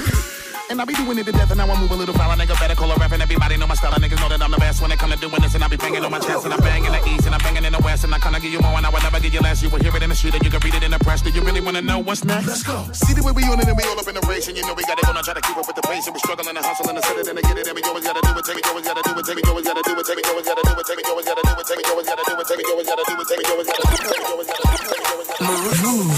And 0.70 0.77
I 0.81 0.85
be 0.85 0.92
doing 0.92 1.16
it 1.16 1.24
to 1.24 1.33
death, 1.33 1.48
and 1.48 1.57
now 1.57 1.64
I 1.64 1.81
move 1.81 1.90
a 1.90 1.96
little 1.96 2.12
foul. 2.12 2.31
A 2.31 2.37
nigga 2.37 2.53
better 2.61 2.77
call 2.77 2.92
a 2.92 2.96
ref, 3.01 3.12
and 3.12 3.22
everybody 3.22 3.57
know 3.57 3.66
my 3.66 3.74
style. 3.74 3.94
And 3.96 4.05
niggas 4.05 4.20
know 4.20 4.29
that 4.29 4.42
I'm 4.44 4.53
the 4.53 4.61
best 4.61 4.83
when 4.85 4.92
it 4.92 4.98
come 5.01 5.09
to 5.11 5.16
doing 5.16 5.40
this. 5.40 5.55
And 5.57 5.64
I 5.64 5.68
be 5.68 5.81
banging 5.81 6.05
on 6.05 6.12
my 6.12 6.20
chest, 6.20 6.44
and 6.44 6.53
I'm 6.53 6.61
banging 6.61 6.92
the 6.92 7.01
east, 7.09 7.24
and 7.24 7.35
I'm 7.35 7.40
banging 7.40 7.64
in 7.64 7.72
the 7.72 7.81
west. 7.81 8.05
And 8.05 8.12
I 8.12 8.18
kinda 8.20 8.38
give 8.38 8.53
you 8.53 8.61
more, 8.61 8.77
and 8.77 8.85
I 8.85 8.90
will 8.92 9.01
never 9.01 9.18
give 9.18 9.33
you 9.33 9.40
less. 9.40 9.62
You 9.64 9.70
will 9.72 9.81
hear 9.81 9.96
it 9.96 10.03
in 10.03 10.11
the 10.12 10.14
street, 10.14 10.35
and 10.37 10.44
you 10.44 10.51
can 10.53 10.61
read 10.61 10.77
it 10.77 10.85
in 10.85 10.92
the 10.92 11.01
press. 11.01 11.22
Do 11.24 11.31
you 11.31 11.40
really 11.40 11.64
wanna 11.64 11.81
know 11.81 11.98
what's 11.98 12.22
next? 12.22 12.46
Let's 12.46 12.62
go. 12.62 12.85
See 12.92 13.14
the 13.16 13.24
way 13.24 13.33
we 13.33 13.44
on 13.48 13.59
it, 13.61 13.66
and 13.66 13.77
we 13.77 13.83
all 13.88 13.98
up 13.98 14.09
in 14.09 14.14
the 14.14 14.24
race. 14.29 14.46
And 14.48 14.57
you 14.57 14.64
know 14.68 14.74
we 14.74 14.85
gotta 14.85 15.01
go, 15.09 15.12
now 15.12 15.24
try 15.24 15.33
to 15.33 15.40
keep 15.40 15.57
up 15.57 15.66
with 15.66 15.77
the 15.77 15.83
pace. 15.88 16.05
And 16.05 16.12
we 16.12 16.20
struggling 16.20 16.53
and 16.53 16.61
hustling 16.61 16.96
and 16.96 17.05
set 17.05 17.16
it, 17.16 17.29
and 17.29 17.38
to 17.40 17.42
get 17.48 17.57
it. 17.57 17.66
And 17.66 17.74
we 17.74 17.83
always 17.88 18.05
gotta 18.05 18.20
do 18.20 18.37
it, 18.37 18.44
take 18.44 18.61
it, 18.61 18.68
always 18.68 18.85
gotta 18.85 19.03
do 19.09 19.16
it, 19.16 19.24
take 19.24 19.40
it, 19.40 19.48
always 19.48 19.64
gotta 19.64 19.83
do 19.88 19.96
it, 19.96 20.05
take 20.05 20.20
it, 20.20 20.29
always 20.29 20.44
gotta 20.44 20.68
do 20.68 20.77
it, 20.77 20.85
take 20.85 21.01
it, 21.01 21.09
always 21.09 21.27
gotta 21.27 21.42
do 21.48 21.57
it, 21.57 21.64
take 21.64 21.81
it, 21.81 21.88
always 21.88 22.07
gotta 22.07 22.24
do 22.29 22.37
it, 22.37 22.44
take 22.44 22.61
you 22.61 22.72
always 22.77 22.87
gotta 22.92 23.09
do 23.09 23.09
it, 23.09 23.09
take 23.09 23.09
you 23.09 23.09
always 23.09 23.09
gotta 23.09 23.09
do 23.09 23.16
it, 23.16 23.27
take 23.27 23.40
you 23.40 23.53
always 23.57 23.68
gotta 23.72 23.88
do 23.88 23.96
it, 23.96 24.12
take 24.12 24.20
you 24.20 24.37
always 24.37 24.48
gotta 24.53 24.68
do 24.68 24.85
it. 24.85 25.81
Move. 25.81 26.12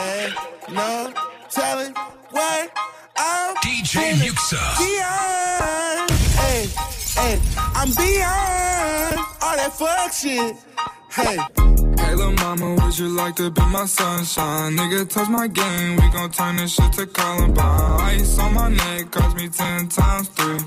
Ain't 0.00 0.32
no 0.72 1.29
telling 1.50 1.92
what 2.30 2.70
I'm 3.16 3.56
DJ 3.56 4.14
Muxa. 4.14 4.78
beyond. 4.78 6.10
Hey, 6.38 6.66
hey, 7.20 7.40
I'm 7.74 7.88
beyond 7.94 9.18
all 9.42 9.56
that 9.56 9.72
fuck 9.72 10.12
shit. 10.12 10.56
Hey. 11.10 11.89
Hey, 12.00 12.14
little 12.14 12.32
mama, 12.32 12.74
would 12.76 12.98
you 12.98 13.08
like 13.08 13.36
to 13.36 13.50
be 13.50 13.62
my 13.62 13.86
sunshine? 13.86 14.76
Nigga, 14.76 15.08
touch 15.08 15.28
my 15.28 15.46
game, 15.46 15.96
we 15.96 16.10
gon' 16.10 16.30
turn 16.30 16.56
this 16.56 16.74
shit 16.74 16.92
to 16.94 17.06
Columbine. 17.06 18.00
Ice 18.00 18.38
on 18.38 18.54
my 18.54 18.68
neck 18.68 19.10
cost 19.10 19.36
me 19.36 19.48
ten 19.48 19.88
times 19.88 20.28
three. 20.28 20.58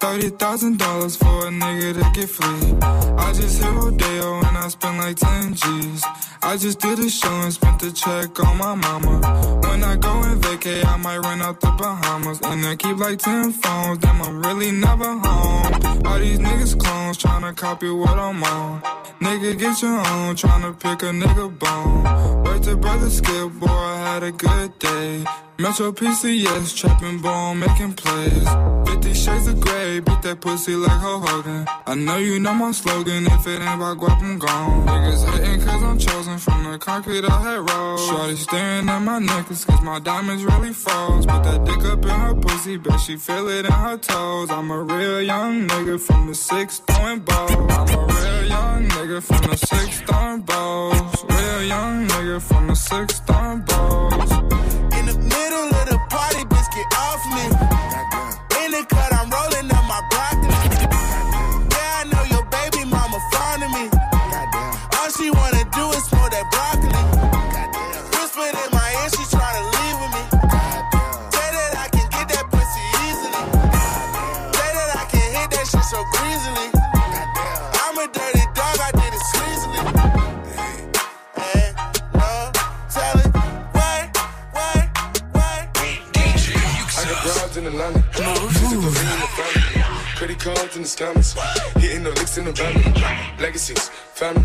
Thirty 0.00 0.30
thousand 0.30 0.78
dollars 0.80 1.14
for 1.14 1.46
a 1.46 1.50
nigga 1.50 1.94
to 1.94 2.20
get 2.20 2.28
free. 2.28 2.74
I 2.82 3.32
just 3.34 3.62
hit 3.62 3.72
Rodeo 3.72 4.38
and 4.40 4.56
I 4.56 4.66
spent 4.68 4.98
like 4.98 5.16
ten 5.16 5.54
G's. 5.54 6.04
I 6.42 6.56
just 6.56 6.80
did 6.80 6.98
a 6.98 7.08
show 7.08 7.30
and 7.30 7.52
spent 7.52 7.78
the 7.80 7.92
check 7.92 8.40
on 8.44 8.58
my 8.58 8.74
mama. 8.74 9.60
When 9.62 9.84
I 9.84 9.94
go 9.96 10.10
and 10.24 10.42
vacay, 10.42 10.84
I 10.84 10.96
might 10.96 11.18
run 11.18 11.40
out 11.40 11.60
the 11.60 11.70
Bahamas. 11.78 12.40
And 12.42 12.66
I 12.66 12.74
keep 12.74 12.96
like 12.96 13.20
ten 13.20 13.52
phones, 13.52 13.98
damn, 13.98 14.20
I'm 14.20 14.42
really 14.42 14.72
never 14.72 15.04
home. 15.04 16.04
All 16.04 16.18
these 16.18 16.40
niggas 16.40 16.76
clones 16.80 17.18
tryna 17.18 17.54
copy 17.56 17.88
what 17.88 18.18
I'm 18.18 18.42
on. 18.42 18.82
Nigga, 19.20 19.56
get 19.56 19.80
your 19.82 19.98
own, 19.98 20.34
tryna 20.34 20.71
pick 20.72 21.02
a 21.02 21.06
nigga 21.06 21.58
bone. 21.58 22.44
Wait 22.44 22.62
to 22.64 22.76
brother 22.76 23.10
skip, 23.10 23.52
boy, 23.52 23.66
I 23.68 23.96
had 24.14 24.22
a 24.22 24.32
good 24.32 24.78
day. 24.78 25.24
Metro 25.58 25.92
PCS, 25.92 26.76
trapping 26.76 27.20
bone, 27.20 27.60
making 27.60 27.92
plays. 27.94 28.48
50 28.88 29.14
shades 29.14 29.46
of 29.46 29.60
gray, 29.60 30.00
beat 30.00 30.22
that 30.22 30.40
pussy 30.40 30.74
like 30.74 30.90
Hulk 30.90 31.28
Hogan. 31.28 31.66
I 31.86 31.94
know 31.94 32.16
you 32.16 32.40
know 32.40 32.54
my 32.54 32.72
slogan, 32.72 33.26
if 33.26 33.46
it 33.46 33.60
ain't 33.60 33.62
about 33.62 33.98
guap, 33.98 34.20
I'm 34.22 34.38
gone. 34.38 34.86
Niggas 34.86 35.24
hating 35.30 35.60
cause 35.64 35.82
I'm 35.82 35.98
chosen 35.98 36.38
from 36.38 36.64
the 36.64 36.78
concrete 36.78 37.24
I 37.24 37.40
had 37.40 37.70
rolled. 37.70 38.00
Shorty 38.00 38.36
staring 38.36 38.88
at 38.88 38.98
my 39.00 39.18
necklace 39.18 39.64
cause 39.64 39.82
my 39.82 40.00
diamonds 40.00 40.44
really 40.44 40.72
froze. 40.72 41.26
Put 41.26 41.42
that 41.44 41.64
dick 41.64 41.84
up 41.84 42.02
in 42.04 42.10
her 42.10 42.34
pussy, 42.34 42.76
bet 42.78 43.00
she 43.00 43.16
feel 43.16 43.48
it 43.48 43.66
in 43.66 43.72
her 43.72 43.98
toes. 43.98 44.50
I'm 44.50 44.70
a 44.70 44.82
real 44.82 45.22
young 45.22 45.68
nigga 45.68 46.00
from 46.00 46.28
the 46.28 46.34
six 46.34 46.80
throwing 46.80 47.20
balls. 47.20 47.50
I'm 47.52 47.88
a 47.88 48.06
real 48.06 48.31
nigga 49.02 49.20
from 49.20 49.50
the 49.50 49.56
six-time 49.56 50.42
bows. 50.42 51.24
We 51.28 51.34
a 51.34 51.64
young 51.64 52.06
nigga 52.06 52.40
from 52.40 52.68
the 52.68 52.74
six-time 52.74 53.62
bows. 53.62 54.51
Cards 90.42 90.74
in 90.74 90.82
the 90.82 90.88
scammers. 90.88 91.38
Hitting 91.80 92.02
the 92.02 92.10
licks 92.10 92.36
in 92.36 92.44
the 92.44 92.52
van. 92.52 92.74
Legacies, 93.38 93.88
family. 93.88 94.44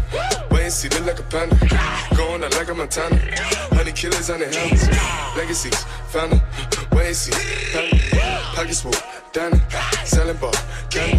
Wait 0.51 0.63
and 0.63 0.71
see, 0.71 0.89
look 0.89 1.05
like 1.07 1.19
a 1.19 1.23
panda. 1.23 1.55
Going 2.15 2.43
out 2.43 2.53
like 2.53 2.69
a 2.69 2.73
Montana. 2.73 3.17
Honey 3.73 3.91
killers 3.91 4.29
on 4.29 4.39
the 4.39 4.45
helmets. 4.45 4.85
Legacies, 5.35 5.83
family. 6.13 6.39
Wait 6.93 7.07
and 7.07 7.15
see, 7.15 7.31
family. 7.73 7.99
Pockets 8.53 8.81
full, 8.81 8.93
Danny. 9.33 9.59
Selling 10.05 10.37
ball, 10.37 10.53
candy. 10.89 11.17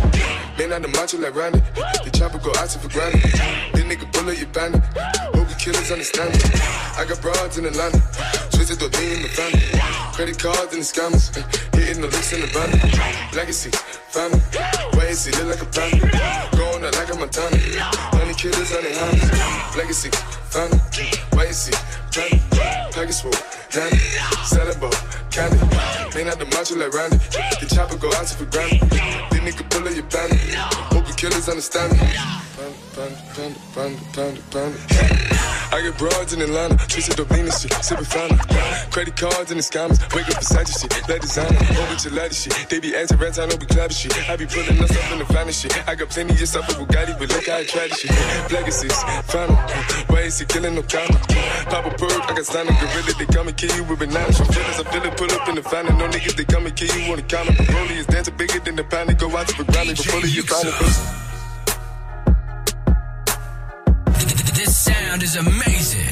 Man 0.59 0.73
out 0.73 0.83
the 0.83 0.89
macho 0.89 1.19
like 1.19 1.35
Randy. 1.35 1.61
The 2.05 2.11
chopper 2.15 2.39
go 2.39 2.53
out 2.55 2.71
for 2.71 2.89
granted. 2.89 3.23
This 3.75 3.85
nigga 3.85 4.07
bullet, 4.13 4.39
you 4.39 4.47
bandit. 4.47 4.83
Hope 5.35 5.49
the 5.49 5.57
killers 5.59 5.91
understand 5.91 6.35
it. 6.35 6.45
I 6.97 7.05
got 7.05 7.21
broads 7.21 7.59
in 7.59 7.65
the 7.65 7.71
Atlanta. 7.71 7.99
Twisted 8.69 8.93
the 8.93 9.15
in 9.17 9.23
the 9.23 9.29
family. 9.29 9.65
Credit 10.13 10.39
cards 10.39 10.75
and 10.77 10.83
the 10.83 10.85
scammers. 10.85 11.33
Uh, 11.33 11.41
hitting 11.73 12.03
the 12.03 12.09
licks 12.09 12.35
in 12.35 12.43
the 12.43 12.47
van. 12.53 12.69
Legacy, 13.33 13.71
family. 14.13 14.43
And 15.09 15.17
see, 15.17 15.33
look 15.41 15.57
like 15.57 15.63
a 15.63 15.73
panda. 15.73 16.05
Going 16.53 16.85
out 16.85 16.93
like 16.93 17.09
a 17.09 17.17
Montana. 17.17 17.57
Honey 18.13 18.35
killers 18.35 18.71
on 18.77 18.83
their 18.85 18.93
hands. 18.93 19.75
Legacy, 19.75 20.11
and 20.57 21.55
see, 21.55 21.73
family. 22.11 22.41
Package 22.93 23.21
full, 23.21 23.33
Danny. 23.71 23.99
Selling 24.45 24.79
ball, 24.81 24.91
candy. 25.31 25.59
Man 26.15 26.29
out 26.29 26.39
the 26.39 26.47
macho 26.47 26.75
like 26.77 26.93
Randy. 26.93 27.19
The 27.61 27.67
chopper 27.73 27.97
go 27.97 28.09
out 28.15 28.29
for 28.29 28.45
granted. 28.47 28.81
This 28.91 29.41
nigga 29.41 29.69
bullet, 29.71 29.95
you 29.95 30.03
bandit. 30.03 30.41
Hope 30.91 31.07
the 31.07 31.13
killers 31.13 31.49
understand 31.49 31.93
me. 31.93 31.99
Panda, 32.57 33.17
panda, 33.35 33.59
panda, 33.75 34.01
panda, 34.13 34.41
panda, 34.51 34.79
panda. 34.91 35.29
I 35.71 35.83
get 35.83 35.99
broads 35.99 36.33
in 36.33 36.41
Atlanta, 36.41 36.77
twisted 36.89 37.19
lean 37.31 37.45
and 37.45 37.53
shit, 37.53 37.73
sipping 37.85 38.07
fountain. 38.07 38.39
Credit 38.91 39.15
cards 39.15 39.51
and 39.53 39.61
the 39.61 39.63
scammers, 39.63 40.01
wake 40.17 40.27
up 40.29 40.41
beside 40.41 40.67
your 40.67 40.79
shit, 40.81 41.09
let 41.09 41.21
designer, 41.21 41.61
over 41.77 41.95
to 41.95 42.11
ladder 42.15 42.33
shit. 42.33 42.57
They 42.71 42.81
be 42.81 42.97
acting 42.97 43.19
rats, 43.19 43.39
I 43.39 43.47
know 43.47 43.57
we 43.61 43.67
clapping 43.67 43.95
shit. 43.95 44.17
I 44.31 44.37
be 44.37 44.47
pulling 44.47 44.83
us 44.83 44.91
up 44.97 45.13
in 45.13 45.19
the 45.19 45.27
finest 45.27 45.61
shit. 45.61 45.77
I 45.87 45.95
got 45.95 46.09
plenty 46.09 46.33
of 46.33 46.49
stuff 46.49 46.67
with 46.69 46.89
Bugatti, 46.89 47.19
but 47.19 47.29
look 47.29 47.47
how 47.47 47.59
I 47.59 47.65
try 47.65 47.87
this 47.87 48.01
shit. 48.01 48.11
Legacies, 48.51 48.97
final, 49.29 49.57
why 50.09 50.29
is 50.39 50.43
he 50.43 50.47
killing 50.47 50.75
no 50.75 50.83
comma? 50.83 51.19
Pop 51.67 51.87
a 51.87 51.91
perk, 51.91 52.31
I 52.31 52.35
got 52.35 52.47
standing 52.47 52.77
gorilla, 52.79 53.13
they 53.19 53.27
come 53.27 53.49
and 53.49 53.57
kill 53.57 53.75
you 53.75 53.85
with 53.85 53.99
bananas. 53.99 54.39
From 54.39 54.47
feelings, 54.47 54.79
I 54.79 54.85
feel 54.91 55.03
it, 55.03 55.17
pull 55.17 55.33
up 55.33 55.49
in 55.49 55.55
the 55.57 55.63
fountain. 55.63 55.99
No 55.99 56.07
niggas, 56.09 56.37
they 56.37 56.45
come 56.45 56.67
and 56.67 56.77
kill 56.77 56.95
you 56.97 57.11
on 57.11 57.17
the 57.17 57.23
counter. 57.23 57.53
Broly 57.53 57.97
is 57.97 58.07
dancing 58.07 58.37
bigger 58.37 58.61
than 58.61 58.77
the 58.77 58.85
pound, 58.85 59.19
go 59.19 59.37
out 59.37 59.49
to 59.49 59.57
the 59.57 59.65
ground, 59.73 59.89
but 59.89 59.99
fully 59.99 60.31
you 60.31 60.43
find 60.43 60.69
it. 60.69 60.75
This 64.55 64.77
sound 64.77 65.23
is 65.23 65.37
amazing. 65.37 66.09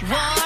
Warm 0.00 0.12
up 0.12 0.37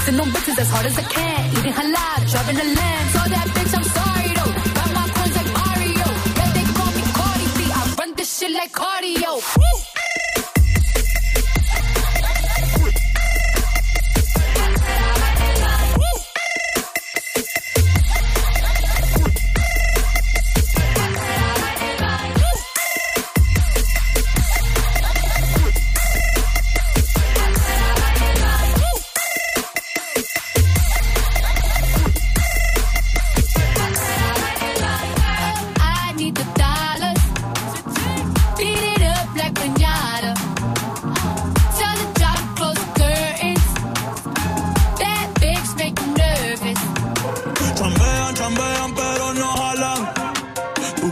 flexing 0.00 0.20
on 0.20 0.28
bitches 0.30 0.58
as 0.58 0.70
hard 0.70 0.86
as 0.86 0.98
I 0.98 1.02
can. 1.02 1.50
Eating 1.58 1.72
halal, 1.72 2.30
driving 2.30 2.56
a 2.56 2.74
lamb. 2.74 2.89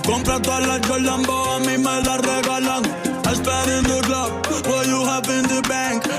Tú 0.02 0.12
compras 0.12 0.42
todas 0.42 0.66
las 0.66 0.86
Jordan, 0.86 1.22
a 1.28 1.58
mí 1.60 1.78
me 1.78 2.02
las 2.02 2.20
regalan. 2.20 2.84
I 3.26 3.34
spend 3.34 3.70
in 3.70 3.82
the 3.84 4.00
club, 4.06 4.46
what 4.66 4.86
you 4.86 5.04
have 5.04 5.28
in 5.28 5.42
the 5.42 5.62
bank. 5.68 6.17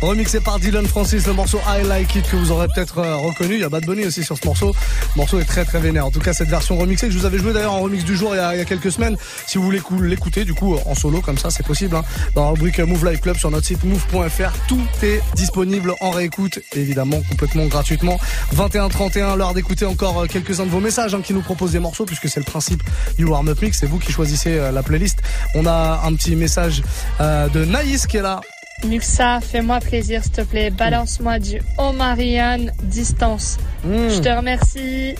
Remixé 0.00 0.40
par 0.40 0.58
Dylan 0.60 0.86
Francis, 0.86 1.26
le 1.26 1.32
morceau 1.32 1.58
I 1.66 1.84
Like 1.86 2.14
It 2.14 2.28
que 2.30 2.36
vous 2.36 2.50
aurez 2.52 2.66
peut-être 2.68 2.98
euh, 2.98 3.16
reconnu. 3.16 3.54
Il 3.54 3.60
y 3.60 3.64
a 3.64 3.68
Bad 3.68 3.84
Bunny 3.84 4.06
aussi 4.06 4.22
sur 4.22 4.38
ce 4.38 4.46
morceau. 4.46 4.74
Le 5.14 5.18
morceau 5.18 5.40
est 5.40 5.44
très 5.44 5.64
très 5.64 5.80
vénère. 5.80 6.06
En 6.06 6.10
tout 6.10 6.20
cas, 6.20 6.32
cette 6.32 6.48
version 6.48 6.76
remixée 6.78 7.08
que 7.08 7.12
je 7.12 7.18
vous 7.18 7.26
avais 7.26 7.38
joué 7.38 7.52
d'ailleurs 7.52 7.72
en 7.72 7.80
remix 7.80 8.04
du 8.04 8.16
jour 8.16 8.30
il 8.34 8.36
y 8.36 8.40
a, 8.40 8.54
il 8.54 8.58
y 8.58 8.60
a 8.60 8.64
quelques 8.64 8.92
semaines. 8.92 9.16
Si 9.46 9.58
vous 9.58 9.64
voulez 9.64 9.80
cou- 9.80 10.00
l'écouter, 10.00 10.44
du 10.44 10.54
coup, 10.54 10.76
en 10.86 10.94
solo 10.94 11.20
comme 11.20 11.36
ça, 11.38 11.50
c'est 11.50 11.66
possible. 11.66 11.96
hein. 11.96 12.02
Dans 12.34 12.44
la 12.44 12.50
rubrique 12.50 12.78
Move 12.78 13.04
Live 13.06 13.20
Club 13.20 13.36
sur 13.38 13.50
notre 13.50 13.66
site 13.66 13.82
move.fr, 13.84 14.52
tout 14.68 14.80
est 15.02 15.20
disponible 15.34 15.94
en 16.00 16.10
réécoute, 16.10 16.60
évidemment, 16.74 17.20
complètement 17.28 17.66
gratuitement. 17.66 18.18
21-31, 18.54 19.36
l'heure 19.36 19.54
d'écouter 19.54 19.84
encore 19.84 20.20
euh, 20.22 20.26
quelques-uns 20.26 20.64
de 20.66 20.70
vos 20.70 20.80
messages 20.80 21.14
hein, 21.14 21.20
qui 21.24 21.34
nous 21.34 21.42
proposent 21.42 21.72
des 21.72 21.80
morceaux, 21.80 22.04
puisque 22.04 22.28
c'est 22.28 22.40
le 22.40 22.44
principe 22.46 22.82
du 23.16 23.24
Warm 23.24 23.48
Up 23.48 23.60
Mix. 23.62 23.78
C'est 23.80 23.86
vous 23.86 23.98
qui 23.98 24.12
choisissez 24.12 24.58
euh, 24.58 24.70
la 24.70 24.82
playlist. 24.82 25.18
On 25.54 25.66
a 25.66 26.02
un 26.04 26.14
petit 26.14 26.36
message 26.36 26.82
de 27.20 27.64
Naïs 27.64 28.06
qui 28.06 28.16
est 28.18 28.22
là. 28.22 28.40
Muxa, 28.84 29.40
fais-moi 29.40 29.80
plaisir, 29.80 30.22
s'il 30.22 30.32
te 30.32 30.40
plaît. 30.42 30.70
Balance-moi 30.70 31.38
du 31.38 31.60
Omarian 31.78 32.66
distance. 32.82 33.58
Je 33.84 34.20
te 34.20 34.28
remercie. 34.28 35.14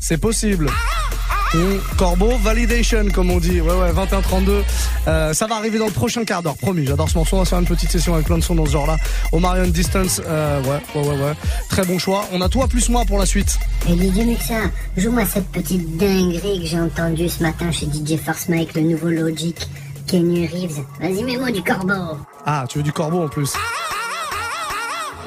C'est 0.00 0.18
possible. 0.18 0.68
Mmh, 1.54 1.78
Corbeau, 1.96 2.36
validation 2.38 3.06
comme 3.14 3.30
on 3.30 3.38
dit. 3.38 3.60
Ouais 3.60 3.72
ouais, 3.72 3.92
21-32. 3.92 4.62
Euh, 5.06 5.32
ça 5.32 5.46
va 5.46 5.54
arriver 5.54 5.78
dans 5.78 5.86
le 5.86 5.92
prochain 5.92 6.24
quart 6.24 6.42
d'heure, 6.42 6.56
promis. 6.56 6.84
J'adore 6.84 7.08
ce 7.08 7.16
morceau. 7.16 7.36
On 7.36 7.38
va 7.40 7.44
se 7.44 7.50
faire 7.50 7.60
une 7.60 7.66
petite 7.66 7.92
session 7.92 8.14
avec 8.14 8.26
plein 8.26 8.38
de 8.38 8.42
sons 8.42 8.56
dans 8.56 8.66
ce 8.66 8.72
genre-là. 8.72 8.96
Omarion 9.30 9.68
Distance, 9.68 10.20
euh, 10.26 10.60
ouais, 10.62 10.80
ouais, 10.96 11.08
ouais, 11.08 11.22
ouais. 11.22 11.32
Très 11.68 11.84
bon 11.84 11.98
choix. 12.00 12.26
On 12.32 12.40
a 12.40 12.48
toi 12.48 12.66
plus 12.66 12.88
moi 12.88 13.04
pour 13.04 13.18
la 13.18 13.26
suite. 13.26 13.56
Et 13.88 13.92
DJ 13.92 14.26
Muxa, 14.26 14.62
joue-moi 14.96 15.24
cette 15.26 15.46
petite 15.46 15.96
dinguerie 15.96 16.60
que 16.60 16.66
j'ai 16.66 16.80
entendue 16.80 17.28
ce 17.28 17.42
matin 17.44 17.70
chez 17.70 17.86
DJ 17.86 18.16
Force 18.16 18.48
Mike, 18.48 18.74
le 18.74 18.80
nouveau 18.80 19.10
Logic, 19.10 19.68
Kenny 20.06 20.46
Reeves. 20.46 20.84
Vas-y, 21.00 21.24
mets-moi 21.24 21.50
du 21.50 21.62
corbeau. 21.62 22.18
Ah, 22.46 22.64
tu 22.68 22.78
veux 22.78 22.84
du 22.84 22.92
corbeau 22.92 23.22
en 23.22 23.28
plus. 23.28 23.54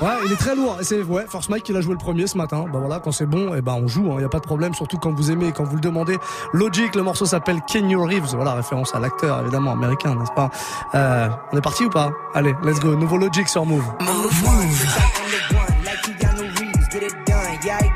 Ouais, 0.02 0.10
il 0.26 0.32
est 0.32 0.36
très 0.36 0.56
lourd. 0.56 0.78
Et 0.80 0.84
c'est 0.84 1.02
ouais, 1.02 1.26
Force 1.28 1.50
Mike 1.50 1.64
qui 1.64 1.74
l'a 1.74 1.82
joué 1.82 1.94
le 1.94 1.98
premier 1.98 2.28
ce 2.28 2.38
matin. 2.38 2.66
Bah 2.72 2.78
voilà, 2.80 3.00
quand 3.00 3.12
c'est 3.12 3.26
bon, 3.26 3.56
et 3.56 3.62
ben 3.62 3.80
on 3.82 3.88
joue. 3.88 4.14
Il 4.18 4.22
y 4.22 4.26
a 4.26 4.30
pas 4.30 4.38
de 4.38 4.44
problème, 4.44 4.76
surtout 4.76 4.98
quand 4.98 5.12
vous 5.12 5.32
aimez, 5.32 5.48
et 5.48 5.52
quand 5.52 5.64
vous 5.64 5.76
le 5.76 5.82
demandez. 5.82 6.20
Logic, 6.54 6.96
le 6.96 7.02
morceau 7.02 7.26
s'appelle 7.26 7.62
Kenny 7.68 7.96
Reeves. 7.96 8.36
Voilà, 8.36 8.54
référence 8.54 8.94
à 8.94 9.00
l'acteur 9.00 9.42
évidemment 9.42 9.72
américain, 9.72 10.16
n'est-ce 10.16 10.34
pas? 10.34 10.52
Euh, 10.94 11.30
On 11.52 11.58
est 11.58 11.62
parti 11.62 11.86
ou 11.86 11.90
pas? 11.90 12.12
Allez, 12.36 12.54
let's 12.64 12.80
go. 12.80 12.96
Nouveau 12.96 13.18
Logic 13.18 13.48
sur 13.48 13.66
Move. 13.66 13.84
get 16.88 16.94
it 17.04 17.18
done. 17.26 17.66
Yeah, 17.66 17.82
I 17.82 17.88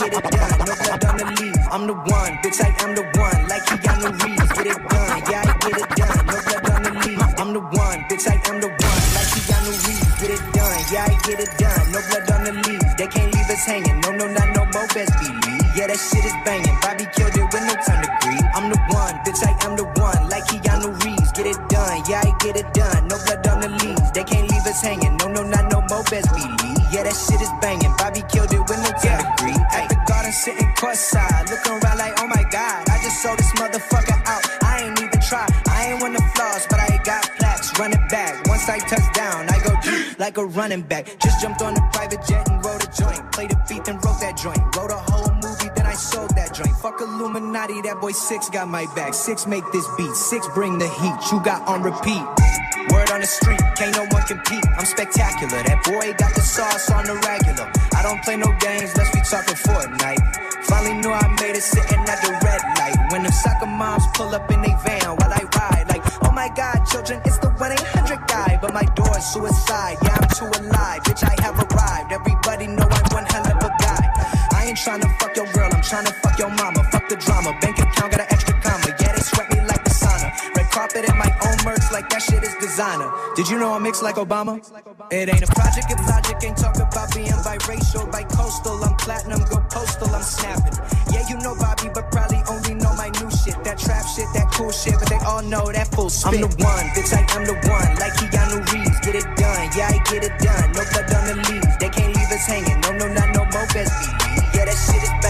get 0.00 0.14
it 0.14 0.30
done. 0.30 0.58
No 0.64 0.72
blood 0.80 1.04
on 1.04 1.16
the 1.18 1.26
leave. 1.40 1.56
I'm 1.70 1.86
the 1.86 1.94
one, 1.94 2.32
bitch. 2.40 2.60
I 2.64 2.72
am 2.82 2.94
the 2.96 3.04
one. 3.20 3.40
Like 3.48 3.64
Keanu 3.68 4.08
Reeves, 4.24 4.52
get 4.56 4.66
it 4.66 4.80
done. 4.88 5.20
Yeah, 5.28 5.44
I 5.44 5.52
get 5.60 5.76
it 5.76 5.88
done. 5.96 6.26
No 6.26 6.36
blood 6.40 6.70
on 6.72 6.82
the 6.82 6.92
leave. 7.04 7.20
I'm 7.40 7.52
the 7.52 7.60
one, 7.60 8.00
bitch. 8.08 8.26
I 8.26 8.36
am 8.48 8.60
the 8.60 8.68
one. 8.68 9.02
Like 9.16 9.30
Keanu 9.36 9.72
Reeves, 9.84 10.14
get 10.20 10.30
it 10.32 10.40
done. 10.40 10.40
Yeah, 10.40 10.40
I 10.40 10.40
get 10.40 10.40
it 10.40 10.40
done. 10.40 10.40
No 10.40 10.40
blood 10.40 10.40
on 10.40 10.40
the 10.40 10.40
leave. 10.40 10.40
I'm 10.40 10.40
the 10.40 10.40
one, 10.40 10.40
bitch. 10.40 10.40
I 10.40 10.40
am 10.40 10.40
the 10.40 10.40
one. 10.40 10.40
Like 10.40 10.40
Keanu 10.40 10.40
Reeves, 10.40 10.40
get 10.40 10.40
it 10.40 10.52
done. 10.52 10.88
Yeah, 10.88 11.04
I 11.04 11.14
get 11.24 11.40
it 11.40 11.52
done. 11.60 11.84
No 11.92 12.00
blood 12.08 12.30
on 12.30 12.44
the 12.44 12.52
leave. 12.64 12.96
They 12.96 13.06
can't 13.06 13.30
leave 13.34 13.50
us 13.50 13.64
hanging. 13.66 14.00
No, 14.00 14.10
no, 14.10 14.26
not 14.26 14.48
no 14.56 14.64
more. 14.72 14.88
Best 14.90 15.12
believe. 15.20 15.64
Yeah, 15.76 15.86
that 15.86 16.00
shit 16.00 16.24
is 16.24 16.36
banging. 16.44 16.76
Bobby 16.82 17.06
killed 17.14 17.36
it 17.36 17.46
with 17.52 17.64
no 17.64 17.74
time 17.84 18.00
to 18.02 18.10
grieve. 18.24 18.48
I'm 18.56 18.66
the 18.72 18.78
one, 18.90 19.16
bitch. 19.24 19.40
I 19.44 19.52
am 19.64 19.76
the 19.76 19.84
one. 20.00 20.28
Like 20.28 20.44
Keanu 20.48 20.96
Reeves, 21.04 21.32
get 21.32 21.46
it 21.46 21.60
done. 21.68 22.02
Yeah, 22.08 22.26
I 22.26 22.32
get 22.42 22.56
it 22.56 22.68
done. 22.74 23.06
No 23.08 23.16
blood 23.24 23.46
on 23.46 23.60
the 23.60 23.70
leaves. 23.84 24.10
They 24.12 24.24
can't 24.24 24.50
leave 24.50 24.66
us 24.66 24.80
hanging. 24.82 25.16
No, 25.18 25.28
no, 25.28 25.42
not 25.44 25.70
no 25.70 25.80
more. 25.88 26.02
Best 26.10 26.28
believe. 26.34 26.80
Yeah, 26.90 27.04
that 27.04 27.14
shit 27.14 27.40
is 27.40 27.52
banging. 27.62 27.79
Garden, 30.30 30.32
sitting 30.32 30.72
courtside, 30.74 31.50
looking 31.50 31.72
around 31.72 31.98
like, 31.98 32.14
oh 32.20 32.26
my 32.26 32.44
god, 32.50 32.88
I 32.88 33.02
just 33.02 33.22
sold 33.22 33.38
this 33.38 33.52
motherfucker 33.52 34.22
out. 34.26 34.62
I 34.62 34.84
ain't 34.84 35.00
even 35.00 35.20
try. 35.20 35.46
I 35.68 35.90
ain't 35.90 36.02
win 36.02 36.12
the 36.12 36.22
flaws, 36.34 36.66
but 36.68 36.78
I 36.78 37.00
got 37.04 37.22
plaques. 37.38 37.78
Run 37.78 37.92
it 37.92 38.08
back. 38.08 38.46
Once 38.46 38.68
I 38.68 38.78
touch 38.78 39.12
down, 39.14 39.48
I 39.48 39.58
go 39.64 39.74
deep 39.82 40.18
like 40.18 40.38
a 40.38 40.44
running 40.44 40.82
back. 40.82 41.06
Just 41.20 41.40
jumped 41.40 41.62
on 41.62 41.76
a 41.76 41.90
private 41.92 42.24
jet 42.26 42.48
and 42.48 42.64
rode 42.64 42.82
a 42.82 42.90
joint. 42.92 43.32
Played 43.32 43.52
a 43.52 43.64
beat 43.68 43.88
and 43.88 44.04
wrote 44.04 44.20
that 44.20 44.36
joint. 44.36 44.60
Wrote 44.76 44.90
a 44.90 45.02
whole 45.10 45.34
movie, 45.34 45.70
then 45.74 45.86
I 45.86 45.94
sold 45.94 46.30
that 46.36 46.54
joint. 46.54 46.76
Fuck 46.76 47.00
Illuminati, 47.00 47.80
that 47.82 48.00
boy 48.00 48.12
Six 48.12 48.50
got 48.50 48.68
my 48.68 48.86
back. 48.94 49.14
Six 49.14 49.46
make 49.46 49.64
this 49.72 49.86
beat, 49.96 50.14
Six 50.14 50.46
bring 50.54 50.78
the 50.78 50.88
heat. 50.88 51.32
You 51.32 51.42
got 51.42 51.66
on 51.66 51.82
repeat. 51.82 52.22
Word 52.88 53.10
on 53.10 53.20
the 53.20 53.26
street, 53.26 53.60
can't 53.76 53.94
no 53.94 54.06
one 54.08 54.22
compete. 54.24 54.64
I'm 54.78 54.86
spectacular. 54.86 55.62
That 55.62 55.84
boy 55.84 56.14
got 56.16 56.34
the 56.34 56.40
sauce 56.40 56.90
on 56.90 57.04
the 57.04 57.16
regular. 57.28 57.68
I 57.94 58.02
don't 58.02 58.22
play 58.24 58.36
no 58.36 58.48
games, 58.60 58.96
let's 58.96 59.12
be 59.12 59.20
talking 59.20 59.54
Fortnite. 59.54 60.64
Finally 60.64 60.94
knew 61.02 61.12
I 61.12 61.26
made 61.40 61.56
it 61.56 61.62
sitting 61.62 62.00
at 62.08 62.20
the 62.22 62.32
red 62.44 62.62
light. 62.78 62.96
When 63.12 63.22
them 63.22 63.32
soccer 63.32 63.66
moms 63.66 64.04
pull 64.14 64.34
up 64.34 64.50
in 64.50 64.62
they 64.62 64.74
van 64.84 65.16
while 65.18 65.32
I 65.32 65.44
ride, 65.56 65.88
like, 65.88 66.02
oh 66.24 66.32
my 66.32 66.48
god, 66.48 66.84
children, 66.86 67.20
it's 67.24 67.38
the 67.38 67.50
1 67.50 67.72
800 67.72 68.28
guy. 68.28 68.58
But 68.60 68.72
my 68.72 68.84
door's 68.94 69.24
suicide, 69.24 69.98
yeah, 70.02 70.16
I'm 70.20 70.28
too 70.30 70.48
alive. 70.60 71.02
Bitch, 71.02 71.24
I 71.24 71.34
have 71.42 71.58
arrived. 71.58 72.12
Everybody 72.12 72.66
know 72.68 72.86
I'm 72.88 73.06
one 73.12 73.26
hell 73.26 73.46
of 73.46 73.58
a 73.60 73.72
guy. 73.82 74.04
I 74.52 74.66
ain't 74.68 74.78
tryna 74.78 75.10
fuck 75.18 75.34
your 75.36 75.46
girl, 75.52 75.70
I'm 75.72 75.82
tryna 75.82 76.12
fuck 76.22 76.38
your 76.38 76.50
mama. 76.50 76.84
Fuck 76.92 77.08
the 77.08 77.16
drama, 77.16 77.56
bank 77.60 77.78
account 77.78 78.12
got 78.12 78.20
an 78.20 78.26
extra 78.30 78.54
comma. 78.60 78.94
Yeah, 79.00 79.12
they 79.12 79.22
sweat 79.22 79.48
me 79.52 79.60
like 79.66 79.82
the 79.84 79.90
sauna. 79.90 80.28
Red 80.56 80.70
carpet 80.70 81.08
in 81.08 81.16
my 81.18 81.32
own 81.44 81.59
that 82.20 82.32
shit 82.32 82.42
is 82.44 82.54
designer. 82.60 83.10
Did 83.34 83.48
you 83.48 83.58
know 83.58 83.72
I 83.72 83.78
mix 83.78 84.02
like 84.02 84.16
Obama? 84.16 84.60
It 85.10 85.28
ain't 85.28 85.42
a 85.42 85.46
project 85.56 85.88
if 85.90 86.00
logic 86.06 86.36
ain't 86.44 86.56
talk 86.56 86.76
about 86.76 87.14
being 87.14 87.32
biracial, 87.40 88.10
bi-coastal. 88.12 88.84
I'm 88.84 88.96
platinum, 88.96 89.40
go 89.48 89.60
postal, 89.70 90.08
I'm 90.14 90.22
snapping. 90.22 90.76
Yeah, 91.12 91.24
you 91.28 91.38
know 91.38 91.54
Bobby, 91.56 91.88
but 91.92 92.10
probably 92.12 92.40
only 92.48 92.74
know 92.74 92.92
my 92.96 93.08
new 93.20 93.30
shit. 93.30 93.56
That 93.64 93.78
trap 93.78 94.04
shit, 94.06 94.28
that 94.34 94.52
cool 94.52 94.70
shit, 94.70 94.94
but 94.98 95.08
they 95.08 95.20
all 95.24 95.42
know 95.42 95.72
that 95.72 95.88
full 95.94 96.10
spit. 96.10 96.34
I'm 96.34 96.40
the 96.40 96.50
one, 96.60 96.86
bitch, 96.92 97.12
I 97.16 97.24
am 97.36 97.44
the 97.48 97.56
one. 97.68 97.90
Like 97.96 98.12
Keanu 98.20 98.60
Reeves, 98.72 99.00
get 99.00 99.14
it 99.16 99.28
done. 99.36 99.70
Yeah, 99.76 99.88
I 99.88 99.98
get 100.10 100.24
it 100.24 100.36
done. 100.40 100.72
No 100.76 100.82
blood 100.92 101.08
on 101.16 101.24
the 101.24 101.36
leaves. 101.48 101.76
They 101.80 101.88
can't 101.88 102.12
leave 102.14 102.30
us 102.30 102.46
hanging. 102.46 102.80
No, 102.80 102.92
no, 103.00 103.06
not 103.08 103.28
no 103.32 103.44
more 103.48 103.66
best. 103.72 103.96
Yeah, 104.52 104.68
that 104.68 104.76
shit 104.76 105.02
is 105.02 105.14
banging. 105.24 105.29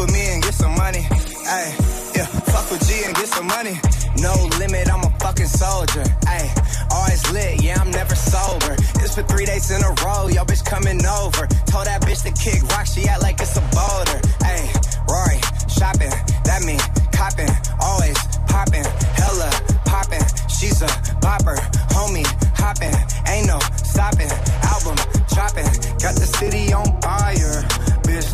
With 0.00 0.12
me 0.12 0.32
and 0.32 0.42
get 0.42 0.54
some 0.54 0.74
money. 0.76 1.04
Ay, 1.44 1.76
yeah, 2.16 2.24
fuck 2.24 2.70
with 2.70 2.80
G 2.88 3.04
and 3.04 3.14
get 3.14 3.28
some 3.28 3.46
money. 3.46 3.76
No 4.16 4.32
limit, 4.58 4.88
I'm 4.88 5.04
a 5.04 5.10
fucking 5.20 5.46
soldier. 5.46 6.04
Ayy, 6.24 6.48
always 6.90 7.22
lit, 7.32 7.62
yeah, 7.62 7.80
I'm 7.80 7.90
never 7.90 8.14
sober. 8.14 8.74
It's 9.04 9.14
for 9.14 9.22
three 9.24 9.44
days 9.44 9.70
in 9.70 9.82
a 9.82 9.92
row, 10.04 10.28
yo 10.28 10.44
bitch 10.44 10.64
coming 10.64 11.04
over. 11.04 11.46
Told 11.68 11.86
that 11.86 12.00
bitch 12.02 12.22
to 12.24 12.32
kick 12.32 12.62
rock, 12.72 12.86
she 12.86 13.06
act 13.08 13.22
like 13.22 13.40
it's 13.40 13.56
a 13.56 13.64
boulder. 13.76 14.18
Ayy, 14.48 14.68
Rory, 15.04 15.40
shopping, 15.68 16.14
that 16.48 16.62
mean 16.64 16.80
copping, 17.12 17.52
always 17.80 18.16
popping, 18.48 18.86
hella 19.20 19.50
popping. 19.84 20.24
She's 20.48 20.80
a 20.80 20.90
bopper, 21.20 21.56
homie, 21.92 22.26
hopping, 22.56 22.94
ain't 23.28 23.46
no 23.46 23.58
stopping. 23.76 24.32
Album 24.64 24.96
dropping, 25.28 25.68
got 26.00 26.16
the 26.16 26.28
city 26.40 26.72
on 26.72 26.88
fire. 27.02 27.60
Bitch 28.06 28.29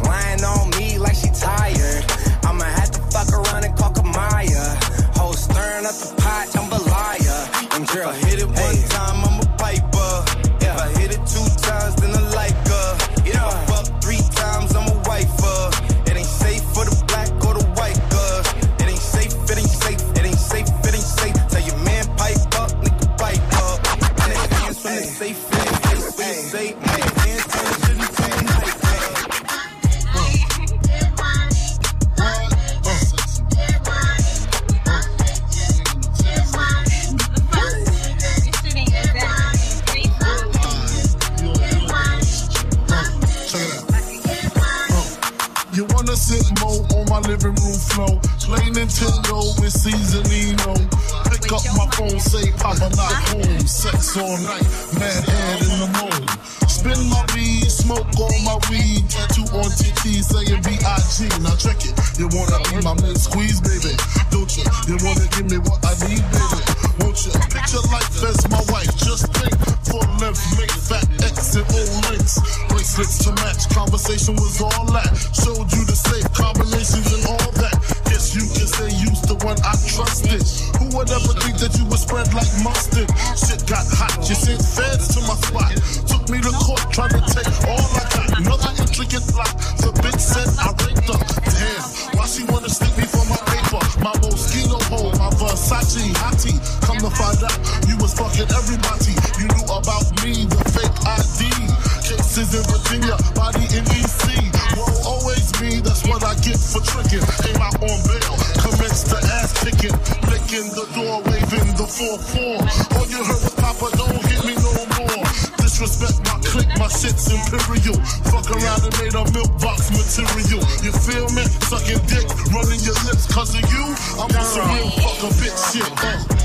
imperial. 117.30 117.98
Fuck 118.30 118.50
around 118.50 118.82
and 118.84 118.94
made 118.98 119.14
a 119.14 119.24
milk 119.32 119.52
box 119.60 119.90
material. 119.90 120.62
You 120.82 120.92
feel 120.92 121.28
me? 121.34 121.44
Sucking 121.66 122.02
dick, 122.06 122.26
running 122.52 122.80
your 122.80 122.98
lips 123.06 123.26
cause 123.32 123.54
of 123.54 123.62
you. 123.72 123.84
I'm 124.18 124.30
on 124.30 124.44
some 124.44 124.68
real 124.70 124.90
fuck 125.02 125.22
a 125.22 125.30
bitch 125.34 125.58
shit. 125.72 125.90
Uh. 126.02 126.36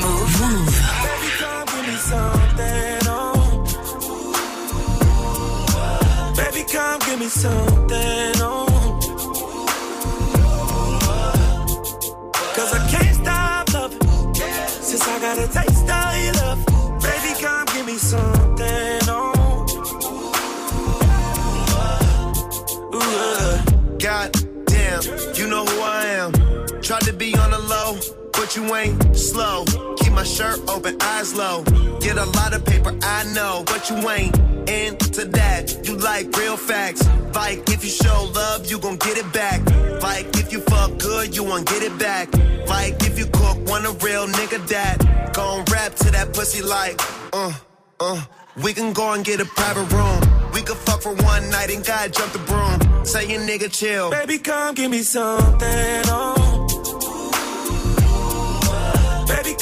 Move, 0.00 0.54
you 28.56 28.74
ain't 28.74 29.16
slow. 29.16 29.64
Keep 29.98 30.12
my 30.12 30.22
shirt 30.22 30.60
open, 30.68 31.00
eyes 31.00 31.34
low. 31.34 31.62
Get 32.00 32.16
a 32.16 32.24
lot 32.24 32.54
of 32.54 32.64
paper, 32.64 32.96
I 33.02 33.24
know, 33.32 33.64
but 33.66 33.88
you 33.90 33.96
ain't 34.10 34.36
into 34.68 35.24
that. 35.24 35.86
You 35.86 35.96
like 35.96 36.36
real 36.36 36.56
facts. 36.56 37.06
Like 37.34 37.68
if 37.70 37.82
you 37.84 37.90
show 37.90 38.30
love, 38.34 38.70
you 38.70 38.78
gon' 38.78 38.96
get 38.96 39.18
it 39.18 39.32
back. 39.32 39.60
Like 40.02 40.26
if 40.36 40.52
you 40.52 40.60
fuck 40.60 40.98
good, 40.98 41.34
you 41.34 41.44
won't 41.44 41.66
get 41.66 41.82
it 41.82 41.98
back. 41.98 42.32
Like 42.68 43.02
if 43.02 43.18
you 43.18 43.26
cook, 43.26 43.58
want 43.66 43.86
a 43.86 43.92
real 44.04 44.26
nigga 44.26 44.66
that. 44.68 45.32
Gon' 45.34 45.64
rap 45.72 45.94
to 45.96 46.10
that 46.10 46.32
pussy 46.32 46.62
like, 46.62 47.00
uh, 47.32 47.52
uh. 48.00 48.22
We 48.62 48.72
can 48.72 48.92
go 48.92 49.14
and 49.14 49.24
get 49.24 49.40
a 49.40 49.44
private 49.44 49.92
room. 49.92 50.52
We 50.52 50.62
could 50.62 50.76
fuck 50.76 51.02
for 51.02 51.12
one 51.12 51.50
night 51.50 51.70
and 51.74 51.84
God 51.84 52.12
jump 52.12 52.32
the 52.32 52.38
broom. 52.38 53.04
Say 53.04 53.28
your 53.28 53.40
nigga 53.40 53.72
chill. 53.72 54.10
Baby, 54.10 54.38
come 54.38 54.74
give 54.76 54.90
me 54.92 55.02
something, 55.02 56.02
oh. 56.06 56.33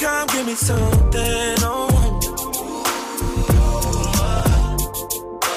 Come 0.03 0.27
give 0.27 0.47
me 0.47 0.55
something, 0.57 1.57
oh. 1.61 2.19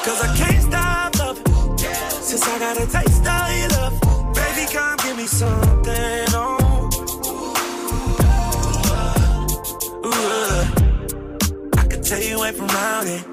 Cause 0.06 0.22
I 0.22 0.36
can't 0.38 0.62
stop 0.62 1.18
loving. 1.18 1.78
Since 2.22 2.48
I 2.48 2.60
got 2.60 2.78
a 2.78 2.86
taste 2.86 3.26
of 3.26 3.58
your 3.58 3.70
love. 3.70 4.00
Baby, 4.36 4.72
come 4.72 4.98
give 4.98 5.18
me 5.18 5.26
something, 5.26 6.28
oh. 6.30 6.89
Ooh, 10.06 10.12
uh. 10.14 11.80
I 11.80 11.88
can 11.88 12.04
tell 12.04 12.22
you 12.22 12.43
ain't 12.43 12.56
from 12.56 12.68
round 12.68 13.08
here. 13.08 13.26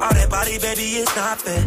All 0.00 0.12
that 0.12 0.28
body, 0.28 0.58
baby, 0.58 0.82
it's 1.02 1.14
not 1.14 1.40
fair. 1.40 1.62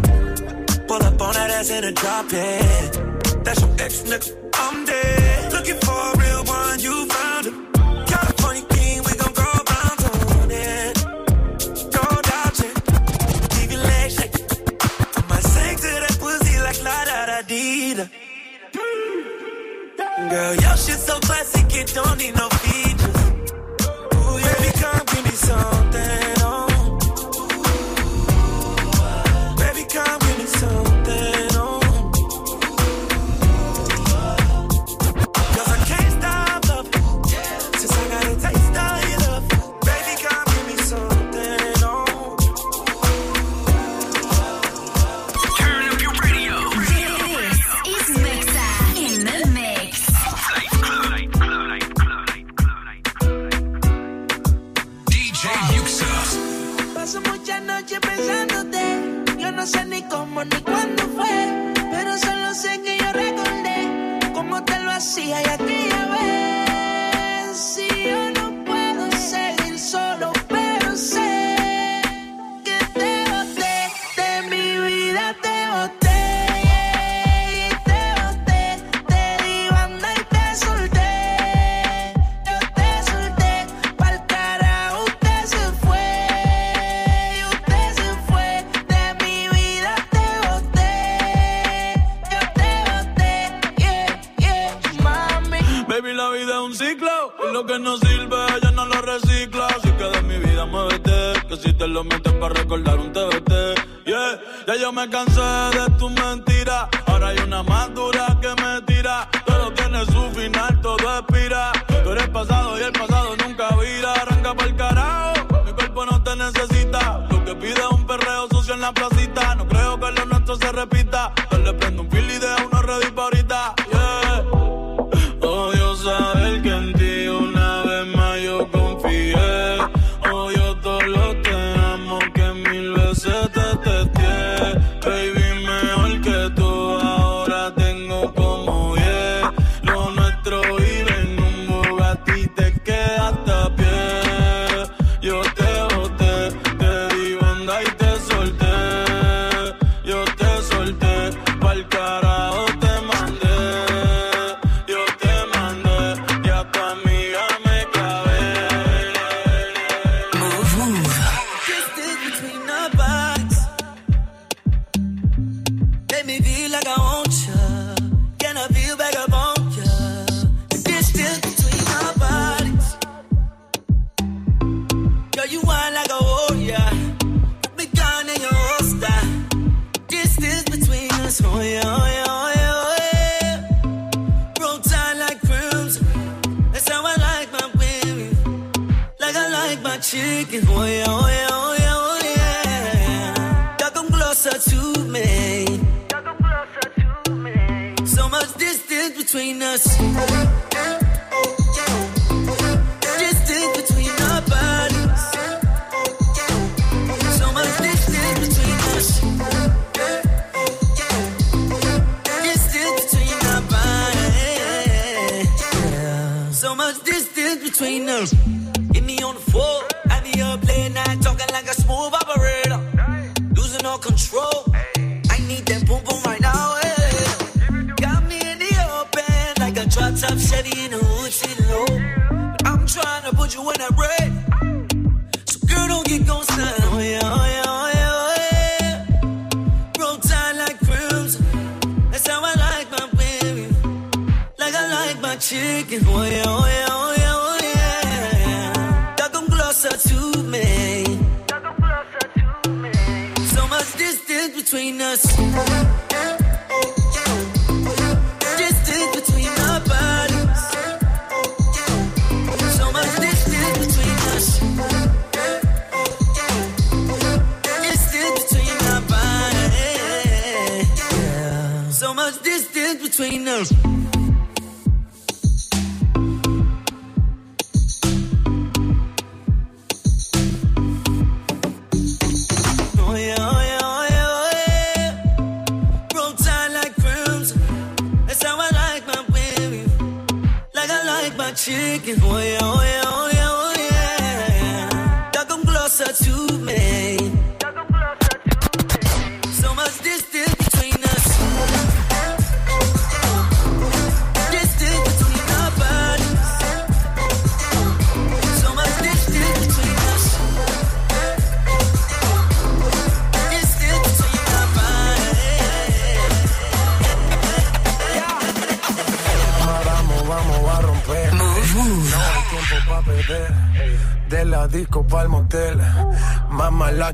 Pull 0.86 1.02
up 1.02 1.22
on 1.22 1.34
that 1.34 1.50
ass 1.50 1.70
in 1.70 1.86
a 1.86 1.94
drop 1.94 2.26
it. 2.34 3.46
That's 3.46 3.62
your 3.62 3.72
ex 3.80 4.04
nigga. 4.04 4.36
I'm 4.56 4.86
dead. 4.86 5.54
Looking 5.54 5.80
for 5.80 5.94
a 5.94 6.18
real 6.18 6.39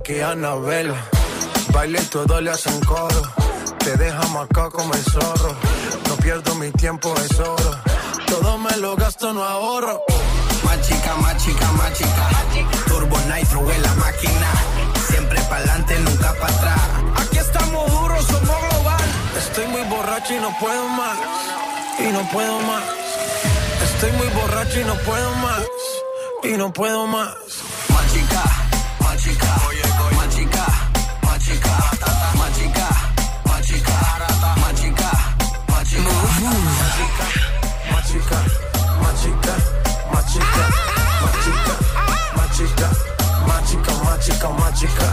que 0.05 0.23
Anabela. 0.23 0.95
Baile 1.73 1.99
todo 2.11 2.39
le 2.39 2.51
hacen 2.51 2.79
coro. 2.81 3.21
Te 3.79 3.97
deja 3.97 4.27
marcado 4.27 4.71
como 4.71 4.93
el 4.93 5.03
zorro. 5.03 5.55
No 6.07 6.15
pierdo 6.17 6.53
mi 6.55 6.71
tiempo, 6.71 7.13
es 7.25 7.39
oro. 7.39 7.71
Todo 8.27 8.57
me 8.59 8.77
lo 8.77 8.95
gasto, 8.95 9.33
no 9.33 9.43
ahorro. 9.43 10.03
Más 10.63 10.79
chica, 10.87 11.15
más 11.15 11.43
chica, 11.43 11.71
más 11.71 11.93
chica. 11.93 12.25
Turbo 12.87 13.17
Nitro 13.33 13.71
en 13.71 13.81
la 13.81 13.93
máquina. 13.95 14.49
Siempre 15.07 15.41
pa'lante, 15.49 15.99
nunca 15.99 16.33
para 16.39 16.53
atrás. 16.55 16.81
Aquí 17.21 17.37
estamos 17.39 17.91
duros, 17.91 18.25
somos 18.25 18.57
global. 18.69 19.05
Estoy 19.37 19.67
muy 19.67 19.83
borracho 19.89 20.33
y 20.35 20.39
no 20.39 20.55
puedo 20.59 20.87
más. 20.89 21.17
Y 21.99 22.11
no 22.11 22.29
puedo 22.29 22.59
más. 22.59 22.83
Estoy 23.83 24.11
muy 24.11 24.27
borracho 24.27 24.79
y 24.79 24.83
no 24.83 24.95
puedo 24.99 25.35
más. 25.35 25.63
Y 26.43 26.57
no 26.57 26.71
puedo 26.71 27.07
más. 27.07 27.35
Más 27.89 28.13
chica 28.13 28.54
Magica, 32.37 32.87
magica, 33.45 33.93
magica, 34.55 34.55
magica, 34.61 35.11
magica, 35.67 36.11
magica, 36.71 37.19
magica, 37.91 38.37
magica, 39.91 40.63
magica, 42.35 42.89
magica, 43.47 43.93
magica, 44.03 44.49
magica. 44.49 45.07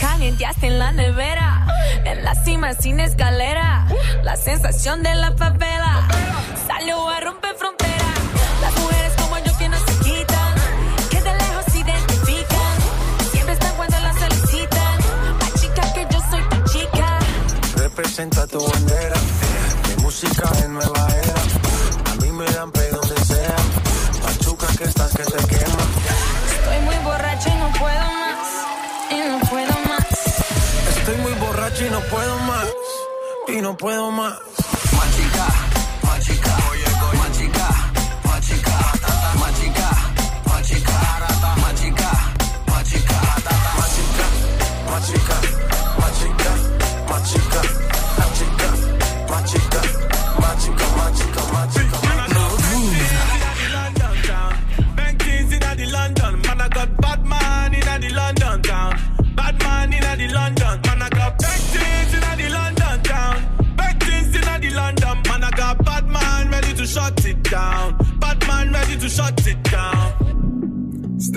Calienteaste 0.00 0.66
en 0.66 0.78
la 0.78 0.92
nevera, 0.92 1.66
en 2.04 2.24
la 2.24 2.34
cima 2.34 2.74
sin 2.74 3.00
escalera, 3.00 3.86
la 4.22 4.36
sensación 4.36 5.02
de 5.02 5.14
la 5.14 5.34
papela 5.36 6.06
salió 6.66 7.08
a 7.08 7.20
romper 7.20 7.54
fronteras 7.56 7.79
Representa 18.20 18.46
tu 18.48 18.60
bandera. 18.62 19.16
Mi 19.88 20.02
música 20.02 20.50
es 20.58 20.68
nueva 20.68 21.08
era. 21.22 22.12
A 22.12 22.14
mí 22.16 22.30
me 22.32 22.44
dan 22.52 22.70
pe 22.70 22.90
donde 22.90 23.16
sea. 23.24 23.56
Machuca 24.22 24.66
que 24.76 24.84
estás 24.84 25.10
que 25.16 25.22
te 25.24 25.38
quema. 25.48 25.84
Estoy 26.52 26.80
muy 26.84 26.96
borracho 27.02 27.48
y 27.48 27.54
no 27.54 27.72
puedo 27.78 28.04
más. 28.20 28.48
Y 29.10 29.18
no 29.26 29.40
puedo 29.48 29.72
más. 29.88 30.06
Estoy 30.98 31.16
muy 31.16 31.32
borracho 31.32 31.86
y 31.86 31.90
no 31.90 32.00
puedo 32.00 32.38
más. 32.40 32.66
Y 33.48 33.60
no 33.62 33.76
puedo 33.78 34.10
más. 34.10 34.34
Machica, 34.98 35.46
machica, 36.02 36.56
machica, 36.58 36.89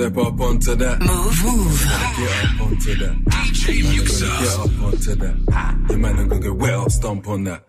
Step 0.04 0.18
up 0.18 0.42
onto 0.42 0.76
that. 0.76 1.00
Move, 1.00 1.44
move. 1.46 1.80
Get 2.18 2.44
up 2.44 2.62
onto 2.68 2.96
that. 2.96 3.16
DJ 3.24 3.84
Muxa. 3.84 4.28
Get 4.42 4.60
up 4.60 4.84
onto 4.84 5.16
that. 5.16 5.86
Your 5.90 5.98
man 5.98 6.20
ain't 6.20 6.30
gonna 6.30 6.42
get 6.42 6.56
wet 6.58 6.74
up, 6.74 6.92
stomp 6.92 7.28
on 7.30 7.46
that. 7.46 7.66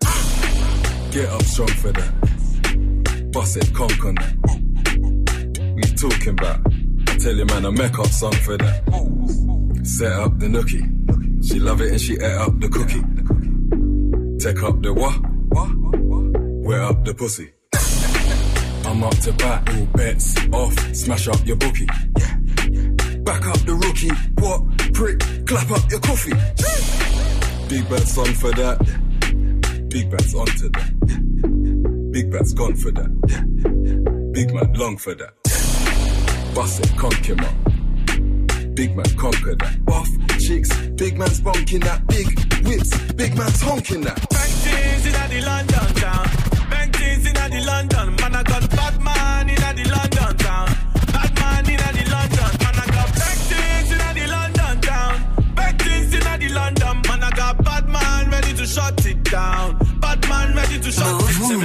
Get 1.11 1.29
up 1.29 1.41
strong 1.43 1.69
for 1.69 1.93
that. 1.93 3.31
Bust 3.31 3.55
it, 3.55 3.73
conk 3.73 4.03
on 4.03 4.15
that. 4.15 4.35
We 5.75 5.81
talking 5.95 6.33
about. 6.37 6.59
I 7.07 7.17
tell 7.19 7.35
you, 7.35 7.45
man, 7.45 7.63
a 7.63 7.71
make 7.71 7.97
up 7.97 8.07
song 8.07 8.33
for 8.33 8.57
that. 8.57 8.83
Set 9.85 10.11
up 10.11 10.37
the 10.37 10.47
nookie. 10.47 11.47
She 11.47 11.61
love 11.61 11.79
it 11.79 11.91
and 11.91 12.01
she 12.01 12.15
ate 12.15 12.35
up 12.35 12.59
the 12.59 12.67
cookie. 12.67 13.03
Take 14.43 14.61
up 14.61 14.81
the 14.81 14.93
what? 14.93 15.15
Wear 16.65 16.83
up 16.83 17.05
the 17.05 17.13
pussy. 17.13 17.53
I'm 18.85 19.03
up 19.05 19.17
to 19.19 19.31
bat, 19.31 19.69
all 19.73 19.85
bets 19.97 20.35
off, 20.51 20.95
smash 20.95 21.29
up 21.29 21.45
your 21.45 21.55
bookie. 21.55 21.87
Back 23.25 23.47
up 23.47 23.57
the 23.65 23.73
rookie, 23.73 24.13
what? 24.39 24.61
Prick, 24.93 25.19
clap 25.47 25.71
up 25.71 25.89
your 25.89 25.99
coffee. 25.99 26.33
Big 27.67 27.89
bets 27.89 28.17
on 28.17 28.33
for 28.35 28.51
that. 28.51 28.77
Big 29.89 30.11
bets 30.11 30.35
onto 30.35 30.69
that. 30.69 32.11
Big 32.11 32.31
bets 32.31 32.53
gone 32.53 32.75
for 32.75 32.91
that. 32.91 34.31
Big 34.31 34.53
man 34.53 34.73
long 34.73 34.97
for 34.97 35.15
that. 35.15 35.33
Bust 36.53 36.79
it, 36.79 37.25
him 37.25 37.39
up. 37.39 38.75
Big 38.75 38.95
man 38.95 39.05
conquer 39.17 39.55
that. 39.55 39.85
Buff 39.85 40.07
cheeks, 40.37 40.69
big 40.89 41.17
man's 41.17 41.41
bonking 41.41 41.83
that. 41.83 42.05
Big 42.07 42.27
whips, 42.65 43.11
big 43.13 43.35
man's 43.37 43.61
honking 43.61 44.01
that. 44.01 44.17
Bang 44.29 44.51
things 44.63 45.05
inna 45.07 45.27
the 45.29 45.41
London 45.45 45.95
town. 45.95 46.29
Bang 46.69 46.91
things 46.91 47.25
inna 47.25 47.49
the 47.49 47.65
London. 47.65 48.15
Man, 48.21 48.35
I 48.35 48.43
got 48.43 48.64
down. 59.35 59.75
Bad 59.99 60.27
man 60.29 60.55
ready 60.55 60.79
to 60.79 60.91
shut 60.91 61.03
it 61.03 61.39
down. 61.39 61.61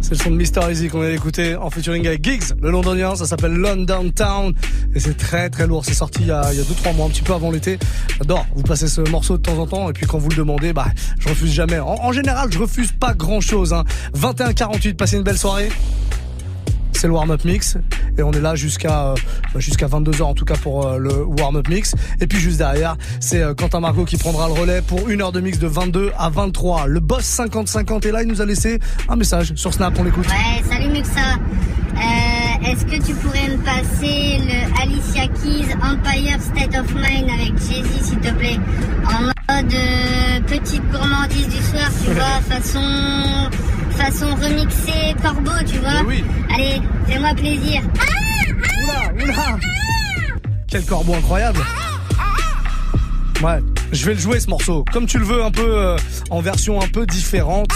C'est 0.00 0.12
le 0.12 0.18
son 0.18 0.30
de 0.30 0.36
Mr. 0.36 0.70
Easy 0.70 0.88
qu'on 0.88 1.00
vient 1.00 1.10
d'écouter 1.10 1.56
en 1.56 1.68
featuring 1.68 2.06
avec 2.06 2.22
Giggs, 2.22 2.54
le 2.62 2.70
londonien. 2.70 3.16
Ça 3.16 3.26
s'appelle 3.26 3.54
London 3.54 4.08
Town 4.14 4.54
et 4.94 5.00
c'est 5.00 5.16
très 5.16 5.50
très 5.50 5.66
lourd. 5.66 5.84
C'est 5.84 5.94
sorti 5.94 6.20
il 6.20 6.28
y 6.28 6.30
a 6.30 6.42
2-3 6.42 6.94
mois, 6.94 7.06
un 7.06 7.08
petit 7.08 7.22
peu 7.22 7.32
avant 7.32 7.50
l'été. 7.50 7.80
J'adore. 8.18 8.46
Vous 8.54 8.62
passez 8.62 8.86
ce 8.86 9.00
morceau 9.00 9.36
de 9.36 9.42
temps 9.42 9.58
en 9.58 9.66
temps 9.66 9.90
et 9.90 9.92
puis 9.92 10.06
quand 10.06 10.18
vous 10.18 10.28
le 10.28 10.36
demandez, 10.36 10.72
bah, 10.72 10.86
je 11.18 11.28
refuse 11.28 11.52
jamais. 11.52 11.80
En, 11.80 11.96
en 12.00 12.12
général, 12.12 12.52
je 12.52 12.58
refuse 12.60 12.92
pas 12.92 13.14
grand 13.14 13.40
chose. 13.40 13.72
Hein. 13.72 13.82
21-48, 14.16 14.94
passez 14.94 15.16
une 15.16 15.24
belle 15.24 15.38
soirée. 15.38 15.70
C'est 16.96 17.06
le 17.08 17.12
warm-up 17.12 17.44
mix. 17.44 17.76
Et 18.18 18.22
on 18.22 18.32
est 18.32 18.40
là 18.40 18.54
jusqu'à 18.54 19.08
euh, 19.08 19.14
jusqu'à 19.58 19.86
22h 19.86 20.22
en 20.22 20.34
tout 20.34 20.46
cas 20.46 20.54
pour 20.56 20.86
euh, 20.86 20.98
le 20.98 21.12
warm-up 21.24 21.68
mix. 21.68 21.94
Et 22.20 22.26
puis 22.26 22.38
juste 22.38 22.58
derrière 22.58 22.96
c'est 23.20 23.42
euh, 23.42 23.54
Quentin 23.54 23.80
Margot 23.80 24.04
qui 24.06 24.16
prendra 24.16 24.46
le 24.48 24.54
relais 24.54 24.80
pour 24.82 25.08
une 25.08 25.20
heure 25.20 25.32
de 25.32 25.40
mix 25.40 25.58
de 25.58 25.66
22 25.66 26.12
à 26.18 26.30
23 26.30 26.86
le 26.86 27.00
boss 27.00 27.24
50-50 27.24 28.06
est 28.08 28.12
là. 28.12 28.22
Il 28.22 28.28
nous 28.28 28.40
a 28.40 28.46
laissé 28.46 28.78
un 29.08 29.16
message 29.16 29.52
sur 29.56 29.74
Snap. 29.74 29.94
On 29.98 30.04
l'écoute. 30.04 30.26
Ouais, 30.26 30.62
salut 30.68 30.88
Muxa. 30.88 31.20
Euh, 31.96 32.70
Est-ce 32.70 32.84
que 32.84 33.02
tu 33.06 33.14
pourrais 33.14 33.48
me 33.48 33.58
passer 33.58 34.38
le 34.40 34.82
Alicia 34.82 35.26
Keys 35.28 35.74
Empire 35.82 36.38
State 36.40 36.74
of 36.78 36.94
Mind 36.94 37.28
avec 37.30 37.56
Jay-Z, 37.58 38.02
s'il 38.08 38.18
te 38.18 38.32
plaît? 38.34 38.58
En 39.06 39.22
mode 39.22 39.72
euh, 39.72 40.40
petite 40.46 40.82
gourmandise 40.90 41.48
du 41.48 41.62
soir, 41.62 41.88
tu 42.04 42.10
vois, 42.14 42.40
façon 42.56 42.80
façon 43.96 44.34
remixée 44.34 45.14
corbeau, 45.22 45.50
tu 45.66 45.78
vois. 45.78 46.04
Allez, 46.54 46.80
fais-moi 47.06 47.34
plaisir. 47.34 47.82
Oula, 48.82 49.24
oula 49.24 49.58
Quel 50.68 50.84
corbeau 50.84 51.14
incroyable 51.14 51.60
Ouais, 53.42 53.58
je 53.92 54.06
vais 54.06 54.14
le 54.14 54.20
jouer 54.20 54.40
ce 54.40 54.48
morceau. 54.48 54.84
Comme 54.92 55.06
tu 55.06 55.18
le 55.18 55.24
veux, 55.24 55.44
un 55.44 55.50
peu 55.50 55.78
euh, 55.78 55.96
en 56.30 56.40
version 56.40 56.80
un 56.80 56.88
peu 56.88 57.04
différente. 57.06 57.68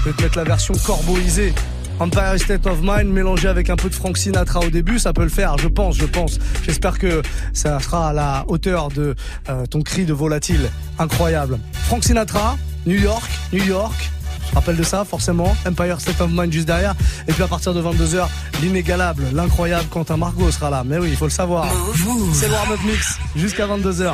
Je 0.00 0.10
vais 0.10 0.12
te 0.16 0.22
mettre 0.22 0.38
la 0.38 0.44
version 0.44 0.74
corbeauisée. 0.84 1.54
Empire 2.00 2.34
State 2.38 2.66
of 2.66 2.80
Mind 2.82 3.12
mélangé 3.12 3.48
avec 3.48 3.70
un 3.70 3.76
peu 3.76 3.88
de 3.88 3.94
Frank 3.94 4.16
Sinatra 4.18 4.60
au 4.60 4.70
début, 4.70 4.98
ça 4.98 5.12
peut 5.12 5.22
le 5.22 5.28
faire, 5.28 5.56
je 5.58 5.68
pense, 5.68 5.96
je 5.96 6.06
pense. 6.06 6.38
J'espère 6.64 6.98
que 6.98 7.22
ça 7.52 7.78
sera 7.78 8.08
à 8.08 8.12
la 8.12 8.44
hauteur 8.48 8.88
de 8.88 9.14
euh, 9.48 9.66
ton 9.66 9.82
cri 9.82 10.04
de 10.04 10.12
volatile. 10.12 10.68
Incroyable. 10.98 11.58
Frank 11.84 12.02
Sinatra, 12.02 12.56
New 12.86 12.98
York, 12.98 13.30
New 13.52 13.62
York. 13.64 14.10
Je 14.52 14.56
rappelle 14.58 14.76
de 14.76 14.82
ça, 14.82 15.04
forcément. 15.06 15.56
Empire 15.66 15.98
State 15.98 16.20
of 16.20 16.30
Mind 16.30 16.52
juste 16.52 16.66
derrière. 16.66 16.94
Et 17.26 17.32
puis 17.32 17.42
à 17.42 17.48
partir 17.48 17.72
de 17.72 17.82
22h, 17.82 18.26
l'inégalable, 18.60 19.24
l'incroyable 19.32 19.86
Quentin 19.88 20.18
Margot 20.18 20.50
sera 20.50 20.68
là. 20.68 20.82
Mais 20.84 20.98
oui, 20.98 21.08
il 21.10 21.16
faut 21.16 21.24
le 21.24 21.30
savoir. 21.30 21.66
C'est 22.34 22.48
le 22.48 22.52
warm-up 22.52 22.80
mix 22.84 23.18
jusqu'à 23.34 23.66
22h. 23.66 24.12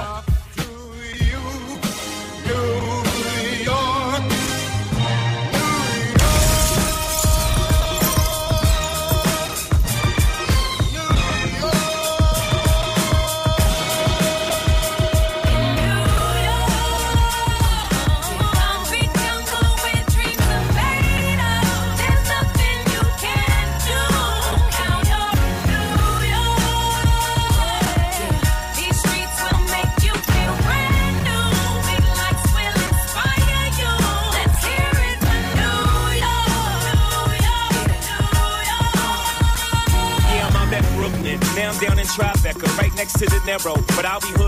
Narrow. 43.48 43.76
But 43.96 44.04
I'll 44.04 44.20
be 44.20 44.28
hood 44.28 44.47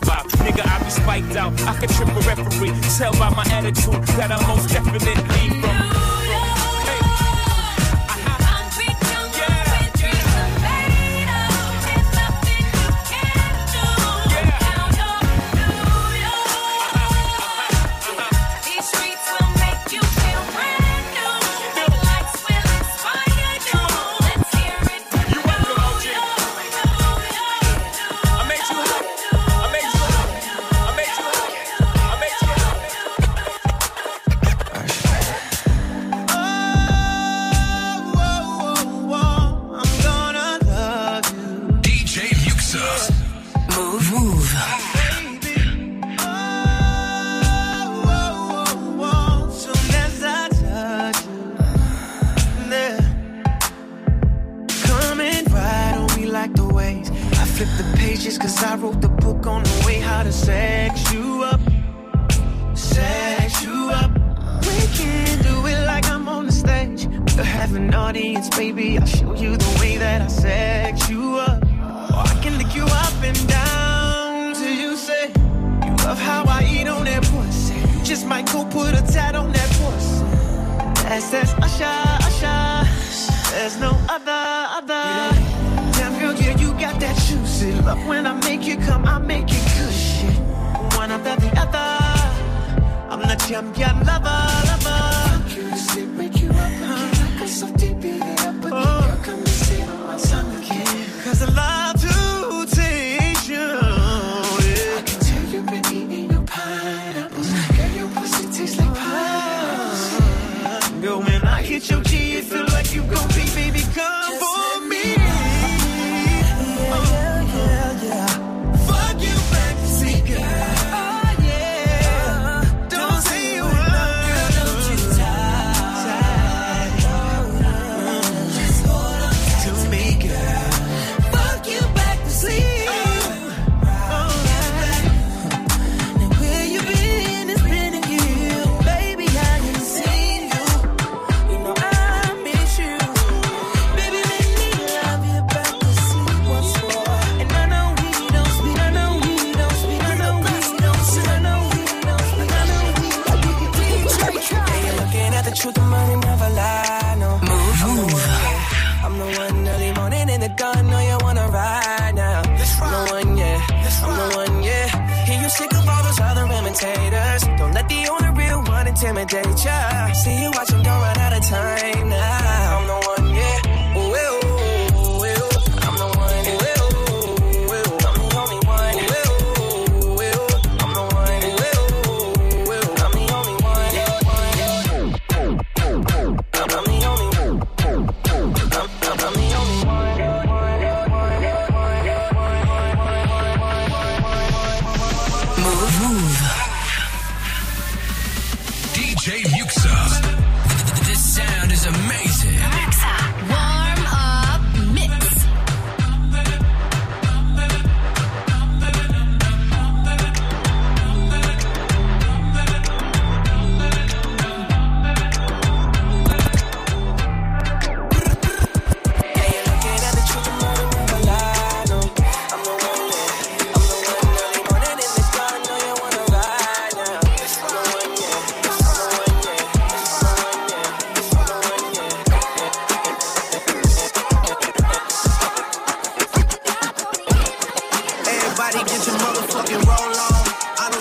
bop. 0.00 0.26
Nigga, 0.44 0.66
I 0.66 0.84
be 0.84 0.90
spiked 0.90 1.36
out. 1.36 1.52
I 1.62 1.74
could 1.78 1.90
trip 1.90 2.08
a 2.08 2.20
referee. 2.20 2.72
Tell 2.96 3.12
by 3.12 3.30
my 3.30 3.44
attitude 3.50 4.02
that 4.18 4.30
I'm 4.30 4.46
most 4.48 4.68
definitely 4.70 5.60
from. 5.60 5.97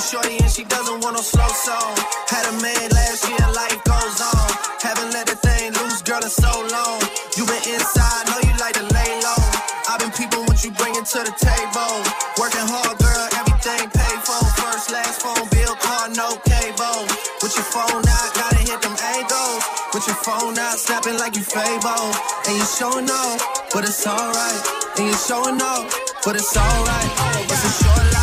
shorty 0.08 0.40
and 0.40 0.52
she 0.52 0.64
doesn't 0.64 1.04
want 1.04 1.20
no 1.20 1.22
slow 1.22 1.52
song. 1.52 1.92
Had 2.32 2.48
a 2.48 2.56
man 2.64 2.88
last 2.96 3.28
year, 3.28 3.44
life 3.52 3.76
goes 3.84 4.18
on. 4.24 4.48
Haven't 4.80 5.12
let 5.12 5.28
the 5.28 5.36
thing 5.36 5.76
loose, 5.76 6.00
girl, 6.02 6.24
in 6.24 6.32
so 6.32 6.48
long. 6.48 7.04
You 7.36 7.44
been 7.44 7.60
inside, 7.76 8.24
know 8.32 8.40
you 8.40 8.56
like 8.56 8.80
to 8.80 8.88
lay 8.88 9.12
low. 9.20 9.44
I've 9.92 10.00
been 10.00 10.16
people 10.16 10.48
what 10.48 10.64
you 10.64 10.72
bringing 10.80 11.04
to 11.04 11.20
the 11.28 11.36
table. 11.36 11.96
Working 12.40 12.68
hard, 12.72 12.96
girl, 13.04 13.26
everything 13.36 13.84
paid 13.92 14.20
for. 14.24 14.40
First, 14.56 14.96
last 14.96 15.20
phone 15.20 15.44
bill, 15.52 15.76
car, 15.76 16.08
no 16.16 16.40
cable. 16.48 17.04
With 17.44 17.52
your 17.60 17.68
phone 17.68 18.08
out, 18.08 18.30
gotta 18.32 18.64
hit 18.64 18.80
them 18.80 18.96
angles. 18.96 19.62
With 19.92 20.08
your 20.08 20.20
phone 20.24 20.56
out, 20.56 20.80
snapping 20.80 21.20
like 21.20 21.36
you 21.36 21.44
Fable. 21.44 22.08
And 22.48 22.56
you 22.56 22.68
showing 22.80 23.12
up, 23.12 23.44
but 23.76 23.84
it's 23.84 24.08
alright. 24.08 24.62
And 24.96 25.12
you 25.12 25.18
showing 25.20 25.60
up, 25.60 25.84
but 26.24 26.40
it's 26.40 26.56
alright. 26.56 27.12
Oh, 27.12 27.52
it's 27.52 27.64
a 27.68 27.72
short 27.84 28.08
life. 28.16 28.17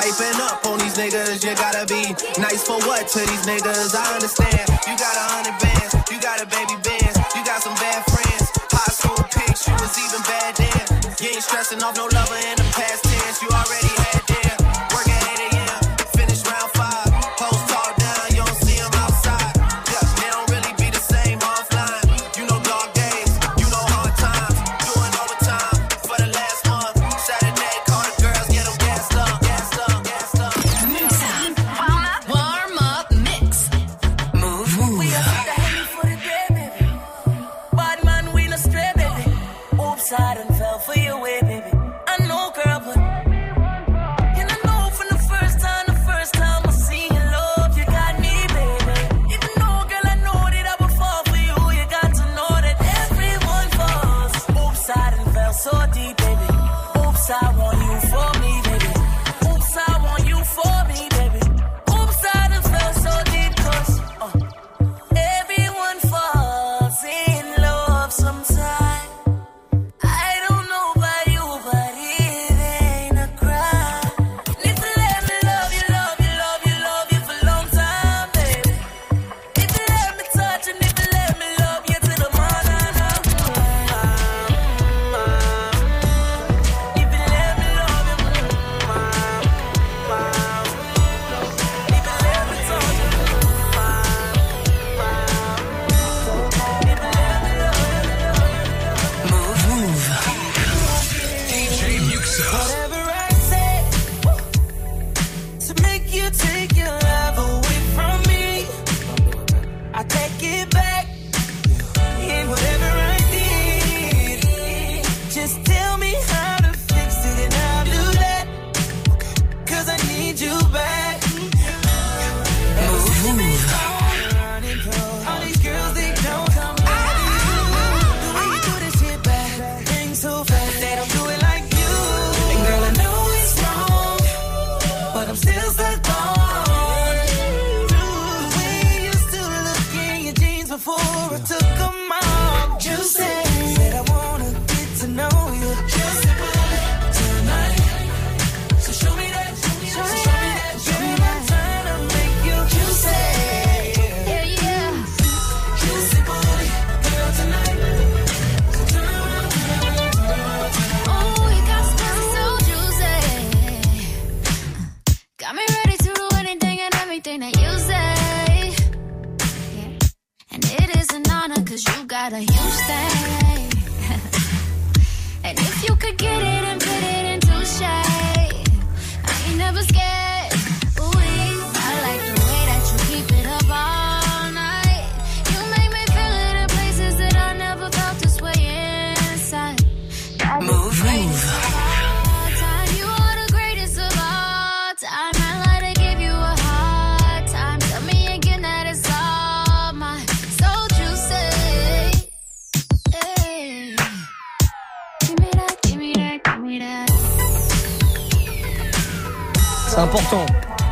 Piping 0.00 0.40
up 0.40 0.64
on 0.64 0.78
these 0.78 0.96
niggas, 0.96 1.44
you 1.44 1.52
gotta 1.60 1.84
be 1.84 2.00
nice 2.40 2.64
for 2.64 2.80
what 2.88 3.06
to 3.06 3.18
these 3.20 3.44
niggas? 3.44 3.92
I 3.92 4.14
understand. 4.16 4.64
You 4.88 4.96
got 4.96 5.12
a 5.12 5.24
hundred 5.28 5.60
bands, 5.60 5.92
you 6.08 6.16
got 6.16 6.40
a 6.40 6.46
baby 6.48 6.72
bands, 6.80 7.20
you 7.36 7.44
got 7.44 7.60
some 7.60 7.76
bad 7.76 8.00
friends. 8.08 8.48
High 8.72 8.92
school 8.96 9.20
pics, 9.28 9.68
you 9.68 9.76
was 9.76 9.92
even 10.00 10.24
bad 10.24 10.56
then. 10.56 10.80
You 11.20 11.36
ain't 11.36 11.44
stressing 11.44 11.82
off 11.84 12.00
no 12.00 12.08
lover 12.16 12.39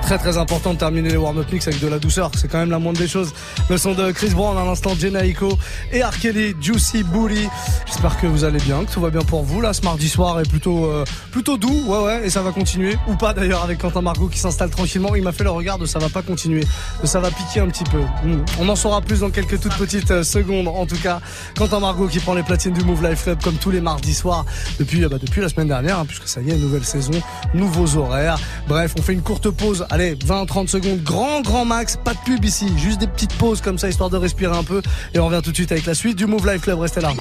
Très 0.08 0.16
très 0.16 0.38
important 0.38 0.72
de 0.72 0.78
terminer 0.78 1.10
les 1.10 1.18
warm-up 1.18 1.52
mix 1.52 1.68
avec 1.68 1.80
de 1.80 1.86
la 1.86 1.98
douceur, 1.98 2.30
c'est 2.34 2.48
quand 2.48 2.56
même 2.56 2.70
la 2.70 2.78
moindre 2.78 2.98
des 2.98 3.06
choses. 3.06 3.34
Le 3.68 3.76
son 3.76 3.92
de 3.92 4.10
Chris 4.10 4.30
Brown 4.30 4.56
à 4.56 4.64
l'instant, 4.64 4.94
Jenna 4.98 5.22
Aiko 5.22 5.50
et 5.92 6.02
R. 6.02 6.18
Kelly, 6.18 6.54
Juicy 6.58 7.02
Booty. 7.02 7.46
J'espère 7.84 8.18
que 8.18 8.26
vous 8.26 8.44
allez 8.44 8.58
bien, 8.60 8.86
que 8.86 8.90
tout 8.90 9.02
va 9.02 9.10
bien 9.10 9.20
pour 9.20 9.42
vous. 9.42 9.60
Là, 9.60 9.74
ce 9.74 9.82
mardi 9.82 10.08
soir 10.08 10.40
est 10.40 10.48
plutôt 10.48 10.86
euh, 10.86 11.04
plutôt 11.30 11.58
doux, 11.58 11.84
ouais 11.88 11.98
ouais, 11.98 12.26
et 12.26 12.30
ça 12.30 12.40
va 12.40 12.52
continuer 12.52 12.96
ou 13.06 13.16
pas 13.16 13.34
d'ailleurs 13.34 13.62
avec 13.62 13.80
Quentin 13.80 14.00
Margot 14.00 14.28
qui 14.28 14.38
s'installe 14.38 14.70
tranquillement. 14.70 15.14
Il 15.14 15.22
m'a 15.22 15.32
fait 15.32 15.44
le 15.44 15.50
regard 15.50 15.78
de 15.78 15.84
ça 15.84 15.98
va 15.98 16.08
pas 16.08 16.22
continuer, 16.22 16.64
ça 17.04 17.20
va 17.20 17.30
piquer 17.30 17.60
un 17.60 17.66
petit 17.66 17.84
peu. 17.84 18.00
Hmm. 18.24 18.46
On 18.60 18.68
en 18.70 18.76
saura 18.76 19.02
plus 19.02 19.20
dans 19.20 19.30
quelques 19.30 19.60
toutes 19.60 19.76
petites 19.76 20.10
euh, 20.10 20.22
secondes. 20.22 20.68
En 20.68 20.86
tout 20.86 20.96
cas, 21.02 21.20
Quentin 21.54 21.80
Margot 21.80 22.08
qui 22.08 22.20
prend 22.20 22.32
les 22.32 22.42
platines 22.42 22.72
du 22.72 22.82
Move 22.82 23.06
Life 23.06 23.24
Club 23.24 23.42
comme 23.44 23.56
tous 23.56 23.72
les 23.72 23.82
mardis 23.82 24.14
soirs 24.14 24.46
depuis 24.78 25.04
euh, 25.04 25.10
bah, 25.10 25.18
depuis 25.20 25.42
la 25.42 25.50
semaine 25.50 25.68
dernière, 25.68 25.98
hein, 25.98 26.06
puisque 26.06 26.28
ça 26.28 26.40
y 26.40 26.50
est, 26.50 26.56
nouvelle 26.56 26.86
saison, 26.86 27.20
nouveaux 27.52 27.98
horaires. 27.98 28.38
Bref, 28.68 28.94
on 28.98 29.02
fait 29.02 29.12
une 29.12 29.20
courte 29.20 29.50
pause. 29.50 29.84
Allez, 29.98 30.14
20-30 30.14 30.68
secondes, 30.68 31.02
grand 31.02 31.40
grand 31.40 31.64
max, 31.64 31.96
pas 31.96 32.14
de 32.14 32.20
pub 32.20 32.44
ici, 32.44 32.68
juste 32.78 33.00
des 33.00 33.08
petites 33.08 33.32
pauses 33.32 33.60
comme 33.60 33.78
ça 33.78 33.88
histoire 33.88 34.08
de 34.08 34.16
respirer 34.16 34.56
un 34.56 34.62
peu. 34.62 34.80
Et 35.12 35.18
on 35.18 35.26
revient 35.26 35.40
tout 35.42 35.50
de 35.50 35.56
suite 35.56 35.72
avec 35.72 35.86
la 35.86 35.94
suite 35.94 36.16
du 36.16 36.26
Move 36.26 36.48
Life 36.48 36.62
Club. 36.62 36.78
Restez 36.78 37.00
là. 37.00 37.12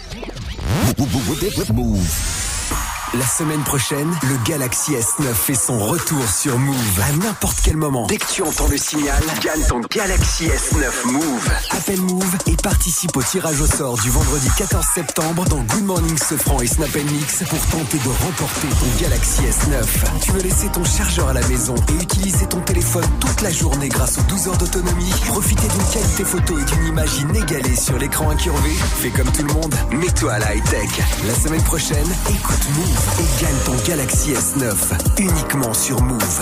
La 3.14 3.26
semaine 3.26 3.64
prochaine, 3.64 4.12
le 4.24 4.36
Galaxy 4.46 4.92
S9 4.92 5.34
fait 5.34 5.56
son 5.56 5.80
retour 5.80 6.28
sur 6.30 6.60
Move. 6.60 7.02
À 7.02 7.14
n'importe 7.14 7.60
quel 7.64 7.78
moment, 7.78 8.06
dès 8.06 8.18
que 8.18 8.28
tu 8.28 8.44
entends 8.44 8.68
le 8.68 8.78
signal, 8.78 9.24
gagne 9.42 9.64
ton 9.66 9.80
Galaxy 9.80 10.48
S9 10.48 11.12
Move. 11.14 11.50
Appelle 11.72 12.02
Move 12.02 12.36
et 12.48 12.58
participe 12.58 13.16
au 13.16 13.24
tirage 13.24 13.62
au 13.62 13.66
sort 13.66 13.98
du 14.00 14.10
vendredi 14.10 14.50
14 14.58 14.86
septembre 14.94 15.46
dans 15.46 15.62
Good 15.62 15.86
Morning 15.86 16.18
Sofran 16.18 16.60
et 16.60 16.68
Snap 16.68 16.94
Mix 16.96 17.44
pour 17.50 17.66
tenter 17.68 17.98
de 17.98 18.10
remporter 18.10 18.68
ton 18.68 19.02
Galaxy 19.02 19.42
S9. 19.42 19.86
Tu 20.22 20.32
veux 20.32 20.42
laisser 20.42 20.68
ton 20.68 20.84
chargeur 20.84 21.30
à 21.30 21.34
la 21.34 21.48
maison 21.48 21.76
et 21.76 22.04
utiliser 22.04 22.46
ton 22.48 22.60
téléphone 22.60 23.08
toute 23.22 23.42
la 23.42 23.52
journée 23.52 23.88
grâce 23.88 24.18
aux 24.18 24.24
12 24.24 24.48
heures 24.50 24.58
d'autonomie, 24.58 25.14
profiter 25.28 25.68
d'une 25.70 25.88
qualité 25.94 26.26
photo 26.26 26.60
et 26.60 26.64
d'une 26.66 26.88
image 26.88 27.18
inégalée 27.22 27.76
sur 27.78 27.98
l'écran 27.98 28.32
incurvé 28.32 28.72
Fais 28.98 29.12
comme 29.12 29.32
tout 29.32 29.44
le 29.44 29.54
monde, 29.54 29.74
mets-toi 29.92 30.34
à 30.34 30.40
la 30.40 30.56
high-tech. 30.56 30.90
La 31.26 31.34
semaine 31.34 31.64
prochaine, 31.64 32.08
écoute 32.30 32.68
Move 32.76 32.97
et 33.20 33.42
gagne 33.42 33.58
ton 33.66 33.76
Galaxy 33.88 34.34
S9 34.34 34.76
uniquement 35.20 35.74
sur 35.74 36.02
Move. 36.02 36.42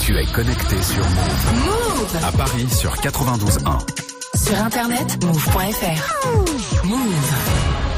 Tu 0.00 0.16
es 0.18 0.26
connecté 0.26 0.82
sur 0.82 1.04
Move. 1.04 1.64
Move. 1.64 2.24
À 2.24 2.32
Paris 2.32 2.68
sur 2.70 2.94
92.1. 2.96 3.78
Sur 4.34 4.58
internet, 4.58 5.24
move.fr. 5.24 6.84
Move. 6.84 7.91